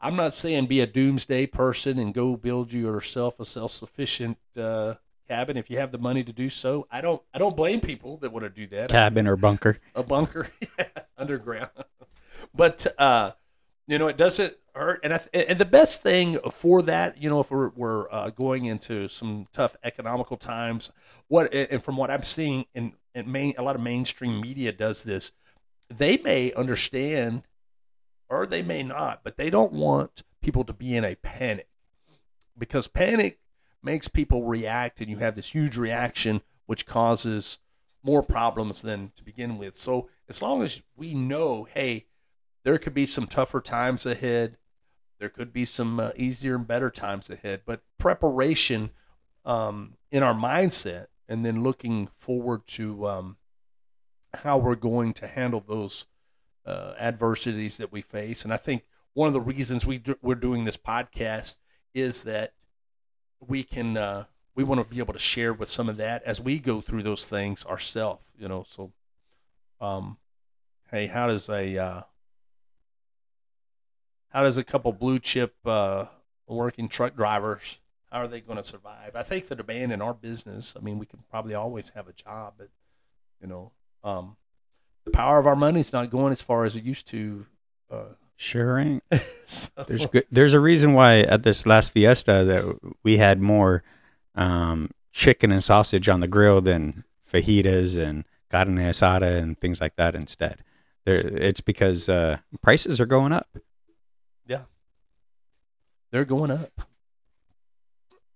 I'm 0.00 0.16
not 0.16 0.32
saying 0.32 0.66
be 0.66 0.80
a 0.80 0.86
doomsday 0.86 1.46
person 1.46 1.98
and 1.98 2.14
go 2.14 2.34
build 2.36 2.72
yourself 2.72 3.38
a 3.38 3.44
self-sufficient 3.44 4.38
uh, 4.56 4.94
cabin 5.28 5.56
if 5.56 5.70
you 5.70 5.78
have 5.78 5.90
the 5.90 5.98
money 5.98 6.24
to 6.24 6.32
do 6.32 6.48
so. 6.48 6.86
I 6.90 7.00
don't. 7.00 7.22
I 7.34 7.38
don't 7.38 7.56
blame 7.56 7.80
people 7.80 8.16
that 8.18 8.32
want 8.32 8.44
to 8.44 8.50
do 8.50 8.66
that. 8.68 8.90
Cabin 8.90 9.26
or 9.26 9.36
bunker. 9.36 9.78
A 9.94 10.02
bunker, 10.02 10.48
underground. 11.22 11.70
but 12.54 12.86
uh, 12.98 13.32
you 13.86 13.98
know, 13.98 14.08
it 14.08 14.16
doesn't 14.16 14.54
hurt. 14.74 15.00
And 15.02 15.14
I, 15.14 15.20
and 15.32 15.58
the 15.58 15.64
best 15.64 16.02
thing 16.02 16.38
for 16.50 16.82
that, 16.82 17.22
you 17.22 17.28
know, 17.30 17.40
if 17.40 17.50
we're, 17.50 17.70
we're 17.70 18.10
uh, 18.10 18.30
going 18.30 18.64
into 18.64 19.08
some 19.08 19.46
tough 19.52 19.76
economical 19.82 20.36
times, 20.36 20.92
what 21.28 21.52
and 21.52 21.82
from 21.82 21.96
what 21.96 22.10
I'm 22.10 22.22
seeing 22.22 22.66
in, 22.74 22.94
in 23.14 23.30
main, 23.30 23.54
a 23.58 23.62
lot 23.62 23.76
of 23.76 23.82
mainstream 23.82 24.40
media 24.40 24.72
does 24.72 25.02
this. 25.02 25.32
They 25.88 26.16
may 26.18 26.52
understand 26.52 27.42
or 28.28 28.46
they 28.46 28.62
may 28.62 28.82
not, 28.82 29.20
but 29.22 29.36
they 29.36 29.50
don't 29.50 29.72
want 29.72 30.22
people 30.40 30.64
to 30.64 30.72
be 30.72 30.96
in 30.96 31.04
a 31.04 31.16
panic 31.16 31.68
because 32.56 32.88
panic 32.88 33.40
makes 33.82 34.08
people 34.08 34.44
react 34.44 35.00
and 35.00 35.10
you 35.10 35.18
have 35.18 35.34
this 35.34 35.50
huge 35.50 35.76
reaction 35.76 36.40
which 36.66 36.86
causes 36.86 37.58
more 38.02 38.22
problems 38.22 38.82
than 38.82 39.12
to 39.16 39.22
begin 39.22 39.58
with. 39.58 39.74
So 39.74 40.08
as 40.32 40.40
long 40.40 40.62
as 40.62 40.82
we 40.96 41.12
know, 41.12 41.64
hey, 41.74 42.06
there 42.64 42.78
could 42.78 42.94
be 42.94 43.04
some 43.04 43.26
tougher 43.26 43.60
times 43.60 44.06
ahead, 44.06 44.56
there 45.18 45.28
could 45.28 45.52
be 45.52 45.66
some 45.66 46.00
uh, 46.00 46.10
easier 46.16 46.54
and 46.54 46.66
better 46.66 46.88
times 46.88 47.28
ahead, 47.28 47.60
but 47.66 47.82
preparation 47.98 48.92
um, 49.44 49.98
in 50.10 50.22
our 50.22 50.32
mindset 50.32 51.08
and 51.28 51.44
then 51.44 51.62
looking 51.62 52.06
forward 52.06 52.66
to 52.66 53.06
um, 53.06 53.36
how 54.42 54.56
we're 54.56 54.74
going 54.74 55.12
to 55.12 55.26
handle 55.26 55.62
those 55.68 56.06
uh, 56.64 56.94
adversities 56.98 57.76
that 57.76 57.92
we 57.92 58.00
face. 58.00 58.42
And 58.42 58.54
I 58.54 58.56
think 58.56 58.84
one 59.12 59.26
of 59.26 59.34
the 59.34 59.40
reasons 59.40 59.84
we 59.84 59.98
do, 59.98 60.16
we're 60.22 60.34
doing 60.34 60.64
this 60.64 60.78
podcast 60.78 61.58
is 61.92 62.22
that 62.22 62.54
we 63.38 63.64
can 63.64 63.98
uh, 63.98 64.24
we 64.54 64.64
want 64.64 64.82
to 64.82 64.88
be 64.88 64.98
able 64.98 65.12
to 65.12 65.18
share 65.18 65.52
with 65.52 65.68
some 65.68 65.90
of 65.90 65.98
that 65.98 66.22
as 66.22 66.40
we 66.40 66.58
go 66.58 66.80
through 66.80 67.02
those 67.02 67.26
things 67.26 67.66
ourselves. 67.66 68.24
You 68.38 68.48
know, 68.48 68.64
so 68.66 68.92
um, 69.78 70.16
hey, 70.92 71.08
how 71.08 71.26
does 71.26 71.48
a 71.48 71.76
uh, 71.78 72.02
how 74.28 74.42
does 74.44 74.56
a 74.56 74.64
couple 74.64 74.92
blue 74.92 75.18
chip 75.18 75.54
uh, 75.66 76.04
working 76.46 76.88
truck 76.88 77.16
drivers 77.16 77.78
how 78.12 78.18
are 78.20 78.28
they 78.28 78.42
going 78.42 78.58
to 78.58 78.62
survive? 78.62 79.16
I 79.16 79.22
think 79.22 79.48
the 79.48 79.56
demand 79.56 79.90
in 79.90 80.02
our 80.02 80.12
business. 80.12 80.74
I 80.78 80.84
mean, 80.84 80.98
we 80.98 81.06
can 81.06 81.20
probably 81.30 81.54
always 81.54 81.92
have 81.94 82.08
a 82.08 82.12
job, 82.12 82.54
but 82.58 82.68
you 83.40 83.46
know, 83.48 83.72
um, 84.04 84.36
the 85.06 85.10
power 85.10 85.38
of 85.38 85.46
our 85.46 85.56
money 85.56 85.80
is 85.80 85.94
not 85.94 86.10
going 86.10 86.30
as 86.30 86.42
far 86.42 86.64
as 86.64 86.76
it 86.76 86.84
used 86.84 87.06
to. 87.08 87.46
Uh, 87.90 88.02
Sure 88.36 88.78
ain't. 88.78 89.02
so- 89.46 89.70
There's 89.88 90.04
good, 90.06 90.26
there's 90.30 90.52
a 90.52 90.60
reason 90.60 90.92
why 90.92 91.20
at 91.20 91.42
this 91.42 91.64
last 91.64 91.92
fiesta 91.92 92.44
that 92.44 92.92
we 93.02 93.16
had 93.16 93.40
more 93.40 93.82
um, 94.34 94.90
chicken 95.12 95.50
and 95.50 95.64
sausage 95.64 96.08
on 96.08 96.20
the 96.20 96.28
grill 96.28 96.60
than 96.60 97.04
fajitas 97.30 97.96
and 97.96 98.24
carne 98.50 98.76
asada 98.76 99.38
and 99.38 99.58
things 99.58 99.80
like 99.80 99.96
that 99.96 100.14
instead. 100.14 100.62
There, 101.04 101.16
it's 101.36 101.60
because 101.60 102.08
uh, 102.08 102.38
prices 102.60 103.00
are 103.00 103.06
going 103.06 103.32
up. 103.32 103.48
Yeah, 104.46 104.62
they're 106.10 106.24
going 106.24 106.50
up, 106.50 106.80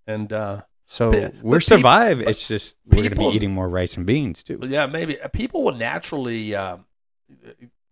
and 0.07 0.33
uh, 0.33 0.62
So 0.87 1.11
But- 1.11 1.35
we're 1.42 1.57
but 1.59 1.62
survive. 1.64 2.18
but 2.18 2.29
it's 2.29 2.48
just 2.48 2.76
we're 2.87 2.98
going 3.02 3.11
to 3.11 3.16
be 3.16 3.24
eating 3.37 3.52
more 3.52 3.68
rice 3.68 3.96
and 3.96 4.07
beans 4.07 4.42
too. 4.42 4.59
Yeah, 4.62 4.87
maybe 4.87 5.20
uh, 5.20 5.29
people 5.29 5.62
will 5.62 5.74
naturally 5.76 6.55
um, 6.55 6.87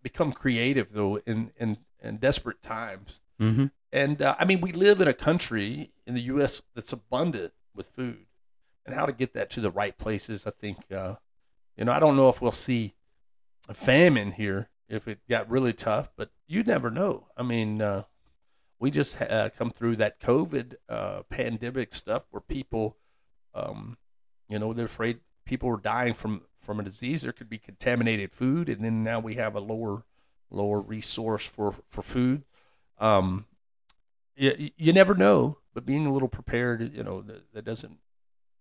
become 0.01 0.31
creative 0.31 0.93
though 0.93 1.17
in, 1.25 1.51
in 1.57 1.77
in 2.01 2.17
desperate 2.17 2.61
times. 2.61 3.21
Mm-hmm. 3.39 3.65
And 3.91 4.21
uh, 4.21 4.35
I 4.39 4.45
mean, 4.45 4.61
we 4.61 4.71
live 4.71 4.99
in 5.01 5.07
a 5.07 5.13
country 5.13 5.91
in 6.05 6.15
the 6.15 6.21
U.S. 6.21 6.61
that's 6.73 6.91
abundant 6.93 7.53
with 7.73 7.87
food, 7.87 8.25
and 8.85 8.93
how 8.95 9.05
to 9.05 9.13
get 9.13 9.33
that 9.33 9.49
to 9.51 9.61
the 9.61 9.71
right 9.71 9.97
places. 9.97 10.45
I 10.45 10.51
think, 10.51 10.77
uh, 10.91 11.15
you 11.77 11.85
know, 11.85 11.91
I 11.93 11.99
don't 11.99 12.15
know 12.15 12.29
if 12.29 12.41
we'll 12.41 12.51
see 12.51 12.93
famine 13.73 14.31
here 14.31 14.69
if 14.87 15.07
it 15.07 15.19
got 15.29 15.49
really 15.49 15.73
tough, 15.73 16.09
but 16.15 16.29
you 16.47 16.63
never 16.63 16.91
know. 16.91 17.27
I 17.35 17.43
mean, 17.43 17.81
uh, 17.81 18.03
we 18.79 18.91
just 18.91 19.19
uh, 19.21 19.49
come 19.57 19.71
through 19.71 19.95
that 19.97 20.19
COVID 20.19 20.75
uh, 20.87 21.23
pandemic 21.29 21.93
stuff 21.93 22.25
where 22.29 22.41
people, 22.41 22.97
um, 23.53 23.97
you 24.47 24.59
know, 24.59 24.73
they're 24.73 24.85
afraid 24.85 25.19
people 25.45 25.69
are 25.69 25.77
dying 25.77 26.13
from 26.13 26.41
from 26.59 26.79
a 26.79 26.83
disease. 26.83 27.21
There 27.21 27.31
could 27.31 27.49
be 27.49 27.57
contaminated 27.57 28.31
food, 28.31 28.69
and 28.69 28.83
then 28.83 29.03
now 29.03 29.19
we 29.19 29.35
have 29.35 29.55
a 29.55 29.59
lower 29.59 30.03
lower 30.49 30.81
resource 30.81 31.47
for 31.47 31.75
for 31.87 32.01
food. 32.01 32.43
Um, 32.99 33.45
you, 34.35 34.71
you 34.77 34.93
never 34.93 35.15
know, 35.15 35.59
but 35.73 35.85
being 35.85 36.05
a 36.05 36.13
little 36.13 36.27
prepared, 36.27 36.93
you 36.93 37.03
know, 37.03 37.21
that, 37.21 37.53
that 37.53 37.65
doesn't 37.65 37.99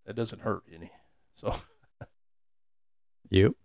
that 0.07 0.15
doesn't 0.15 0.43
hurt 0.43 0.63
any. 0.73 0.93
So, 1.35 1.55
You 3.31 3.57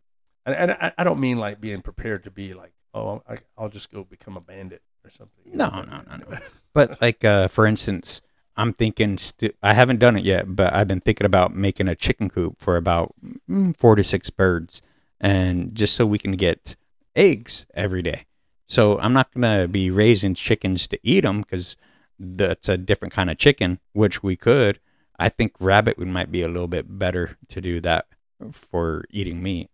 and, 0.46 0.56
and 0.56 0.72
I, 0.72 0.94
I 0.98 1.04
don't 1.04 1.20
mean 1.20 1.38
like 1.38 1.62
being 1.62 1.82
prepared 1.82 2.24
to 2.26 2.32
be 2.32 2.54
like, 2.54 2.74
oh, 2.94 3.22
I, 3.30 3.38
I'll 3.58 3.70
just 3.70 3.92
go 3.92 4.04
become 4.04 4.38
a 4.38 4.42
bandit 4.42 4.82
or 5.04 5.10
something. 5.10 5.44
you 5.46 5.58
No, 5.58 5.70
know, 5.70 5.84
no, 5.84 6.02
no, 6.10 6.18
no. 6.18 6.38
But 6.74 7.02
like 7.02 7.24
uh, 7.24 7.48
for 7.48 7.66
instance, 7.66 8.22
I'm 8.56 8.74
thinking 8.74 9.18
st- 9.18 9.56
I 9.64 9.74
haven't 9.74 10.00
done 10.00 10.18
it 10.18 10.26
yet, 10.26 10.56
but 10.56 10.74
I've 10.74 10.88
been 10.88 11.00
thinking 11.02 11.26
about 11.26 11.56
making 11.56 11.88
a 11.88 11.96
chicken 11.96 12.30
coop 12.30 12.60
for 12.60 12.78
about 12.78 13.14
mm, 13.50 13.76
four 13.76 13.96
to 13.96 14.04
six 14.04 14.30
birds, 14.30 14.82
and 15.20 15.74
just 15.76 15.96
so 15.96 16.06
we 16.06 16.20
can 16.20 16.34
get 16.34 16.76
eggs 17.16 17.66
every 17.74 18.02
day. 18.02 18.26
So 18.66 19.00
I'm 19.00 19.14
not 19.14 19.34
gonna 19.34 19.68
be 19.68 19.90
raising 19.90 20.36
chickens 20.36 20.88
to 20.88 21.00
eat 21.04 21.22
them 21.22 21.42
because 21.42 21.76
that's 22.20 22.70
a 22.70 22.78
different 22.78 23.14
kind 23.14 23.30
of 23.30 23.38
chicken, 23.38 23.80
which 23.94 24.22
we 24.22 24.36
could. 24.36 24.80
I 25.18 25.30
think 25.30 25.54
rabbit 25.60 25.98
would 25.98 26.08
might 26.08 26.32
be 26.32 26.42
a 26.44 26.48
little 26.48 26.68
bit 26.68 26.98
better 27.00 27.38
to 27.50 27.62
do 27.62 27.82
that 27.82 28.06
for 28.52 29.06
eating 29.10 29.42
meat. 29.42 29.70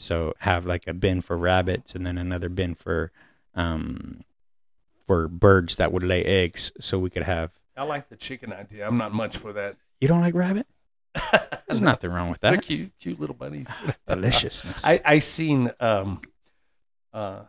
So 0.00 0.32
have 0.38 0.64
like 0.64 0.86
a 0.86 0.94
bin 0.94 1.20
for 1.20 1.36
rabbits 1.36 1.94
and 1.94 2.06
then 2.06 2.16
another 2.18 2.48
bin 2.48 2.74
for 2.74 3.12
um, 3.54 4.24
for 5.06 5.28
birds 5.28 5.76
that 5.76 5.92
would 5.92 6.02
lay 6.02 6.24
eggs, 6.24 6.72
so 6.80 6.98
we 6.98 7.10
could 7.10 7.24
have. 7.24 7.52
I 7.76 7.82
like 7.82 8.08
the 8.08 8.16
chicken 8.16 8.52
idea. 8.52 8.86
I'm 8.86 8.96
not 8.96 9.12
much 9.12 9.36
for 9.36 9.52
that. 9.52 9.76
You 10.00 10.08
don't 10.08 10.20
like 10.22 10.34
rabbit? 10.34 10.66
There's 11.68 11.80
nothing 11.80 12.10
wrong 12.10 12.30
with 12.30 12.40
They're 12.40 12.52
that. 12.52 12.62
cute, 12.62 12.92
cute 12.98 13.20
little 13.20 13.34
bunnies. 13.36 13.68
Deliciousness. 14.06 14.84
I 14.86 15.00
I 15.04 15.18
seen 15.18 15.70
um 15.80 16.20
uh 17.12 17.42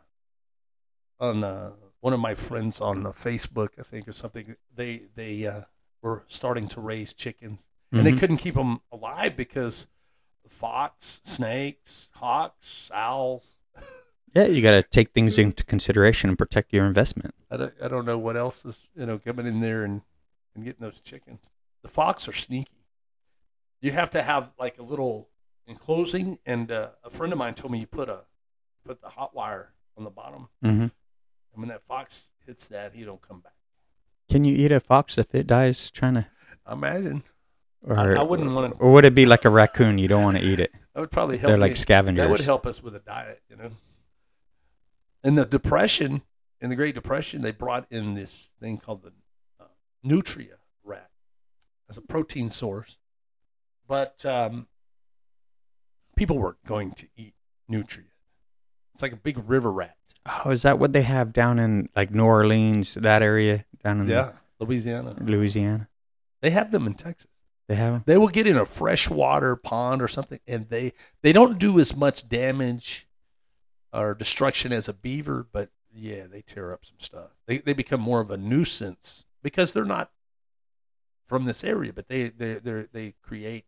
on 1.19 1.43
uh, 1.43 1.71
one 1.99 2.13
of 2.13 2.19
my 2.19 2.33
friends 2.35 2.81
on 2.81 3.05
uh, 3.05 3.11
Facebook, 3.11 3.69
I 3.79 3.83
think, 3.83 4.07
or 4.07 4.11
something. 4.11 4.55
They 4.75 5.03
they 5.15 5.45
uh, 5.45 5.61
were 6.01 6.23
starting 6.27 6.67
to 6.69 6.81
raise 6.81 7.13
chickens, 7.13 7.67
and 7.91 8.05
they 8.05 8.11
Mhm. 8.13 8.19
couldn't 8.19 8.37
keep 8.37 8.55
them 8.55 8.81
alive 8.91 9.37
because 9.37 9.87
fox, 10.51 11.21
snakes, 11.23 12.11
hawks, 12.15 12.91
owls. 12.93 13.55
yeah, 14.35 14.45
you 14.45 14.61
got 14.61 14.71
to 14.71 14.83
take 14.83 15.09
things 15.11 15.37
into 15.37 15.63
consideration 15.63 16.29
and 16.29 16.37
protect 16.37 16.73
your 16.73 16.85
investment. 16.85 17.33
I 17.49 17.57
don't, 17.57 17.73
I 17.83 17.87
don't 17.87 18.05
know 18.05 18.17
what 18.17 18.37
else 18.37 18.63
is 18.65 18.87
you 18.95 19.05
know 19.05 19.17
coming 19.17 19.47
in 19.47 19.59
there 19.61 19.83
and, 19.83 20.01
and 20.55 20.63
getting 20.63 20.81
those 20.85 20.99
chickens. 20.99 21.49
The 21.81 21.87
fox 21.89 22.27
are 22.27 22.33
sneaky. 22.33 22.85
You 23.81 23.91
have 23.91 24.11
to 24.11 24.21
have 24.21 24.51
like 24.59 24.77
a 24.77 24.83
little 24.83 25.29
enclosing, 25.65 26.37
and 26.45 26.71
uh, 26.71 26.89
a 27.03 27.09
friend 27.09 27.33
of 27.33 27.39
mine 27.39 27.55
told 27.55 27.71
me 27.71 27.79
you 27.79 27.87
put 27.87 28.09
a 28.09 28.21
put 28.85 29.01
the 29.01 29.09
hot 29.09 29.33
wire 29.35 29.71
on 29.97 30.03
the 30.03 30.09
bottom, 30.11 30.49
Mm-hmm. 30.63 30.81
and 30.81 30.91
when 31.55 31.69
that 31.69 31.81
fox 31.81 32.29
hits 32.45 32.67
that, 32.69 32.93
he 32.93 33.03
don't 33.03 33.21
come 33.21 33.39
back. 33.39 33.53
Can 34.29 34.43
you 34.45 34.55
eat 34.55 34.71
a 34.71 34.79
fox 34.79 35.17
if 35.17 35.33
it 35.35 35.47
dies 35.47 35.89
trying 35.91 36.13
to? 36.15 36.25
Imagine. 36.71 37.23
Or, 37.83 37.97
I- 38.17 38.19
I 38.19 38.23
wouldn't 38.23 38.51
wanna- 38.51 38.75
Or 38.79 38.91
would 38.93 39.05
it 39.05 39.15
be 39.15 39.25
like 39.25 39.45
a 39.45 39.49
raccoon? 39.49 39.97
You 39.97 40.07
don't 40.07 40.23
want 40.23 40.37
to 40.37 40.43
eat 40.43 40.59
it. 40.59 40.71
That 40.93 40.99
would 41.01 41.11
probably 41.11 41.37
help. 41.37 41.49
They're 41.49 41.57
like 41.57 41.75
scavengers. 41.75 42.23
That 42.23 42.29
would 42.29 42.41
help 42.41 42.65
us 42.65 42.83
with 42.83 42.95
a 42.95 42.99
diet, 42.99 43.41
you 43.49 43.55
know. 43.55 43.71
In 45.23 45.35
the 45.35 45.45
Depression, 45.45 46.23
in 46.59 46.69
the 46.69 46.75
Great 46.75 46.95
Depression, 46.95 47.41
they 47.41 47.51
brought 47.51 47.85
in 47.91 48.13
this 48.13 48.53
thing 48.59 48.77
called 48.77 49.03
the 49.03 49.13
uh, 49.59 49.65
nutria 50.03 50.55
rat 50.83 51.09
as 51.89 51.97
a 51.97 52.01
protein 52.01 52.49
source, 52.49 52.97
but 53.87 54.25
um, 54.25 54.67
people 56.15 56.37
weren't 56.37 56.63
going 56.65 56.91
to 56.91 57.07
eat 57.15 57.35
nutria. 57.67 58.07
It's 58.93 59.01
like 59.01 59.13
a 59.13 59.17
big 59.17 59.41
river 59.49 59.71
rat. 59.71 59.95
Oh, 60.45 60.51
is 60.51 60.61
that 60.63 60.77
what 60.77 60.93
they 60.93 61.01
have 61.03 61.33
down 61.33 61.57
in 61.57 61.89
like 61.95 62.11
New 62.13 62.25
Orleans, 62.25 62.93
that 62.95 63.21
area 63.23 63.65
down 63.83 64.01
in 64.01 64.07
Yeah, 64.07 64.33
Louisiana. 64.59 65.15
Louisiana? 65.19 65.87
They 66.41 66.49
have 66.51 66.71
them 66.71 66.85
in 66.85 66.93
Texas. 66.95 67.30
They 67.71 67.77
have 67.77 67.93
'em? 67.93 68.03
They 68.05 68.17
will 68.17 68.27
get 68.27 68.47
in 68.47 68.57
a 68.57 68.65
freshwater 68.65 69.55
pond 69.55 70.01
or 70.01 70.09
something, 70.09 70.41
and 70.45 70.67
they 70.67 70.91
they 71.21 71.31
don't 71.31 71.57
do 71.57 71.79
as 71.79 71.95
much 71.95 72.27
damage 72.27 73.07
or 73.93 74.13
destruction 74.13 74.73
as 74.73 74.89
a 74.89 74.93
beaver, 74.93 75.47
but 75.49 75.69
yeah, 75.89 76.27
they 76.27 76.41
tear 76.41 76.73
up 76.73 76.83
some 76.85 76.99
stuff. 76.99 77.29
They 77.45 77.59
they 77.59 77.71
become 77.71 78.01
more 78.01 78.19
of 78.19 78.29
a 78.29 78.35
nuisance 78.35 79.25
because 79.41 79.71
they're 79.71 79.85
not 79.85 80.11
from 81.27 81.45
this 81.45 81.63
area, 81.63 81.93
but 81.93 82.09
they 82.09 82.27
they 82.27 82.55
they 82.55 82.87
they 82.91 83.13
create, 83.21 83.63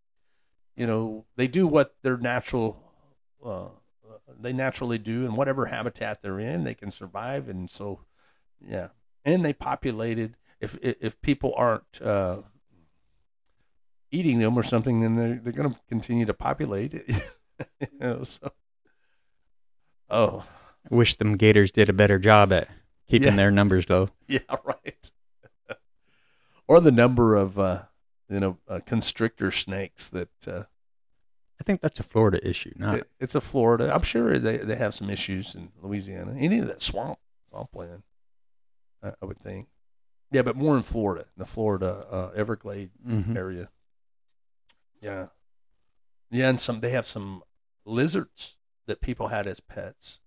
you 0.75 0.85
know, 0.85 1.23
they 1.37 1.47
do 1.47 1.65
what 1.65 1.95
their 2.01 2.17
natural. 2.17 2.83
Uh, 3.41 3.69
they 4.37 4.51
naturally 4.51 4.97
do, 4.97 5.23
and 5.23 5.37
whatever 5.37 5.67
habitat 5.67 6.21
they're 6.21 6.41
in, 6.41 6.65
they 6.65 6.73
can 6.73 6.91
survive, 6.91 7.47
and 7.47 7.69
so, 7.69 8.01
yeah, 8.59 8.89
and 9.23 9.45
they 9.45 9.53
populated. 9.53 10.35
If, 10.59 10.77
if 10.81 11.21
people 11.21 11.53
aren't 11.55 12.01
uh, 12.01 12.41
eating 14.13 14.39
them 14.39 14.57
or 14.57 14.63
something, 14.63 15.01
then 15.01 15.15
they're 15.15 15.35
they're 15.43 15.51
going 15.53 15.73
to 15.73 15.79
continue 15.89 16.25
to 16.25 16.33
populate. 16.33 16.93
you 17.81 17.87
know, 17.99 18.23
so 18.23 18.49
oh 20.09 20.45
I 20.91 20.95
Wish 20.95 21.15
them 21.15 21.37
gators 21.37 21.71
did 21.71 21.87
a 21.89 21.93
better 21.93 22.19
job 22.19 22.51
at 22.51 22.67
keeping 23.07 23.29
Yeah. 23.29 23.35
their 23.37 23.51
numbers 23.51 23.89
low. 23.89 24.09
yeah, 24.27 24.39
right. 24.65 25.11
or 26.67 26.81
the 26.81 26.91
number 26.91 27.35
of 27.35 27.57
uh, 27.57 27.83
you 28.29 28.39
know 28.39 28.57
uh, 28.67 28.79
constrictor 28.85 29.49
snakes 29.51 30.09
that 30.09 30.29
uh, 30.47 30.63
I 31.59 31.63
think 31.63 31.81
that's 31.81 31.99
a 31.99 32.03
Florida 32.03 32.45
issue, 32.47 32.73
not 32.77 32.95
it- 32.99 33.09
it's 33.19 33.35
a 33.35 33.41
Florida. 33.41 33.93
I'm 33.93 34.01
sure 34.03 34.37
they 34.39 34.57
they 34.57 34.75
have 34.75 34.93
some 34.93 35.09
issues 35.09 35.55
in 35.55 35.69
Louisiana. 35.81 36.35
Any 36.37 36.59
of 36.59 36.67
that 36.67 36.81
swamp 36.81 37.19
swampland, 37.49 38.03
I, 39.01 39.13
I 39.21 39.25
would 39.25 39.39
think. 39.39 39.67
Yeah, 40.31 40.41
but 40.41 40.55
more 40.57 40.75
in 40.75 40.83
Florida, 40.83 41.21
in 41.35 41.39
the 41.39 41.45
Florida 41.45 42.05
uh, 42.11 42.31
Everglade 42.35 42.89
Mhm. 43.07 43.37
area. 43.37 43.69
Yeah. 45.03 45.27
Yeah, 46.31 46.49
and 46.49 46.59
some 46.59 46.79
they 46.79 46.91
have 46.91 47.05
some 47.05 47.43
lizards 47.85 48.55
that 48.87 49.01
people 49.01 49.27
had 49.27 49.45
as 49.45 49.59
pets. 49.59 50.21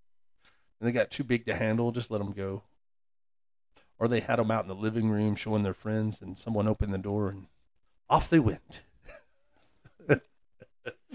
And 0.78 0.86
they 0.86 0.92
got 0.92 1.10
too 1.10 1.24
big 1.24 1.46
to 1.46 1.54
handle, 1.54 1.90
just 1.92 2.10
let 2.10 2.18
them 2.18 2.32
go. 2.32 2.64
Or 3.98 4.06
they 4.06 4.20
had 4.20 4.38
them 4.38 4.50
out 4.50 4.64
in 4.64 4.68
the 4.68 4.74
living 4.74 5.08
room 5.08 5.34
showing 5.34 5.62
their 5.62 5.72
friends, 5.72 6.20
and 6.20 6.36
someone 6.36 6.68
opened 6.68 6.92
the 6.92 6.98
door 6.98 7.30
and 7.30 7.46
off 8.10 8.28
they 8.28 8.38
went. 8.38 8.82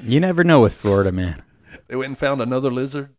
You 0.04 0.20
never 0.20 0.44
know 0.44 0.62
with 0.62 0.74
Florida, 0.74 1.12
man. 1.12 1.44
They 1.88 1.96
went 1.96 2.08
and 2.08 2.18
found 2.18 2.42
another 2.42 2.72
lizard. 2.72 3.10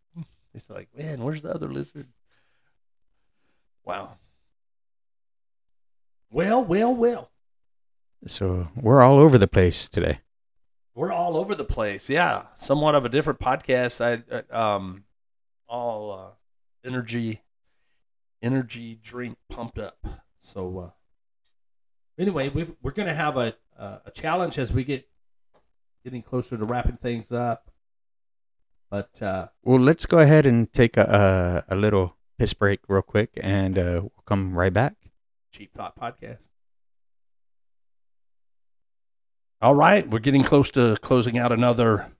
It's 0.53 0.69
like, 0.69 0.89
man, 0.97 1.23
where's 1.23 1.41
the 1.41 1.53
other 1.53 1.71
lizard? 1.71 2.07
Wow. 3.85 4.17
Well, 6.29 6.63
well, 6.63 6.93
well. 6.93 7.31
So 8.27 8.67
we're 8.75 9.01
all 9.01 9.17
over 9.17 9.37
the 9.37 9.47
place 9.47 9.87
today. 9.87 10.19
We're 10.95 11.11
all 11.11 11.37
over 11.37 11.55
the 11.55 11.63
place. 11.63 12.09
Yeah, 12.09 12.47
somewhat 12.55 12.95
of 12.95 13.03
a 13.05 13.09
different 13.09 13.39
podcast. 13.39 13.99
I 13.99 14.23
uh, 14.33 14.75
um, 14.75 15.05
all 15.67 16.11
uh, 16.11 16.87
energy, 16.87 17.41
energy 18.41 18.99
drink 19.01 19.37
pumped 19.49 19.79
up. 19.79 19.97
So 20.39 20.77
uh, 20.79 20.89
anyway, 22.21 22.49
we've, 22.49 22.73
we're 22.81 22.91
going 22.91 23.07
to 23.07 23.13
have 23.15 23.37
a 23.37 23.55
uh, 23.77 23.99
a 24.05 24.11
challenge 24.11 24.59
as 24.59 24.71
we 24.71 24.83
get 24.83 25.07
getting 26.03 26.21
closer 26.21 26.57
to 26.57 26.63
wrapping 26.63 26.97
things 26.97 27.31
up. 27.31 27.71
But 28.91 29.19
uh, 29.21 29.47
Well, 29.63 29.79
let's 29.79 30.05
go 30.05 30.19
ahead 30.19 30.45
and 30.45 30.71
take 30.71 30.95
a 30.97 31.63
a, 31.69 31.73
a 31.73 31.75
little 31.75 32.17
piss 32.37 32.53
break 32.53 32.81
real 32.87 33.01
quick, 33.01 33.31
and 33.41 33.77
uh, 33.77 33.99
we'll 34.01 34.23
come 34.27 34.53
right 34.53 34.73
back. 34.73 34.93
Cheap 35.51 35.73
Thought 35.73 35.97
Podcast. 35.99 36.49
All 39.63 39.73
right, 39.75 40.05
we're 40.09 40.19
getting 40.19 40.43
close 40.43 40.69
to 40.71 40.97
closing 40.97 41.37
out 41.37 41.53
another 41.53 42.11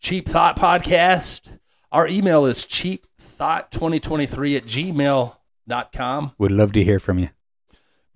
Cheap 0.00 0.28
Thought 0.28 0.58
Podcast. 0.58 1.60
Our 1.92 2.08
email 2.08 2.44
is 2.44 2.66
cheapthought2023 2.66 4.56
at 4.56 4.64
gmail.com. 4.64 6.32
Would 6.38 6.50
love 6.50 6.72
to 6.72 6.82
hear 6.82 6.98
from 6.98 7.20
you. 7.20 7.30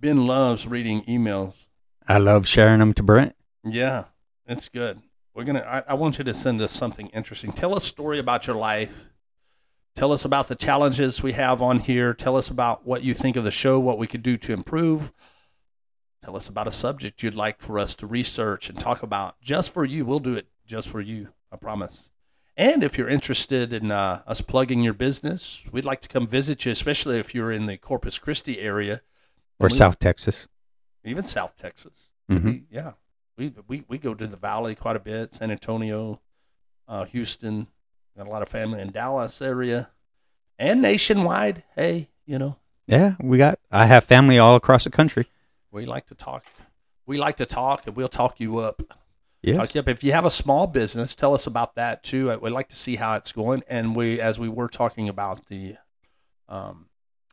Ben 0.00 0.26
loves 0.26 0.66
reading 0.66 1.02
emails. 1.02 1.68
I 2.08 2.18
love 2.18 2.48
sharing 2.48 2.80
them 2.80 2.92
to 2.94 3.04
Brent. 3.04 3.36
Yeah, 3.64 4.06
it's 4.48 4.68
good. 4.68 5.00
We're 5.32 5.44
gonna. 5.44 5.60
I, 5.60 5.84
I 5.92 5.94
want 5.94 6.18
you 6.18 6.24
to 6.24 6.34
send 6.34 6.60
us 6.60 6.72
something 6.72 7.06
interesting. 7.10 7.52
Tell 7.52 7.76
us 7.76 7.84
a 7.84 7.86
story 7.86 8.18
about 8.18 8.48
your 8.48 8.56
life. 8.56 9.06
Tell 9.94 10.10
us 10.10 10.24
about 10.24 10.48
the 10.48 10.56
challenges 10.56 11.22
we 11.22 11.34
have 11.34 11.62
on 11.62 11.78
here. 11.78 12.12
Tell 12.12 12.36
us 12.36 12.48
about 12.48 12.84
what 12.84 13.04
you 13.04 13.14
think 13.14 13.36
of 13.36 13.44
the 13.44 13.52
show, 13.52 13.78
what 13.78 13.96
we 13.96 14.08
could 14.08 14.24
do 14.24 14.36
to 14.38 14.52
improve. 14.52 15.12
Tell 16.24 16.36
us 16.36 16.48
about 16.48 16.66
a 16.66 16.72
subject 16.72 17.22
you'd 17.22 17.34
like 17.34 17.60
for 17.60 17.78
us 17.78 17.94
to 17.96 18.06
research 18.06 18.68
and 18.68 18.78
talk 18.78 19.02
about 19.02 19.40
just 19.40 19.72
for 19.72 19.84
you. 19.84 20.04
We'll 20.04 20.18
do 20.18 20.34
it 20.34 20.46
just 20.66 20.88
for 20.88 21.00
you. 21.00 21.28
I 21.50 21.56
promise. 21.56 22.12
And 22.56 22.84
if 22.84 22.98
you're 22.98 23.08
interested 23.08 23.72
in 23.72 23.90
uh, 23.90 24.22
us 24.26 24.40
plugging 24.42 24.82
your 24.82 24.92
business, 24.92 25.62
we'd 25.72 25.84
like 25.86 26.02
to 26.02 26.08
come 26.08 26.26
visit 26.26 26.64
you, 26.66 26.72
especially 26.72 27.18
if 27.18 27.34
you're 27.34 27.50
in 27.50 27.64
the 27.66 27.78
Corpus 27.78 28.18
Christi 28.18 28.60
area 28.60 29.00
Or 29.58 29.68
we- 29.68 29.74
South 29.74 29.98
Texas. 29.98 30.46
even 31.04 31.26
South 31.26 31.56
Texas. 31.56 32.10
Mhm. 32.30 32.44
be- 32.44 32.64
yeah, 32.70 32.92
we, 33.38 33.52
we 33.66 33.84
we 33.88 33.98
go 33.98 34.14
to 34.14 34.26
the 34.26 34.36
Valley 34.36 34.74
quite 34.74 34.94
a 34.96 35.00
bit. 35.00 35.32
San 35.32 35.50
Antonio, 35.50 36.20
uh, 36.86 37.04
Houston, 37.06 37.66
got 38.16 38.26
a 38.26 38.30
lot 38.30 38.42
of 38.42 38.48
family 38.48 38.80
in 38.82 38.92
Dallas 38.92 39.40
area, 39.42 39.90
and 40.58 40.82
nationwide. 40.82 41.64
Hey, 41.74 42.10
you 42.26 42.38
know, 42.38 42.56
Yeah, 42.86 43.14
we 43.20 43.38
got. 43.38 43.58
I 43.72 43.86
have 43.86 44.04
family 44.04 44.38
all 44.38 44.54
across 44.54 44.84
the 44.84 44.90
country. 44.90 45.26
We 45.70 45.86
like 45.86 46.06
to 46.06 46.14
talk. 46.14 46.44
We 47.06 47.18
like 47.18 47.36
to 47.38 47.46
talk, 47.46 47.86
and 47.86 47.96
we'll 47.96 48.08
talk 48.08 48.40
you 48.40 48.58
up. 48.58 48.82
Yes. 49.42 49.56
Talk 49.56 49.74
you 49.74 49.80
up. 49.80 49.88
If 49.88 50.04
you 50.04 50.12
have 50.12 50.24
a 50.26 50.30
small 50.30 50.66
business, 50.66 51.14
tell 51.14 51.34
us 51.34 51.46
about 51.46 51.74
that 51.74 52.02
too. 52.02 52.30
I 52.30 52.36
would 52.36 52.52
like 52.52 52.68
to 52.68 52.76
see 52.76 52.96
how 52.96 53.14
it's 53.14 53.32
going. 53.32 53.62
And 53.68 53.96
we, 53.96 54.20
as 54.20 54.38
we 54.38 54.48
were 54.48 54.68
talking 54.68 55.08
about 55.08 55.46
the 55.46 55.76
um, 56.48 56.86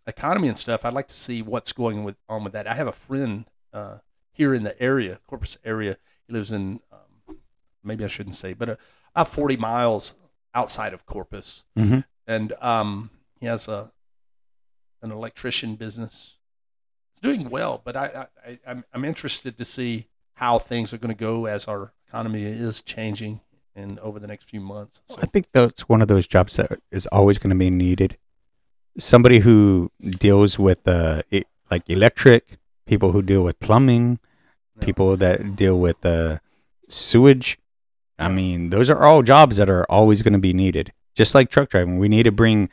economy 0.06 0.48
and 0.48 0.58
stuff, 0.58 0.86
I'd 0.86 0.94
like 0.94 1.08
to 1.10 1.16
see 1.16 1.42
what's 1.42 1.74
going 1.74 2.04
with 2.04 2.16
on 2.30 2.44
with 2.44 2.54
that. 2.54 2.66
I 2.68 2.76
have 2.76 2.88
a 2.88 2.92
friend 2.94 3.46
uh, 3.74 3.98
here 4.32 4.54
in 4.54 4.64
the 4.64 4.80
area, 4.82 5.20
Corpus 5.28 5.58
area. 5.66 5.98
He 6.28 6.34
lives 6.34 6.52
in 6.52 6.80
um, 6.92 7.38
maybe 7.84 8.04
I 8.04 8.08
shouldn't 8.08 8.36
say, 8.36 8.54
but 8.54 8.70
uh, 8.70 8.76
about 9.14 9.28
forty 9.28 9.58
miles 9.58 10.16
outside 10.54 10.94
of 10.94 11.06
Corpus, 11.06 11.66
Mhm. 11.78 12.06
and 12.26 12.54
um, 12.62 13.10
he 13.40 13.46
has 13.48 13.68
a 13.68 13.92
an 15.02 15.12
electrician 15.12 15.76
business. 15.76 16.37
Doing 17.22 17.50
well, 17.50 17.82
but 17.84 17.96
I, 17.96 18.28
I, 18.46 18.60
I'm 18.68 18.84
I'm 18.94 19.04
interested 19.06 19.58
to 19.58 19.66
see 19.66 20.08
how 20.36 20.60
things 20.60 20.94
are 20.94 20.98
going 20.98 21.14
to 21.16 21.20
go 21.20 21.46
as 21.46 21.68
our 21.68 21.92
economy 22.08 22.44
is 22.44 22.82
changing 22.82 23.42
and 23.76 23.98
over 24.00 24.20
the 24.20 24.28
next 24.28 24.50
few 24.50 24.60
months. 24.62 25.02
So 25.08 25.20
I 25.22 25.26
think 25.26 25.48
that's 25.52 25.90
one 25.90 26.02
of 26.02 26.08
those 26.08 26.28
jobs 26.28 26.56
that 26.58 26.80
is 26.92 27.08
always 27.08 27.38
going 27.40 27.50
to 27.50 27.56
be 27.56 27.70
needed. 27.72 28.18
Somebody 29.00 29.40
who 29.40 29.92
deals 30.02 30.58
with 30.60 30.88
uh, 30.88 31.22
like 31.72 31.90
electric, 31.90 32.58
people 32.86 33.12
who 33.12 33.22
deal 33.22 33.44
with 33.44 33.60
plumbing, 33.60 34.20
Yeah. 34.78 34.86
people 34.86 35.18
that 35.18 35.56
deal 35.56 35.80
with 35.80 36.04
uh, 36.06 36.38
sewage. 36.90 37.58
I 38.20 38.30
mean, 38.30 38.70
those 38.70 38.90
are 38.90 39.04
all 39.06 39.22
jobs 39.24 39.58
that 39.58 39.70
are 39.70 39.86
always 39.90 40.22
going 40.24 40.34
to 40.34 40.40
be 40.40 40.54
needed. 40.54 40.94
Just 41.16 41.34
like 41.36 41.50
truck 41.50 41.70
driving, 41.70 41.98
we 42.00 42.08
need 42.10 42.24
to 42.24 42.32
bring 42.32 42.70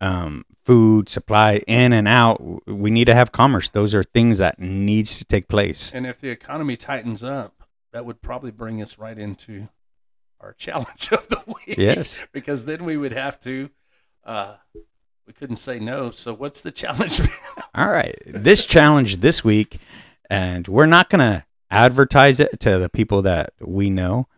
um, 0.00 0.44
food 0.70 1.08
supply 1.08 1.56
in 1.66 1.92
and 1.92 2.06
out. 2.06 2.64
We 2.64 2.92
need 2.92 3.06
to 3.06 3.14
have 3.14 3.32
commerce. 3.32 3.68
Those 3.68 3.92
are 3.92 4.04
things 4.04 4.38
that 4.38 4.60
needs 4.60 5.18
to 5.18 5.24
take 5.24 5.48
place. 5.48 5.90
And 5.92 6.06
if 6.06 6.20
the 6.20 6.28
economy 6.28 6.76
tightens 6.76 7.24
up, 7.24 7.64
that 7.92 8.06
would 8.06 8.22
probably 8.22 8.52
bring 8.52 8.80
us 8.80 8.96
right 8.96 9.18
into 9.18 9.68
our 10.38 10.52
challenge 10.58 11.10
of 11.10 11.26
the 11.26 11.42
week. 11.44 11.76
Yes. 11.76 12.24
because 12.32 12.66
then 12.66 12.84
we 12.84 12.96
would 12.96 13.10
have 13.10 13.40
to, 13.40 13.70
uh, 14.22 14.58
we 15.26 15.32
couldn't 15.32 15.56
say 15.56 15.80
no. 15.80 16.12
So 16.12 16.32
what's 16.32 16.60
the 16.60 16.70
challenge? 16.82 17.20
All 17.74 17.90
right. 17.90 18.16
This 18.24 18.64
challenge 18.64 19.16
this 19.16 19.42
week, 19.42 19.80
and 20.30 20.68
we're 20.68 20.86
not 20.86 21.10
going 21.10 21.18
to 21.18 21.44
advertise 21.72 22.38
it 22.38 22.60
to 22.60 22.78
the 22.78 22.88
people 22.88 23.22
that 23.22 23.54
we 23.58 23.90
know, 23.90 24.28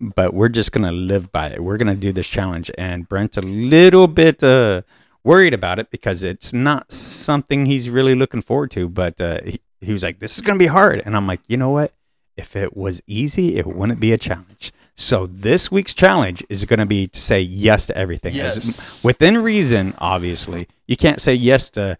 but 0.00 0.34
we're 0.34 0.50
just 0.50 0.70
going 0.70 0.84
to 0.84 0.92
live 0.92 1.32
by 1.32 1.48
it. 1.48 1.64
We're 1.64 1.78
going 1.78 1.92
to 1.92 2.00
do 2.00 2.12
this 2.12 2.28
challenge. 2.28 2.70
And 2.78 3.08
brent 3.08 3.36
a 3.36 3.42
little 3.42 4.06
bit 4.06 4.44
uh, 4.44 4.82
worried 5.24 5.54
about 5.54 5.78
it 5.78 5.90
because 5.90 6.22
it's 6.22 6.52
not 6.52 6.92
something 6.92 7.66
he's 7.66 7.90
really 7.90 8.14
looking 8.14 8.42
forward 8.42 8.70
to. 8.72 8.88
But 8.88 9.20
uh, 9.20 9.40
he, 9.44 9.60
he 9.80 9.92
was 9.92 10.02
like, 10.02 10.18
"This 10.18 10.36
is 10.36 10.42
going 10.42 10.58
to 10.58 10.62
be 10.62 10.68
hard," 10.68 11.02
and 11.04 11.16
I'm 11.16 11.26
like, 11.26 11.40
"You 11.48 11.56
know 11.56 11.70
what? 11.70 11.92
If 12.36 12.56
it 12.56 12.76
was 12.76 13.02
easy, 13.06 13.56
it 13.56 13.66
wouldn't 13.66 14.00
be 14.00 14.12
a 14.12 14.18
challenge." 14.18 14.72
So 14.96 15.26
this 15.26 15.70
week's 15.72 15.94
challenge 15.94 16.44
is 16.50 16.64
going 16.66 16.78
to 16.80 16.86
be 16.86 17.06
to 17.06 17.18
say 17.20 17.40
yes 17.40 17.86
to 17.86 17.96
everything, 17.96 18.38
As- 18.38 18.56
Yes. 18.56 19.04
within 19.04 19.38
reason. 19.38 19.94
Obviously, 19.98 20.68
you 20.86 20.96
can't 20.96 21.20
say 21.20 21.32
yes 21.34 21.70
to 21.70 21.96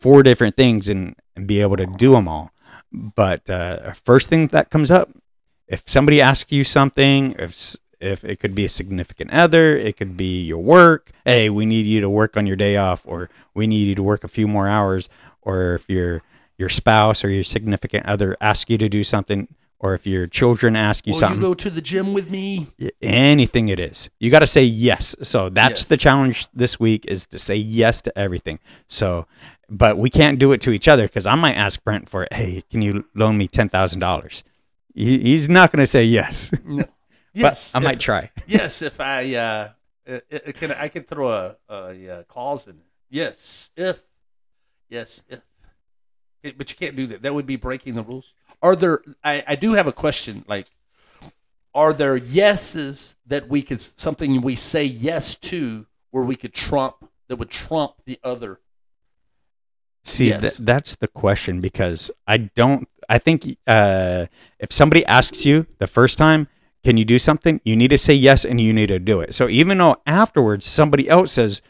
four 0.00 0.22
different 0.24 0.56
things 0.56 0.88
and, 0.88 1.14
and 1.36 1.46
be 1.46 1.60
able 1.60 1.76
to 1.76 1.86
do 1.86 2.12
them 2.12 2.26
all. 2.26 2.50
But 2.92 3.48
uh, 3.48 3.92
first 3.92 4.28
thing 4.28 4.48
that 4.48 4.68
comes 4.70 4.90
up, 4.90 5.10
if 5.68 5.84
somebody 5.86 6.20
asks 6.20 6.50
you 6.50 6.64
something, 6.64 7.36
if 7.38 7.76
if 8.00 8.24
it 8.24 8.40
could 8.40 8.54
be 8.54 8.64
a 8.64 8.68
significant 8.68 9.30
other, 9.32 9.76
it 9.76 9.96
could 9.96 10.16
be 10.16 10.42
your 10.42 10.58
work. 10.58 11.10
Hey, 11.24 11.50
we 11.50 11.66
need 11.66 11.86
you 11.86 12.00
to 12.00 12.08
work 12.10 12.36
on 12.36 12.46
your 12.46 12.56
day 12.56 12.76
off, 12.76 13.06
or 13.06 13.28
we 13.54 13.66
need 13.66 13.88
you 13.88 13.94
to 13.94 14.02
work 14.02 14.24
a 14.24 14.28
few 14.28 14.48
more 14.48 14.68
hours, 14.68 15.08
or 15.42 15.74
if 15.74 15.88
your 15.88 16.22
your 16.58 16.68
spouse 16.68 17.24
or 17.24 17.30
your 17.30 17.44
significant 17.44 18.04
other 18.06 18.36
asks 18.40 18.68
you 18.70 18.76
to 18.78 18.88
do 18.88 19.02
something, 19.02 19.48
or 19.78 19.94
if 19.94 20.06
your 20.06 20.26
children 20.26 20.76
ask 20.76 21.06
you 21.06 21.12
Will 21.12 21.20
something. 21.20 21.40
you 21.40 21.46
go 21.48 21.54
to 21.54 21.70
the 21.70 21.80
gym 21.80 22.12
with 22.12 22.30
me? 22.30 22.68
anything 23.00 23.68
it 23.68 23.80
is. 23.80 24.10
You 24.18 24.30
got 24.30 24.40
to 24.40 24.46
say 24.46 24.62
yes. 24.64 25.16
So 25.22 25.48
that's 25.48 25.86
the 25.86 25.96
challenge 25.96 26.48
this 26.52 26.78
week 26.78 27.06
is 27.06 27.26
to 27.26 27.38
say 27.38 27.56
yes 27.56 28.02
to 28.02 28.18
everything. 28.18 28.58
So 28.88 29.26
but 29.72 29.96
we 29.96 30.10
can't 30.10 30.38
do 30.38 30.50
it 30.52 30.60
to 30.60 30.72
each 30.72 30.88
other 30.88 31.06
because 31.06 31.26
i 31.26 31.34
might 31.36 31.54
ask 31.54 31.84
brent 31.84 32.08
for 32.08 32.26
hey 32.32 32.64
can 32.72 32.82
you 32.82 33.04
loan 33.14 33.38
me 33.38 33.46
$10000 33.46 34.42
he's 34.94 35.48
not 35.48 35.70
going 35.70 35.80
to 35.80 35.86
say 35.86 36.02
yes. 36.04 36.52
No. 36.64 36.84
But 37.34 37.70
i 37.74 37.78
if- 37.78 37.84
might 37.84 38.00
try 38.00 38.30
yes, 38.46 38.82
if 38.82 39.00
I 39.00 39.34
uh, 39.34 39.68
it, 40.06 40.24
it 40.30 40.56
can, 40.56 40.72
I 40.72 40.88
can 40.88 41.04
throw 41.04 41.30
a, 41.30 41.56
a, 41.68 42.24
clause 42.24 42.66
in. 42.66 42.78
Yes, 43.08 43.70
if, 43.76 44.02
yes, 44.88 45.22
if. 45.28 45.40
It- 46.42 46.56
but 46.58 46.70
you 46.70 46.76
can't 46.76 46.96
do 46.96 47.06
that. 47.08 47.22
That 47.22 47.34
would 47.34 47.46
be 47.46 47.56
breaking 47.56 47.94
the 47.94 48.02
rules. 48.02 48.34
Are 48.62 48.74
there? 48.74 49.00
I, 49.22 49.44
I 49.46 49.54
do 49.56 49.74
have 49.74 49.86
a 49.86 49.92
question. 49.92 50.44
Like, 50.48 50.66
are 51.74 51.92
there 51.92 52.16
yeses 52.16 53.16
that 53.26 53.48
we 53.48 53.62
could 53.62 53.78
something 53.80 54.40
we 54.40 54.56
say 54.56 54.84
yes 54.84 55.34
to 55.36 55.86
where 56.10 56.24
we 56.24 56.34
could 56.36 56.52
trump 56.54 57.08
that 57.28 57.36
would 57.36 57.50
trump 57.50 57.94
the 58.04 58.18
other? 58.24 58.58
See, 60.02 60.28
Yes. 60.28 60.40
th- 60.40 60.66
that's 60.66 60.96
the 60.96 61.08
question 61.08 61.60
because 61.60 62.10
I 62.26 62.38
don't. 62.38 62.88
I 63.08 63.18
think 63.18 63.58
uh, 63.66 64.26
if 64.58 64.72
somebody 64.72 65.04
asks 65.06 65.44
you 65.44 65.66
the 65.78 65.86
first 65.86 66.16
time, 66.16 66.48
"Can 66.82 66.96
you 66.96 67.04
do 67.04 67.18
something?" 67.18 67.60
You 67.64 67.76
need 67.76 67.88
to 67.88 67.98
say 67.98 68.14
yes, 68.14 68.44
and 68.44 68.60
you 68.60 68.72
need 68.72 68.88
to 68.88 68.98
do 68.98 69.20
it. 69.20 69.34
So 69.34 69.48
even 69.48 69.78
though 69.78 69.96
afterwards 70.06 70.66
somebody 70.66 71.08
else 71.08 71.32
says, 71.32 71.62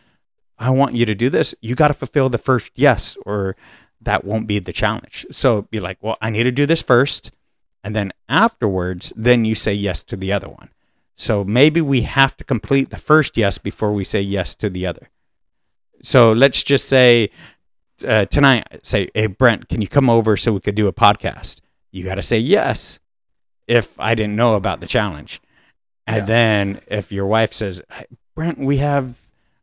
"I 0.59 0.71
want 0.71 0.95
you 0.97 1.07
to 1.07 1.15
do 1.15 1.31
this," 1.31 1.55
you 1.61 1.75
got 1.75 1.89
to 1.89 1.95
fulfill 1.95 2.29
the 2.29 2.39
first 2.39 2.73
yes, 2.75 3.17
or 3.27 3.57
that 4.01 4.25
won't 4.25 4.47
be 4.47 4.59
the 4.59 4.73
challenge. 4.73 5.27
So 5.31 5.63
be 5.63 5.81
like, 5.81 5.99
"Well, 6.01 6.17
I 6.21 6.31
need 6.31 6.45
to 6.45 6.53
do 6.53 6.67
this 6.67 6.83
first, 6.83 7.33
and 7.85 7.95
then 7.95 8.13
afterwards, 8.29 9.13
then 9.17 9.45
you 9.45 9.55
say 9.55 9.75
yes 9.75 10.03
to 10.05 10.17
the 10.17 10.33
other 10.33 10.49
one." 10.49 10.71
So 11.17 11.45
maybe 11.45 11.83
we 11.83 12.03
have 12.03 12.35
to 12.39 12.45
complete 12.45 12.89
the 12.89 12.97
first 12.97 13.37
yes 13.37 13.59
before 13.59 13.93
we 13.93 14.05
say 14.05 14.23
yes 14.23 14.55
to 14.55 14.71
the 14.71 14.87
other. 14.87 15.11
So 16.03 16.33
let's 16.33 16.63
just 16.63 16.89
say 16.89 17.31
uh, 18.07 18.25
tonight, 18.27 18.67
say, 18.83 19.11
hey, 19.15 19.27
Brent, 19.27 19.69
can 19.69 19.83
you 19.83 19.89
come 19.89 20.09
over 20.09 20.37
so 20.37 20.53
we 20.53 20.61
could 20.61 20.75
do 20.75 20.87
a 20.87 20.93
podcast? 20.93 21.61
You 21.91 22.05
got 22.05 22.15
to 22.15 22.23
say 22.23 22.39
yes 22.39 23.01
if 23.71 23.99
I 24.01 24.15
didn't 24.17 24.35
know 24.35 24.55
about 24.57 24.81
the 24.81 24.87
challenge. 24.87 25.41
And 26.07 26.17
Yeah. 26.19 26.25
then 26.25 26.81
if 26.89 27.13
your 27.13 27.27
wife 27.27 27.53
says, 27.53 27.81
Brent, 28.35 28.59
we 28.59 28.79
have, 28.79 29.15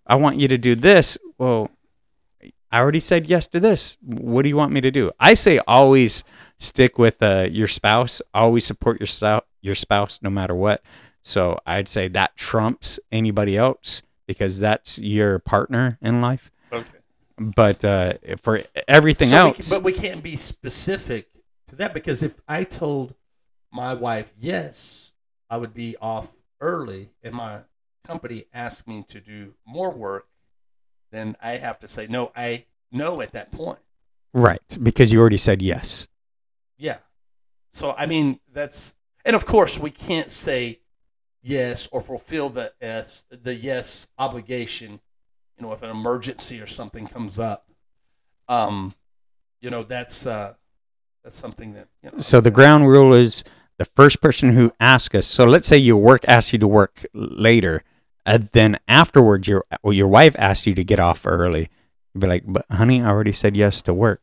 I 0.08 0.16
want 0.16 0.40
you 0.40 0.48
to 0.48 0.58
do 0.58 0.76
this. 0.76 1.18
Well, 1.38 1.70
I 2.72 2.80
already 2.80 3.02
said 3.02 3.28
yes 3.28 3.48
to 3.48 3.60
this. 3.60 3.98
What 4.02 4.44
do 4.44 4.50
you 4.50 4.56
want 4.56 4.72
me 4.72 4.80
to 4.82 4.92
do? 4.92 5.12
I 5.20 5.34
say 5.34 5.60
always 5.68 6.24
stick 6.58 6.98
with 6.98 7.22
uh, 7.22 7.48
your 7.52 7.68
spouse, 7.68 8.22
always 8.34 8.66
support 8.66 9.00
your, 9.02 9.08
sou- 9.08 9.42
your 9.62 9.76
spouse 9.76 10.22
no 10.22 10.30
matter 10.30 10.56
what. 10.56 10.82
So 11.22 11.60
I'd 11.66 11.90
say 11.90 12.08
that 12.10 12.36
trumps 12.38 13.00
anybody 13.12 13.58
else 13.58 14.02
because 14.26 14.60
that's 14.60 14.98
your 15.00 15.40
partner 15.40 15.98
in 16.02 16.22
life 16.22 16.50
Okay. 16.72 16.98
but 17.38 17.84
uh, 17.84 18.14
for 18.42 18.62
everything 18.88 19.30
So 19.30 19.36
we 19.36 19.50
else, 19.50 19.58
can- 19.70 19.78
but 19.78 19.84
we 19.84 19.92
can't 19.94 20.24
be 20.24 20.36
specific 20.38 21.28
to 21.68 21.76
that 21.76 21.94
because 21.94 22.24
if 22.24 22.40
I 22.48 22.64
told 22.64 23.14
my 23.72 23.94
wife 23.94 24.34
yes, 24.40 25.14
I 25.50 25.58
would 25.58 25.74
be 25.74 25.96
off 26.02 26.36
early, 26.60 27.12
and 27.24 27.34
my 27.34 27.62
company 28.06 28.46
asked 28.54 28.88
me 28.88 29.04
to 29.08 29.20
do 29.20 29.54
more 29.66 29.92
work, 29.92 30.28
then 31.12 31.36
I 31.42 31.58
have 31.58 31.80
to 31.80 31.88
say 31.88 32.08
no. 32.08 32.32
I 32.36 32.66
know 32.92 33.22
at 33.22 33.34
that 33.34 33.52
point. 33.52 33.80
right? 34.34 34.78
Because 34.82 35.12
you 35.12 35.20
already 35.20 35.38
said 35.38 35.62
yes. 35.62 36.08
Yeah. 36.78 36.98
So 37.72 37.94
I 37.98 38.06
mean 38.06 38.40
that's 38.52 38.96
and 39.26 39.36
of 39.36 39.46
course 39.46 39.80
we 39.80 39.92
can't 39.92 40.32
say 40.32 40.80
yes 41.42 41.88
or 41.92 42.02
fulfill 42.02 42.50
the 42.50 42.74
yes 42.82 43.26
the 43.30 43.56
yes 43.56 44.10
obligation. 44.18 45.00
You 45.58 45.66
know, 45.66 45.74
if 45.74 45.82
an 45.82 45.90
emergency 45.90 46.62
or 46.62 46.68
something 46.68 47.08
comes 47.08 47.40
up, 47.40 47.68
um, 48.48 48.94
you 49.62 49.70
know 49.70 49.84
that's 49.84 50.28
uh, 50.28 50.54
that's 51.24 51.38
something 51.38 51.74
that 51.74 51.88
you 52.04 52.12
know. 52.12 52.20
So 52.20 52.42
the 52.42 52.52
ground 52.52 52.88
rule 52.88 53.14
is 53.14 53.44
the 53.78 53.86
first 53.86 54.22
person 54.22 54.54
who 54.54 54.72
asks 54.80 55.14
us. 55.16 55.28
So 55.28 55.46
let's 55.46 55.68
say 55.68 55.78
your 55.78 55.98
work 55.98 56.24
asks 56.28 56.54
you 56.54 56.60
to 56.60 56.68
work 56.68 57.06
later, 57.14 57.84
and 58.26 58.50
then 58.54 58.80
afterwards 58.88 59.48
your 59.48 59.66
or 59.84 59.94
your 59.94 60.08
wife 60.08 60.36
asks 60.40 60.68
you 60.68 60.74
to 60.76 60.84
get 60.84 61.00
off 61.00 61.26
early. 61.26 61.70
You'd 62.14 62.22
be 62.22 62.28
like, 62.28 62.44
"But 62.48 62.66
honey, 62.72 63.02
I 63.02 63.08
already 63.08 63.32
said 63.32 63.56
yes 63.56 63.82
to 63.84 63.94
work." 63.94 64.22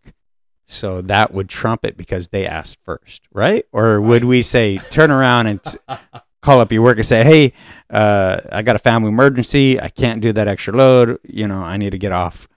So 0.66 1.00
that 1.02 1.32
would 1.34 1.48
trump 1.48 1.84
it 1.84 1.96
because 1.96 2.28
they 2.28 2.46
asked 2.46 2.78
first, 2.84 3.22
right? 3.32 3.66
Or 3.70 4.00
would 4.00 4.24
we 4.24 4.42
say 4.42 4.78
turn 4.78 5.10
around 5.10 5.46
and 5.46 5.60
call 6.42 6.60
up 6.60 6.72
your 6.72 6.82
work 6.82 6.96
and 6.96 7.06
say, 7.06 7.22
"Hey, 7.22 7.52
uh, 7.90 8.40
I 8.50 8.62
got 8.62 8.74
a 8.76 8.78
family 8.80 9.10
emergency. 9.10 9.80
I 9.80 9.88
can't 9.90 10.20
do 10.20 10.32
that 10.32 10.48
extra 10.48 10.74
load. 10.74 11.18
You 11.22 11.46
know, 11.46 11.58
I 11.62 11.76
need 11.76 11.90
to 11.90 11.98
get 11.98 12.12
off." 12.12 12.48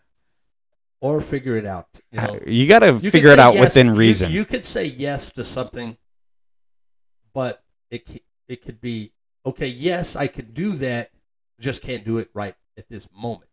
or 1.00 1.22
figure 1.22 1.56
it 1.56 1.66
out. 1.66 1.86
You 2.12 2.20
know, 2.20 2.40
You 2.48 2.68
got 2.68 2.80
to 2.80 3.00
figure 3.00 3.30
it 3.30 3.38
out 3.38 3.54
yes- 3.54 3.62
within 3.76 3.88
you- 3.94 3.94
reason. 3.94 4.32
You, 4.32 4.44
could 4.46 4.64
say 4.66 4.86
yes 4.86 5.32
to 5.34 5.46
something, 5.46 5.96
but 7.38 7.62
it 7.92 8.24
it 8.48 8.64
could 8.64 8.82
be 8.82 9.12
okay. 9.46 9.68
Yes, 9.68 10.16
I 10.16 10.26
could 10.26 10.56
do 10.56 10.72
that. 10.78 11.12
Just 11.60 11.84
can't 11.84 12.04
do 12.04 12.18
it 12.18 12.32
right 12.34 12.56
at 12.76 12.90
this 12.90 13.08
moment, 13.16 13.52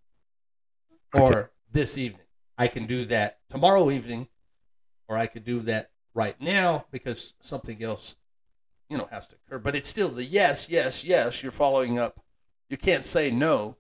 or 1.13 1.23
Okay. 1.23 1.49
this 1.71 1.99
evening. 1.99 2.23
I 2.57 2.67
can 2.69 2.87
do 2.87 3.05
that 3.07 3.41
tomorrow 3.51 3.91
evening, 3.91 4.29
or 5.07 5.19
I 5.19 5.27
could 5.27 5.45
do 5.45 5.61
that 5.61 5.91
right 6.15 6.41
now 6.41 6.87
because 6.91 7.35
something 7.41 7.83
else, 7.85 8.17
you 8.89 8.97
know, 8.97 9.07
has 9.11 9.27
to 9.27 9.37
occur. 9.37 9.59
But 9.59 9.77
it's 9.77 9.89
still 9.91 10.09
the 10.09 10.25
yes, 10.25 10.71
yes, 10.71 11.05
yes. 11.05 11.43
You're 11.43 11.53
following 11.53 11.99
up. 11.99 12.21
You 12.71 12.79
can't 12.79 13.05
say 13.05 13.31
no. 13.31 13.77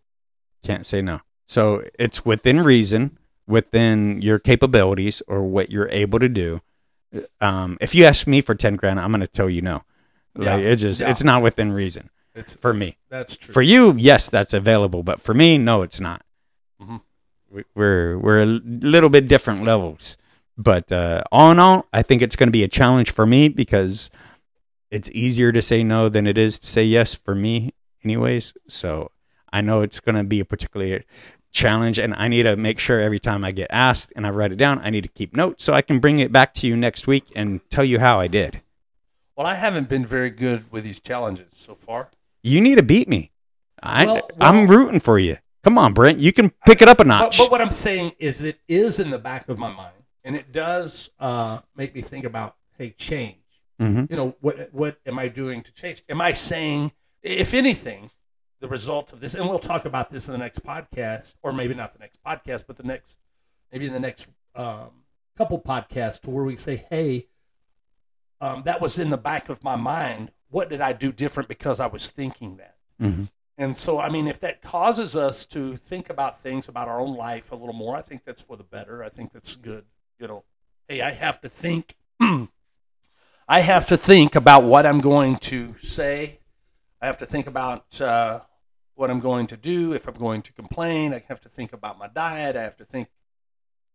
Can't 0.62 0.84
say 0.84 1.00
no. 1.00 1.20
So 1.46 1.82
it's 1.98 2.26
within 2.26 2.60
reason, 2.60 3.16
within 3.46 4.20
your 4.20 4.38
capabilities 4.38 5.22
or 5.26 5.42
what 5.44 5.70
you're 5.70 5.88
able 5.88 6.18
to 6.18 6.28
do. 6.28 6.60
Um, 7.40 7.78
if 7.80 7.94
you 7.94 8.04
ask 8.04 8.26
me 8.26 8.42
for 8.42 8.54
ten 8.54 8.76
grand, 8.76 9.00
I'm 9.00 9.10
going 9.12 9.20
to 9.22 9.26
tell 9.26 9.48
you 9.48 9.62
no. 9.62 9.84
Like, 10.36 10.46
Yeah. 10.46 10.56
it 10.72 10.76
just 10.76 11.00
Yeah. 11.00 11.10
it's 11.10 11.22
not 11.24 11.42
within 11.42 11.72
reason. 11.72 12.10
It's 12.34 12.56
For 12.56 12.74
me. 12.74 12.96
That's 13.10 13.36
true. 13.36 13.52
For 13.52 13.62
you, 13.62 13.94
yes, 13.96 14.28
that's 14.28 14.52
available, 14.52 15.02
but 15.04 15.20
for 15.20 15.34
me, 15.34 15.56
no, 15.58 15.82
it's 15.82 16.00
not. 16.00 16.22
Mhm. 16.82 17.00
We- 17.50 17.64
We're 17.74 18.18
we're 18.18 18.42
a 18.42 18.46
little 18.46 19.08
bit 19.08 19.28
different 19.28 19.62
levels, 19.62 20.16
but 20.58 20.90
uh, 20.90 21.22
all 21.30 21.52
in 21.52 21.60
all, 21.60 21.86
I 21.92 22.02
think 22.02 22.20
it's 22.22 22.34
going 22.34 22.48
to 22.48 22.52
be 22.52 22.64
a 22.64 22.68
challenge 22.68 23.12
for 23.12 23.24
me 23.26 23.46
because 23.48 24.10
it's 24.90 25.08
easier 25.12 25.52
to 25.52 25.62
say 25.62 25.84
no 25.84 26.08
than 26.08 26.26
it 26.26 26.36
is 26.36 26.58
to 26.58 26.66
say 26.66 26.82
yes 26.84 27.14
for 27.14 27.34
me, 27.36 27.72
anyways. 28.04 28.54
So 28.68 29.12
I 29.52 29.60
know 29.60 29.82
it's 29.82 30.00
going 30.00 30.16
to 30.16 30.24
be 30.24 30.40
a 30.40 30.44
particular 30.44 31.02
challenge, 31.52 32.00
and 32.00 32.12
I 32.16 32.26
need 32.26 32.42
to 32.42 32.56
make 32.56 32.80
sure 32.80 33.00
every 33.00 33.20
time 33.20 33.44
I 33.44 33.52
get 33.52 33.68
asked 33.70 34.12
and 34.16 34.26
I 34.26 34.30
write 34.30 34.50
it 34.50 34.56
down, 34.58 34.80
I 34.82 34.90
need 34.90 35.02
to 35.04 35.08
keep 35.08 35.36
notes 35.36 35.62
so 35.62 35.72
I 35.72 35.82
can 35.82 36.00
bring 36.00 36.18
it 36.18 36.32
back 36.32 36.54
to 36.54 36.66
you 36.66 36.76
next 36.76 37.06
week 37.06 37.26
and 37.36 37.60
tell 37.70 37.84
you 37.84 38.00
how 38.00 38.18
I 38.18 38.26
did. 38.26 38.60
Well, 39.36 39.46
I 39.46 39.54
haven't 39.54 39.88
been 39.88 40.06
very 40.06 40.30
good 40.30 40.70
with 40.70 40.84
these 40.84 41.00
challenges 41.00 41.48
so 41.52 41.74
far. 41.74 42.10
You 42.42 42.60
need 42.60 42.76
to 42.76 42.82
beat 42.82 43.08
me. 43.08 43.32
I, 43.82 44.04
Well- 44.04 44.28
I'm 44.40 44.66
rooting 44.66 45.00
for 45.00 45.18
you. 45.18 45.38
Come 45.64 45.78
on, 45.78 45.94
Brent. 45.94 46.18
You 46.20 46.32
can 46.32 46.50
pick 46.66 46.82
it 46.82 46.88
up 46.88 46.98
a 46.98 47.04
But, 47.04 47.06
notch. 47.06 47.38
but 47.38 47.50
what 47.50 47.60
I'm 47.62 47.70
saying 47.70 48.12
is, 48.18 48.42
it 48.42 48.60
is 48.68 49.00
in 49.00 49.08
the 49.10 49.18
back 49.18 49.48
of 49.48 49.58
my 49.58 49.72
mind, 49.72 49.96
and 50.22 50.36
it 50.36 50.52
does 50.52 51.10
uh, 51.18 51.60
make 51.74 51.94
me 51.94 52.02
think 52.02 52.24
about, 52.26 52.56
hey, 52.76 52.90
change. 52.90 53.38
Mhm. 53.80 54.08
You 54.10 54.16
know, 54.16 54.36
what 54.40 54.68
what 54.72 54.98
am 55.06 55.18
I 55.18 55.28
doing 55.28 55.62
to 55.62 55.72
change? 55.72 56.02
Am 56.08 56.20
I 56.20 56.32
saying, 56.32 56.92
if 57.22 57.54
anything, 57.54 58.10
the 58.60 58.68
result 58.68 59.12
of 59.12 59.20
this, 59.20 59.34
and 59.34 59.48
we'll 59.48 59.58
talk 59.58 59.84
about 59.86 60.10
this 60.10 60.28
in 60.28 60.32
the 60.32 60.38
next 60.38 60.64
podcast, 60.64 61.34
or 61.42 61.52
maybe 61.52 61.74
not 61.74 61.92
the 61.92 61.98
next 61.98 62.22
podcast, 62.22 62.64
but 62.66 62.76
the 62.76 62.82
next, 62.84 63.18
maybe 63.72 63.86
in 63.86 63.92
the 63.94 63.98
next 64.00 64.28
um, 64.54 64.90
couple 65.36 65.58
podcasts, 65.60 66.20
to 66.20 66.30
where 66.30 66.44
we 66.44 66.56
say, 66.56 66.84
hey, 66.90 67.26
um, 68.44 68.62
that 68.64 68.80
was 68.80 68.98
in 68.98 69.10
the 69.10 69.16
back 69.16 69.48
of 69.48 69.64
my 69.64 69.76
mind. 69.76 70.30
What 70.50 70.68
did 70.68 70.80
I 70.80 70.92
do 70.92 71.12
different 71.12 71.48
because 71.48 71.80
I 71.80 71.86
was 71.86 72.10
thinking 72.10 72.56
that? 72.58 72.76
Mhm. 73.00 73.30
And 73.56 73.76
so, 73.76 74.00
I 74.00 74.08
mean, 74.08 74.26
if 74.26 74.40
that 74.40 74.62
causes 74.62 75.14
us 75.14 75.46
to 75.46 75.76
think 75.76 76.10
about 76.10 76.38
things 76.40 76.68
about 76.68 76.88
our 76.88 77.00
own 77.00 77.16
life 77.16 77.52
a 77.52 77.54
little 77.54 77.74
more, 77.74 77.96
I 77.96 78.02
think 78.02 78.24
that's 78.24 78.42
for 78.42 78.56
the 78.56 78.64
better. 78.64 79.02
I 79.02 79.08
think 79.08 79.32
that's 79.32 79.54
good. 79.56 79.84
You 80.18 80.26
know, 80.28 80.44
hey, 80.88 81.00
I 81.00 81.12
have 81.12 81.40
to 81.42 81.48
think. 81.48 81.96
I 83.48 83.60
have 83.60 83.86
to 83.88 83.96
think 83.96 84.34
about 84.34 84.64
what 84.64 84.86
I'm 84.86 85.00
going 85.00 85.36
to 85.36 85.74
say. 85.74 86.40
I 87.00 87.06
have 87.06 87.18
to 87.18 87.26
think 87.26 87.46
about 87.46 88.00
uh, 88.00 88.40
what 88.94 89.10
I'm 89.10 89.20
going 89.20 89.46
to 89.48 89.56
do. 89.56 89.92
If 89.92 90.08
I'm 90.08 90.14
going 90.14 90.42
to 90.42 90.52
complain, 90.52 91.12
I 91.14 91.22
have 91.28 91.40
to 91.42 91.48
think 91.48 91.72
about 91.72 91.98
my 91.98 92.08
diet. 92.08 92.56
I 92.56 92.62
have 92.62 92.76
to 92.78 92.84
think. 92.84 93.08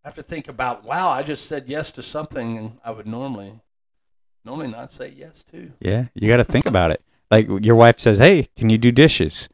I 0.03 0.07
have 0.07 0.15
to 0.15 0.23
think 0.23 0.47
about. 0.47 0.83
Wow, 0.83 1.09
I 1.09 1.23
just 1.23 1.45
said 1.47 1.67
yes 1.67 1.91
to 1.93 2.01
something 2.03 2.79
I 2.83 2.91
would 2.91 3.07
normally, 3.07 3.61
normally 4.49 4.71
not 4.71 4.89
say 4.89 5.13
yes 5.15 5.43
to. 5.43 5.71
Yeah, 5.79 6.05
you 6.15 6.27
got 6.27 6.37
to 6.37 6.43
think 6.43 6.65
about 6.65 6.89
it. 6.91 7.03
Like 7.29 7.47
your 7.61 7.75
wife 7.75 7.99
says, 7.99 8.17
"Hey, 8.17 8.49
can 8.57 8.69
you 8.69 8.79
do 8.79 8.91
dishes?" 8.91 9.47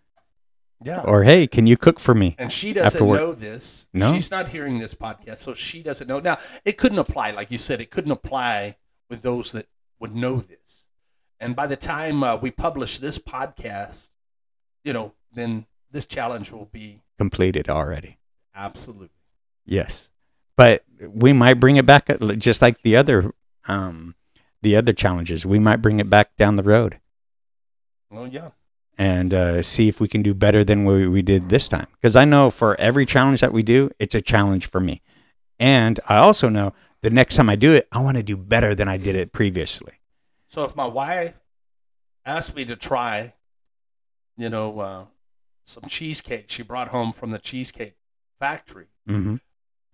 Yeah. 0.81 1.01
Or 1.01 1.23
"Hey, 1.23 1.47
can 1.47 1.67
you 1.67 1.75
cook 1.75 1.99
for 1.99 2.15
me?" 2.15 2.35
And 2.37 2.51
she 2.51 2.71
doesn't 2.71 3.05
know 3.05 3.33
this. 3.33 3.89
No? 3.93 4.13
She's 4.13 4.31
not 4.31 4.49
hearing 4.49 4.79
this 4.79 4.93
podcast, 4.93 5.37
so 5.37 5.53
she 5.53 5.83
doesn't 5.83 6.07
know. 6.07 6.19
Now, 6.19 6.37
it 6.63 6.77
couldn't 6.77 6.99
apply, 6.99 7.31
like 7.31 7.51
you 7.51 7.57
said, 7.57 7.81
it 7.81 7.91
couldn't 7.91 8.11
apply 8.11 8.77
with 9.09 9.21
those 9.21 9.51
that 9.51 9.67
would 9.99 10.15
know 10.15 10.37
this. 10.37 10.87
And 11.39 11.55
by 11.55 11.67
the 11.67 11.75
time 11.75 12.23
uh, 12.23 12.37
we 12.37 12.49
publish 12.49 12.97
this 12.97 13.19
podcast, 13.19 14.09
you 14.85 14.93
know, 14.93 15.13
then 15.33 15.65
this 15.91 16.05
challenge 16.05 16.51
will 16.51 16.69
be 16.71 17.01
Completed 17.17 17.69
already. 17.69 18.17
Absolutely. 18.55 19.09
Yes, 19.65 20.09
but 20.55 20.83
we 21.01 21.33
might 21.33 21.55
bring 21.55 21.75
it 21.75 21.85
back, 21.85 22.09
uh, 22.09 22.15
just 22.35 22.61
like 22.61 22.81
the 22.83 22.95
other, 22.95 23.33
um, 23.67 24.15
the 24.65 24.75
other 24.75 24.93
challenges. 24.93 25.45
We 25.45 25.59
might 25.59 25.81
bring 25.85 25.99
it 25.99 26.09
back 26.09 26.35
down 26.35 26.55
the 26.55 26.63
road 26.63 26.99
Well, 28.09 28.27
yeah. 28.27 28.49
and 28.97 29.33
uh, 29.33 29.61
see 29.61 29.87
if 29.87 29.99
we 29.99 30.07
can 30.07 30.21
do 30.23 30.33
better 30.33 30.63
than 30.63 30.83
we, 30.85 31.07
we 31.07 31.21
did 31.21 31.49
this 31.49 31.67
time. 31.67 31.87
Because 31.95 32.15
I 32.15 32.25
know 32.25 32.49
for 32.49 32.75
every 32.79 33.05
challenge 33.05 33.41
that 33.41 33.53
we 33.53 33.63
do, 33.63 33.89
it's 33.99 34.15
a 34.15 34.21
challenge 34.21 34.69
for 34.69 34.79
me, 34.81 35.01
and 35.59 35.99
I 36.07 36.17
also 36.17 36.49
know 36.49 36.73
the 37.01 37.09
next 37.09 37.35
time 37.35 37.49
I 37.49 37.55
do 37.55 37.71
it, 37.73 37.87
I 37.91 37.99
want 37.99 38.17
to 38.17 38.23
do 38.23 38.35
better 38.35 38.73
than 38.73 38.87
I 38.87 38.97
did 38.97 39.15
it 39.15 39.31
previously. 39.31 39.93
So 40.47 40.63
if 40.63 40.75
my 40.75 40.87
wife 40.87 41.35
asked 42.25 42.55
me 42.55 42.65
to 42.65 42.75
try, 42.75 43.33
you 44.37 44.49
know, 44.49 44.79
uh, 44.79 45.05
some 45.65 45.83
cheesecake 45.87 46.45
she 46.49 46.63
brought 46.63 46.87
home 46.89 47.11
from 47.11 47.31
the 47.31 47.39
cheesecake 47.39 47.95
factory, 48.39 48.87
Mm-hmm. 49.07 49.35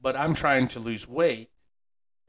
but 0.01 0.15
I'm 0.15 0.33
trying 0.33 0.67
to 0.69 0.79
lose 0.79 1.05
weight 1.07 1.49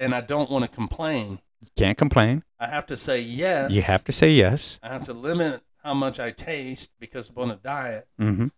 and 0.01 0.15
I 0.17 0.21
don't 0.21 0.51
want 0.51 0.65
to 0.65 0.69
complain, 0.81 1.39
Can't 1.77 1.97
complain. 1.99 2.45
I 2.61 2.69
have 2.69 2.87
to 2.87 2.97
say 2.97 3.21
yes. 3.21 3.71
You 3.71 3.83
have 3.83 4.05
to 4.05 4.13
say 4.13 4.31
yes. 4.31 4.79
I 4.83 4.89
have 4.89 5.05
to 5.07 5.13
limit 5.13 5.63
how 5.83 5.95
much 5.95 6.21
I 6.21 6.31
taste 6.31 6.91
because 7.01 7.29
I'm 7.31 7.39
on 7.39 7.51
a 7.51 7.57
diet. 7.57 8.07
Mm-hmm. 8.21 8.49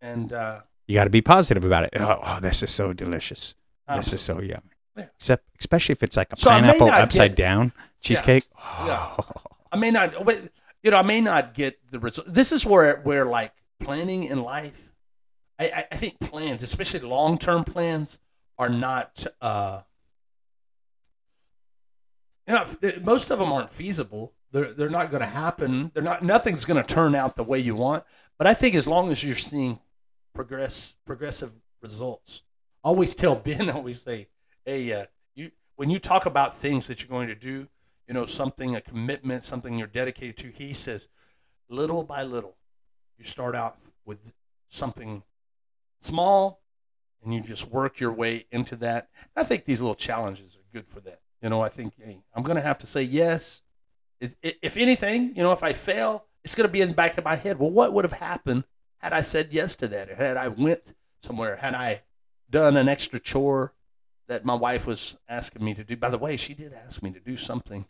And 0.00 0.32
uh, 0.32 0.60
You 0.86 0.94
got 0.94 1.04
to 1.04 1.10
be 1.10 1.20
positive 1.20 1.64
about 1.64 1.84
it. 1.84 1.90
Oh, 1.96 2.18
oh, 2.22 2.38
this 2.40 2.62
is 2.62 2.70
so 2.70 2.92
delicious. 2.92 3.54
This 3.94 4.12
is 4.12 4.20
so 4.20 4.40
yummy. 4.40 4.62
Yeah. 4.96 5.06
Except, 5.16 5.44
especially 5.58 5.92
if 5.94 6.02
it's 6.02 6.16
like 6.16 6.32
a 6.32 6.36
So 6.36 6.50
pineapple 6.50 6.88
upside 6.88 7.32
get- 7.32 7.36
down 7.36 7.72
cheesecake. 8.00 8.44
Yeah. 8.84 9.16
I 9.72 9.76
may 9.76 9.90
not, 9.90 10.24
but, 10.24 10.40
you 10.82 10.90
know, 10.90 10.96
I 10.96 11.02
may 11.02 11.20
not 11.20 11.54
get 11.54 11.78
the 11.90 11.98
result. 11.98 12.32
This 12.32 12.52
is 12.52 12.64
where, 12.64 13.00
where 13.02 13.24
like 13.24 13.52
planning 13.80 14.24
in 14.24 14.42
life, 14.42 14.90
I, 15.58 15.64
I, 15.66 15.84
I 15.92 15.96
think 15.96 16.18
plans, 16.20 16.62
especially 16.62 17.00
long 17.00 17.36
term 17.38 17.64
plans, 17.64 18.18
are 18.58 18.68
not, 18.68 19.26
uh, 19.40 19.82
most 23.02 23.30
of 23.30 23.38
them 23.38 23.52
aren't 23.52 23.70
feasible. 23.70 24.34
They're, 24.52 24.72
they're 24.72 24.90
not 24.90 25.10
going 25.10 25.20
to 25.20 25.28
happen. 25.28 25.90
They're 25.94 26.02
not, 26.02 26.24
nothing's 26.24 26.64
going 26.64 26.82
to 26.82 26.94
turn 26.94 27.14
out 27.14 27.36
the 27.36 27.44
way 27.44 27.58
you 27.58 27.74
want. 27.74 28.04
But 28.38 28.46
I 28.46 28.54
think 28.54 28.74
as 28.74 28.88
long 28.88 29.10
as 29.10 29.22
you're 29.22 29.36
seeing 29.36 29.78
progress, 30.34 30.96
progressive 31.04 31.54
results, 31.82 32.42
always 32.82 33.14
tell 33.14 33.34
Ben, 33.44 33.70
always 33.70 34.02
say, 34.02 34.28
hey, 34.64 34.92
uh, 34.92 35.06
you, 35.34 35.50
when 35.76 35.90
you 35.90 35.98
talk 35.98 36.26
about 36.26 36.54
things 36.54 36.86
that 36.88 37.02
you're 37.02 37.10
going 37.10 37.28
to 37.28 37.34
do, 37.34 37.68
you 38.08 38.14
know, 38.14 38.26
something, 38.26 38.74
a 38.74 38.80
commitment, 38.80 39.44
something 39.44 39.78
you're 39.78 39.86
dedicated 39.86 40.36
to, 40.38 40.48
he 40.48 40.72
says, 40.72 41.08
little 41.68 42.02
by 42.02 42.24
little, 42.24 42.56
you 43.18 43.24
start 43.24 43.54
out 43.54 43.78
with 44.04 44.32
something 44.68 45.22
small 46.00 46.60
and 47.22 47.32
you 47.32 47.40
just 47.40 47.70
work 47.70 48.00
your 48.00 48.12
way 48.12 48.46
into 48.50 48.74
that. 48.76 49.08
I 49.36 49.44
think 49.44 49.64
these 49.64 49.80
little 49.80 49.94
challenges 49.94 50.56
are 50.56 50.64
good 50.72 50.88
for 50.88 51.00
that. 51.00 51.20
You 51.42 51.48
know, 51.48 51.62
I 51.62 51.68
think 51.68 51.94
hey, 51.98 52.22
I'm 52.34 52.42
going 52.42 52.56
to 52.56 52.62
have 52.62 52.78
to 52.78 52.86
say 52.86 53.02
yes. 53.02 53.62
If- 54.20 54.34
If 54.42 54.76
anything, 54.76 55.34
you 55.36 55.42
know, 55.42 55.52
if 55.52 55.62
I 55.62 55.72
fail, 55.72 56.24
it's 56.44 56.54
going 56.54 56.66
to 56.68 56.72
be 56.72 56.80
in 56.80 56.88
the 56.90 56.94
back 56.94 57.16
of 57.18 57.24
my 57.24 57.36
head. 57.36 57.58
Well, 57.58 57.70
what 57.70 57.92
would 57.92 58.04
have 58.04 58.18
happened 58.20 58.64
had 58.98 59.12
I 59.12 59.22
said 59.22 59.48
yes 59.50 59.74
to 59.76 59.88
that? 59.88 60.10
Or 60.10 60.14
had 60.16 60.36
I 60.36 60.48
went 60.48 60.94
somewhere? 61.22 61.56
Had 61.56 61.74
I 61.74 62.02
done 62.50 62.76
an 62.76 62.88
extra 62.88 63.18
chore 63.20 63.72
that 64.28 64.44
my 64.44 64.54
wife 64.54 64.86
was 64.86 65.16
asking 65.28 65.64
me 65.64 65.74
to 65.74 65.84
do? 65.84 65.96
By 65.96 66.10
the 66.10 66.18
way, 66.18 66.36
she 66.36 66.54
did 66.54 66.72
ask 66.74 67.02
me 67.02 67.10
to 67.12 67.20
do 67.20 67.36
something 67.36 67.86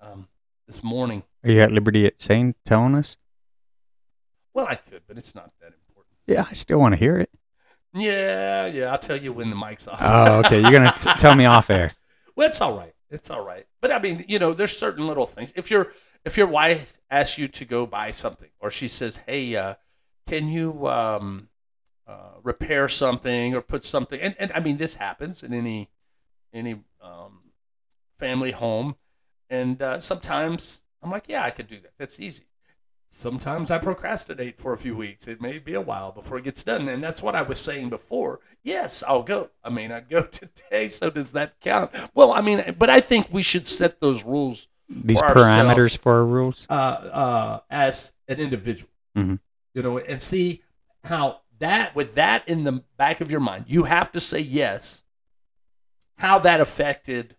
um, 0.00 0.28
this 0.66 0.82
morning. 0.84 1.22
Are 1.44 1.50
you 1.50 1.60
at 1.62 1.72
liberty 1.72 2.06
at 2.06 2.20
saying, 2.20 2.54
telling 2.64 2.94
us? 2.94 3.16
Well, 4.54 4.66
I 4.68 4.74
could, 4.74 5.02
but 5.06 5.16
it's 5.16 5.34
not 5.34 5.52
that 5.60 5.72
important. 5.88 6.14
Yeah, 6.26 6.44
I 6.50 6.54
still 6.54 6.78
want 6.78 6.92
to 6.92 6.98
hear 6.98 7.16
it. 7.18 7.30
Yeah, 7.94 8.66
yeah. 8.66 8.92
I'll 8.92 8.98
tell 8.98 9.16
you 9.16 9.32
when 9.32 9.50
the 9.50 9.56
mic's 9.56 9.88
off. 9.88 9.98
Oh, 10.00 10.40
okay. 10.40 10.60
You're 10.60 10.70
gonna 10.70 10.94
t- 10.98 11.10
tell 11.18 11.34
me 11.34 11.44
off 11.44 11.70
air. 11.70 11.92
Well, 12.36 12.48
it's 12.48 12.60
all 12.60 12.76
right. 12.76 12.94
It's 13.10 13.30
all 13.30 13.44
right. 13.44 13.66
But 13.80 13.92
I 13.92 13.98
mean, 13.98 14.24
you 14.28 14.38
know, 14.38 14.54
there's 14.54 14.76
certain 14.76 15.06
little 15.06 15.26
things. 15.26 15.52
If 15.56 15.70
your 15.70 15.88
if 16.24 16.36
your 16.36 16.46
wife 16.46 16.98
asks 17.10 17.38
you 17.38 17.48
to 17.48 17.64
go 17.64 17.86
buy 17.86 18.10
something, 18.12 18.50
or 18.60 18.70
she 18.70 18.88
says, 18.88 19.18
"Hey, 19.26 19.56
uh, 19.56 19.74
can 20.26 20.48
you 20.48 20.86
um, 20.88 21.48
uh, 22.06 22.34
repair 22.42 22.88
something 22.88 23.54
or 23.54 23.60
put 23.62 23.84
something?" 23.84 24.20
And, 24.20 24.36
and 24.38 24.52
I 24.52 24.60
mean, 24.60 24.76
this 24.76 24.94
happens 24.96 25.42
in 25.42 25.52
any 25.54 25.90
any 26.52 26.82
um, 27.02 27.40
family 28.18 28.52
home. 28.52 28.96
And 29.50 29.82
uh, 29.82 29.98
sometimes 29.98 30.82
I'm 31.02 31.10
like, 31.10 31.28
"Yeah, 31.28 31.44
I 31.44 31.50
could 31.50 31.68
do 31.68 31.80
that. 31.80 31.92
That's 31.98 32.20
easy." 32.20 32.44
Sometimes 33.12 33.72
I 33.72 33.78
procrastinate 33.78 34.56
for 34.56 34.72
a 34.72 34.78
few 34.78 34.96
weeks. 34.96 35.26
It 35.26 35.40
may 35.40 35.58
be 35.58 35.74
a 35.74 35.80
while 35.80 36.12
before 36.12 36.38
it 36.38 36.44
gets 36.44 36.62
done. 36.62 36.88
And 36.88 37.02
that's 37.02 37.22
what 37.24 37.34
I 37.34 37.42
was 37.42 37.58
saying 37.58 37.90
before. 37.90 38.38
Yes, 38.62 39.02
I'll 39.06 39.24
go. 39.24 39.50
I 39.64 39.68
may 39.70 39.88
not 39.88 40.08
go 40.08 40.22
today. 40.26 40.86
So 40.86 41.10
does 41.10 41.32
that 41.32 41.58
count? 41.60 41.90
Well, 42.14 42.32
I 42.32 42.40
mean, 42.40 42.76
but 42.78 42.88
I 42.88 43.00
think 43.00 43.26
we 43.32 43.42
should 43.42 43.66
set 43.66 44.00
those 44.00 44.22
rules 44.24 44.68
These 44.88 45.18
For 45.20 45.26
parameters 45.26 45.96
for 45.98 46.14
our 46.14 46.24
rules. 46.24 46.66
uh, 46.70 46.72
uh, 46.72 47.60
as 47.70 48.12
an 48.28 48.38
individual, 48.38 48.90
Mhm. 49.16 49.38
you 49.74 49.82
know, 49.82 49.98
and 49.98 50.20
see 50.22 50.62
how 51.04 51.40
that, 51.58 51.94
with 51.96 52.14
that 52.16 52.48
in 52.48 52.64
the 52.64 52.82
back 52.96 53.20
of 53.20 53.30
your 53.30 53.40
mind, 53.40 53.64
you 53.68 53.84
have 53.84 54.10
to 54.12 54.20
say 54.20 54.38
yes. 54.40 55.04
How 56.18 56.38
that 56.40 56.60
affected, 56.60 57.36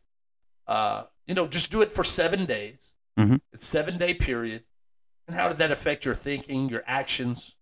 uh, 0.68 1.04
you 1.28 1.34
know, 1.36 1.46
just 1.48 1.72
do 1.72 1.82
it 1.82 1.92
for 1.92 2.04
seven 2.06 2.46
days. 2.46 2.94
Mhm. 3.20 3.42
It's 3.54 3.66
seven 3.66 3.98
day 3.98 4.14
period, 4.14 4.64
and 5.28 5.36
how 5.36 5.48
did 5.48 5.58
that 5.58 5.72
affect 5.72 6.06
your 6.06 6.16
thinking, 6.16 6.70
your 6.70 6.84
actions? 6.86 7.56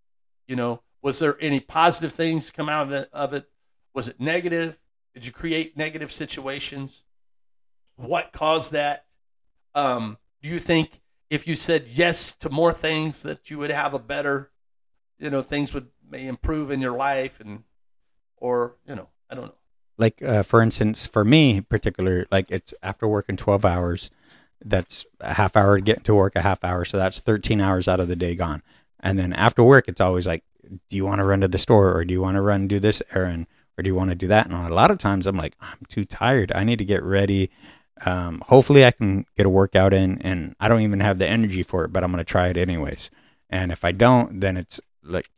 You 0.47 0.55
know, 0.55 0.81
was 1.01 1.19
there 1.19 1.37
any 1.39 1.59
positive 1.59 2.11
things 2.11 2.51
come 2.51 2.69
out 2.69 2.91
of 3.13 3.33
it? 3.33 3.49
Was 3.93 4.07
it 4.07 4.19
negative? 4.19 4.79
Did 5.13 5.25
you 5.25 5.31
create 5.31 5.77
negative 5.77 6.11
situations? 6.11 7.03
What 7.95 8.31
caused 8.31 8.71
that? 8.71 9.05
Um, 9.75 10.17
do 10.41 10.49
you 10.49 10.59
think 10.59 11.01
if 11.29 11.47
you 11.47 11.55
said 11.55 11.85
yes 11.89 12.33
to 12.35 12.49
more 12.49 12.73
things 12.73 13.23
that 13.23 13.49
you 13.49 13.57
would 13.59 13.71
have 13.71 13.93
a 13.93 13.99
better, 13.99 14.51
you 15.17 15.29
know, 15.29 15.41
things 15.41 15.73
would 15.73 15.87
may 16.09 16.25
improve 16.27 16.71
in 16.71 16.81
your 16.81 16.95
life 16.95 17.39
and, 17.39 17.63
or 18.37 18.77
you 18.87 18.95
know, 18.95 19.09
I 19.29 19.35
don't 19.35 19.45
know. 19.45 19.55
like 19.97 20.21
uh, 20.23 20.41
for 20.43 20.61
instance 20.61 21.05
for 21.05 21.23
me 21.23 21.57
in 21.57 21.63
particular 21.63 22.25
like 22.31 22.49
it's 22.49 22.73
after 22.81 23.07
working 23.07 23.37
12 23.37 23.63
hours 23.63 24.09
that's 24.63 25.05
a 25.19 25.33
half 25.33 25.55
hour 25.55 25.77
to 25.77 25.81
get 25.81 26.03
to 26.03 26.15
work 26.15 26.35
a 26.35 26.41
half 26.41 26.63
hour. 26.63 26.85
So 26.85 26.97
that's 26.97 27.19
13 27.19 27.61
hours 27.61 27.87
out 27.87 27.99
of 27.99 28.07
the 28.07 28.15
day 28.15 28.35
gone. 28.35 28.61
And 28.99 29.17
then 29.17 29.33
after 29.33 29.63
work 29.63 29.87
it's 29.87 30.01
always 30.01 30.27
like 30.27 30.43
do 30.89 30.95
you 30.95 31.05
want 31.05 31.19
to 31.19 31.25
run 31.25 31.41
to 31.41 31.47
the 31.47 31.57
store 31.57 31.95
or 31.95 32.05
do 32.05 32.13
you 32.13 32.21
want 32.21 32.35
to 32.35 32.41
run 32.41 32.67
do 32.67 32.79
this 32.79 33.01
errand 33.15 33.47
or 33.77 33.81
do 33.81 33.87
you 33.87 33.95
want 33.95 34.09
to 34.09 34.15
do 34.15 34.27
that? 34.27 34.45
And 34.45 34.55
a 34.55 34.73
lot 34.73 34.91
of 34.91 34.97
times 34.97 35.25
i'm 35.27 35.37
like 35.37 35.55
i'm 35.61 35.79
too 35.87 36.05
tired. 36.05 36.51
I 36.53 36.63
need 36.63 36.79
to 36.79 36.85
get 36.85 37.03
ready. 37.03 37.49
Um, 38.05 38.41
hopefully 38.47 38.85
i 38.85 38.91
can 38.91 39.25
get 39.35 39.45
a 39.45 39.49
workout 39.49 39.93
in 39.93 40.21
and 40.21 40.55
i 40.59 40.69
don't 40.69 40.81
even 40.81 41.01
have 41.01 41.17
the 41.17 41.27
energy 41.27 41.63
for 41.63 41.83
it 41.83 41.91
but 41.91 42.01
i'm 42.01 42.11
going 42.11 42.23
to 42.23 42.25
try 42.25 42.47
it 42.47 42.57
anyways. 42.57 43.11
And 43.49 43.71
if 43.71 43.83
i 43.83 43.91
don't 43.91 44.39
then 44.41 44.57
it's 44.57 44.79
like 45.03 45.29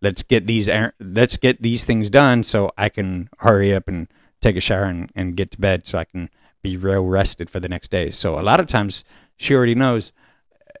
let's 0.00 0.22
get 0.22 0.46
these 0.46 0.68
er- 0.68 0.94
let's 1.00 1.36
get 1.36 1.62
these 1.62 1.84
things 1.84 2.10
done 2.10 2.42
so 2.42 2.70
I 2.76 2.88
can 2.88 3.28
hurry 3.38 3.74
up 3.74 3.88
and 3.88 4.08
take 4.40 4.56
a 4.56 4.60
shower 4.60 4.84
and, 4.84 5.10
and 5.14 5.36
get 5.36 5.50
to 5.52 5.60
bed 5.60 5.86
so 5.86 5.98
I 5.98 6.04
can 6.04 6.30
be 6.68 6.76
real 6.76 7.04
rested 7.04 7.48
for 7.50 7.60
the 7.60 7.68
next 7.68 7.90
day. 7.90 8.10
So 8.10 8.38
a 8.38 8.42
lot 8.42 8.60
of 8.60 8.66
times 8.66 9.04
she 9.36 9.54
already 9.54 9.74
knows 9.74 10.12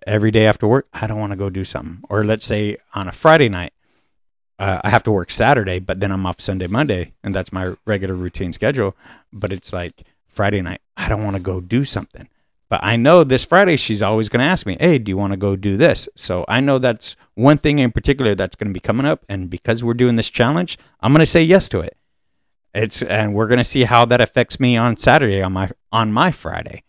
every 0.06 0.30
day 0.30 0.46
after 0.46 0.66
work 0.66 0.86
I 0.92 1.06
don't 1.06 1.18
want 1.18 1.32
to 1.32 1.36
go 1.36 1.50
do 1.50 1.64
something. 1.64 2.02
Or 2.08 2.24
let's 2.24 2.46
say 2.46 2.76
on 2.94 3.08
a 3.08 3.12
Friday 3.12 3.48
night 3.48 3.72
uh, 4.58 4.80
I 4.82 4.90
have 4.90 5.04
to 5.04 5.12
work 5.12 5.30
Saturday, 5.30 5.78
but 5.78 6.00
then 6.00 6.10
I'm 6.10 6.26
off 6.26 6.40
Sunday, 6.40 6.66
Monday, 6.66 7.12
and 7.22 7.32
that's 7.34 7.52
my 7.52 7.74
regular 7.86 8.14
routine 8.14 8.52
schedule. 8.52 8.96
But 9.32 9.52
it's 9.52 9.72
like 9.72 10.04
Friday 10.26 10.62
night 10.62 10.80
I 10.96 11.08
don't 11.08 11.24
want 11.24 11.36
to 11.36 11.42
go 11.42 11.60
do 11.60 11.84
something. 11.84 12.28
But 12.68 12.80
I 12.82 12.96
know 12.96 13.24
this 13.24 13.44
Friday 13.44 13.76
she's 13.76 14.02
always 14.02 14.28
going 14.28 14.40
to 14.40 14.50
ask 14.52 14.66
me, 14.66 14.76
"Hey, 14.78 14.98
do 14.98 15.10
you 15.10 15.16
want 15.16 15.32
to 15.32 15.38
go 15.38 15.56
do 15.56 15.76
this?" 15.76 16.08
So 16.16 16.44
I 16.48 16.60
know 16.60 16.78
that's 16.78 17.16
one 17.34 17.56
thing 17.56 17.78
in 17.78 17.92
particular 17.92 18.34
that's 18.34 18.56
going 18.56 18.68
to 18.68 18.74
be 18.74 18.80
coming 18.80 19.06
up, 19.06 19.24
and 19.28 19.48
because 19.48 19.82
we're 19.82 19.94
doing 19.94 20.16
this 20.16 20.28
challenge, 20.28 20.76
I'm 21.00 21.12
going 21.12 21.20
to 21.20 21.26
say 21.26 21.42
yes 21.42 21.68
to 21.70 21.80
it. 21.80 21.96
It's 22.74 23.02
and 23.02 23.34
we're 23.34 23.46
going 23.46 23.58
to 23.58 23.64
see 23.64 23.84
how 23.84 24.04
that 24.04 24.20
affects 24.20 24.60
me 24.60 24.76
on 24.76 24.96
Saturday 24.96 25.42
on 25.42 25.52
my 25.52 25.70
on 25.90 26.12
my 26.12 26.30
Friday, 26.30 26.82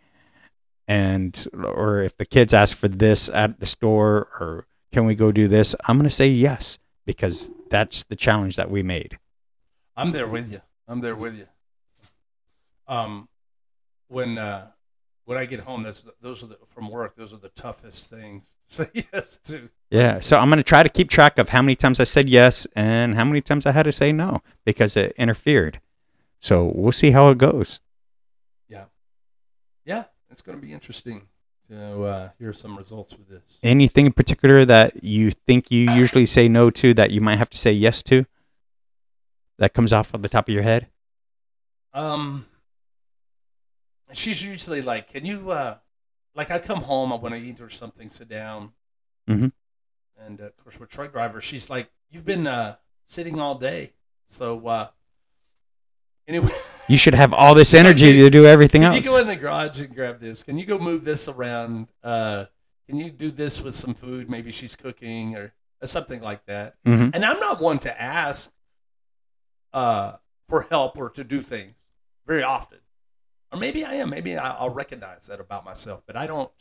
and 0.87 1.47
or 1.53 2.01
if 2.03 2.17
the 2.17 2.25
kids 2.25 2.53
ask 2.53 2.75
for 2.75 2.87
this 2.87 3.29
at 3.29 3.59
the 3.59 3.65
store 3.65 4.27
or 4.39 4.65
can 4.91 5.05
we 5.05 5.15
go 5.15 5.31
do 5.31 5.47
this, 5.47 5.75
I'm 5.85 5.97
going 5.97 6.09
to 6.09 6.15
say 6.15 6.27
yes 6.27 6.79
because 7.05 7.49
that's 7.69 8.03
the 8.03 8.15
challenge 8.15 8.55
that 8.55 8.69
we 8.69 8.83
made. 8.83 9.17
I'm 9.95 10.11
there 10.11 10.27
with 10.27 10.51
you. 10.51 10.61
I'm 10.87 11.01
there 11.01 11.15
with 11.15 11.37
you. 11.37 11.47
Um, 12.87 13.29
when 14.07 14.37
uh, 14.37 14.71
when 15.29 15.37
I 15.37 15.45
get 15.45 15.59
home, 15.59 15.83
that's 15.83 16.09
those 16.21 16.41
are 16.41 16.47
the, 16.47 16.57
from 16.65 16.89
work. 16.89 17.15
Those 17.15 17.35
are 17.35 17.37
the 17.37 17.49
toughest 17.49 18.09
things 18.09 18.55
to 18.69 18.75
say 18.75 19.05
yes 19.13 19.37
to. 19.43 19.69
Yeah, 19.91 20.21
so 20.21 20.39
I'm 20.39 20.49
going 20.49 20.57
to 20.57 20.63
try 20.63 20.81
to 20.81 20.89
keep 20.89 21.07
track 21.07 21.37
of 21.37 21.49
how 21.49 21.61
many 21.61 21.75
times 21.75 21.99
I 21.99 22.03
said 22.05 22.27
yes 22.27 22.65
and 22.75 23.13
how 23.13 23.25
many 23.25 23.39
times 23.39 23.67
I 23.67 23.71
had 23.71 23.83
to 23.83 23.91
say 23.91 24.11
no 24.11 24.41
because 24.65 24.97
it 24.97 25.13
interfered. 25.17 25.81
So 26.39 26.71
we'll 26.73 26.91
see 26.91 27.11
how 27.11 27.29
it 27.29 27.37
goes. 27.37 27.79
Yeah, 28.67 28.85
yeah, 29.85 30.05
it's 30.31 30.41
going 30.41 30.59
to 30.59 30.65
be 30.65 30.73
interesting 30.73 31.27
to 31.69 32.05
uh, 32.05 32.29
hear 32.39 32.51
some 32.51 32.75
results 32.75 33.15
with 33.15 33.29
this. 33.29 33.59
Anything 33.61 34.07
in 34.07 34.13
particular 34.13 34.65
that 34.65 35.03
you 35.03 35.29
think 35.29 35.69
you 35.69 35.91
usually 35.91 36.25
say 36.25 36.47
no 36.47 36.71
to 36.71 36.95
that 36.95 37.11
you 37.11 37.21
might 37.21 37.37
have 37.37 37.51
to 37.51 37.57
say 37.57 37.71
yes 37.71 38.01
to? 38.03 38.25
That 39.59 39.75
comes 39.75 39.93
off 39.93 40.11
of 40.11 40.23
the 40.23 40.29
top 40.29 40.49
of 40.49 40.53
your 40.55 40.63
head? 40.63 40.87
Um, 41.93 42.47
she's 44.17 44.45
usually 44.45 44.81
like, 44.81 45.07
"Can 45.11 45.25
you 45.25 45.51
uh, 45.51 45.77
like 46.35 46.51
I 46.51 46.59
come 46.59 46.81
home, 46.81 47.11
I 47.13 47.15
want 47.15 47.35
to 47.35 47.41
eat 47.41 47.61
or 47.61 47.69
something, 47.69 48.09
sit 48.09 48.29
down." 48.29 48.71
Mhm. 49.27 49.51
And 50.17 50.41
uh, 50.41 50.45
of 50.45 50.57
course, 50.63 50.79
with 50.79 50.89
truck 50.89 51.11
driver, 51.11 51.41
she's 51.41 51.69
like, 51.69 51.89
"You've 52.09 52.25
been 52.25 52.47
uh, 52.47 52.75
sitting 53.05 53.39
all 53.39 53.55
day, 53.55 53.93
so 54.25 54.67
uh, 54.67 54.87
anyway." 56.27 56.49
You 56.87 56.97
should 56.97 57.13
have 57.13 57.33
all 57.33 57.53
this 57.53 57.75
energy 57.75 58.13
to 58.13 58.31
do 58.31 58.47
everything 58.47 58.81
Can 58.81 58.93
else. 58.93 58.95
you 59.05 59.11
go 59.11 59.19
in 59.19 59.27
the 59.27 59.35
garage 59.35 59.79
and 59.79 59.93
grab 59.93 60.19
this? 60.19 60.41
Can 60.41 60.57
you 60.57 60.65
go 60.65 60.79
move 60.79 61.03
this 61.03 61.27
around? 61.27 61.87
Uh, 62.03 62.45
can 62.87 62.97
you 62.97 63.11
do 63.11 63.29
this 63.29 63.61
with 63.61 63.75
some 63.75 63.93
food? 63.93 64.27
Maybe 64.27 64.51
she's 64.51 64.75
cooking 64.75 65.35
or, 65.35 65.53
or 65.83 65.87
something 65.87 66.19
like 66.19 66.45
that. 66.47 66.77
Mhm. 66.87 67.13
And 67.13 67.23
I'm 67.23 67.39
not 67.39 67.61
one 67.61 67.77
to 67.79 68.01
ask 68.01 68.51
uh, 69.71 70.13
for 70.47 70.63
help 70.63 70.97
or 70.97 71.11
to 71.11 71.23
do 71.23 71.43
things 71.43 71.75
very 72.25 72.41
often. 72.41 72.79
Or 73.51 73.59
maybe 73.59 73.83
I 73.83 73.95
am. 73.95 74.09
Maybe 74.09 74.37
I'll 74.37 74.69
recognize 74.69 75.27
that 75.27 75.39
about 75.39 75.65
myself. 75.65 76.03
But 76.05 76.15
I 76.15 76.27
don't. 76.27 76.51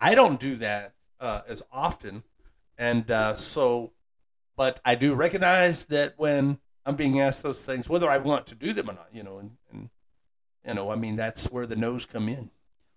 I 0.00 0.16
don't 0.16 0.40
do 0.40 0.56
that 0.56 0.94
uh, 1.20 1.42
as 1.46 1.62
often. 1.70 2.24
And 2.76 3.08
uh, 3.10 3.36
so, 3.36 3.92
but 4.56 4.80
I 4.84 4.96
do 4.96 5.14
recognize 5.14 5.84
that 5.86 6.14
when 6.16 6.58
I'm 6.84 6.96
being 6.96 7.20
asked 7.20 7.44
those 7.44 7.64
things, 7.64 7.88
whether 7.88 8.10
I 8.10 8.18
want 8.18 8.46
to 8.48 8.56
do 8.56 8.72
them 8.72 8.90
or 8.90 8.94
not, 8.94 9.08
you 9.12 9.22
know, 9.22 9.38
and, 9.38 9.52
and 9.70 9.90
you 10.66 10.74
know, 10.74 10.90
I 10.90 10.96
mean, 10.96 11.14
that's 11.14 11.52
where 11.52 11.66
the 11.66 11.76
no's 11.76 12.04
come 12.04 12.28
in. 12.28 12.50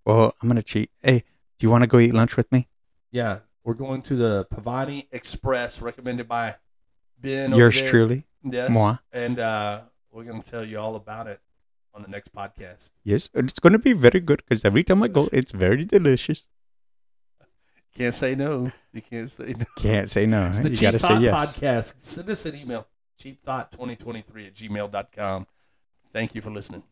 Well, 0.05 0.33
I'm 0.41 0.49
going 0.49 0.55
to 0.55 0.63
cheat. 0.63 0.89
Hey, 1.03 1.19
do 1.59 1.65
you 1.67 1.69
want 1.69 1.83
to 1.83 1.87
go 1.87 1.99
eat 1.99 2.13
lunch 2.13 2.35
with 2.35 2.51
me? 2.51 2.67
Yeah, 3.11 3.39
we're 3.63 3.75
going 3.75 4.01
to 4.03 4.15
the 4.15 4.47
Pavani 4.51 5.05
Express, 5.11 5.81
recommended 5.81 6.27
by 6.27 6.55
Ben. 7.19 7.53
over 7.53 7.61
Yours 7.61 7.81
truly. 7.81 8.25
Yes. 8.43 8.69
Moi. 8.69 8.95
And 9.11 9.39
uh, 9.39 9.81
we're 10.11 10.23
going 10.23 10.41
to 10.41 10.49
tell 10.49 10.63
you 10.63 10.79
all 10.79 10.95
about 10.95 11.27
it 11.27 11.39
on 11.95 12.01
the 12.01 12.09
next 12.09 12.33
podcast. 12.35 12.91
Yes, 13.03 13.29
and 13.33 13.49
it's 13.49 13.59
going 13.59 13.73
to 13.73 13.79
be 13.79 13.93
very 13.93 14.19
good 14.19 14.43
because 14.47 14.65
every 14.65 14.83
time 14.83 15.01
I 15.01 15.07
go, 15.07 15.29
it's 15.33 15.51
very 15.51 15.85
delicious. 15.85 16.47
Can't 17.95 18.13
say 18.13 18.35
no. 18.35 18.71
You 18.91 19.01
can't 19.01 19.29
say 19.29 19.55
no. 19.57 19.65
Can't 19.77 20.09
say 20.09 20.25
no. 20.25 20.47
It's 20.47 20.59
the 20.59 20.69
you 20.69 20.75
Cheap 20.75 20.95
Thought 20.95 21.21
yes. 21.21 21.33
Podcast. 21.33 21.93
Send 21.97 22.29
us 22.29 22.45
an 22.45 22.55
email, 22.57 22.85
cheapthought2023 23.21 24.47
at 24.47 24.53
gmail.com. 24.53 25.47
Thank 26.11 26.35
you 26.35 26.41
for 26.41 26.51
listening. 26.51 26.83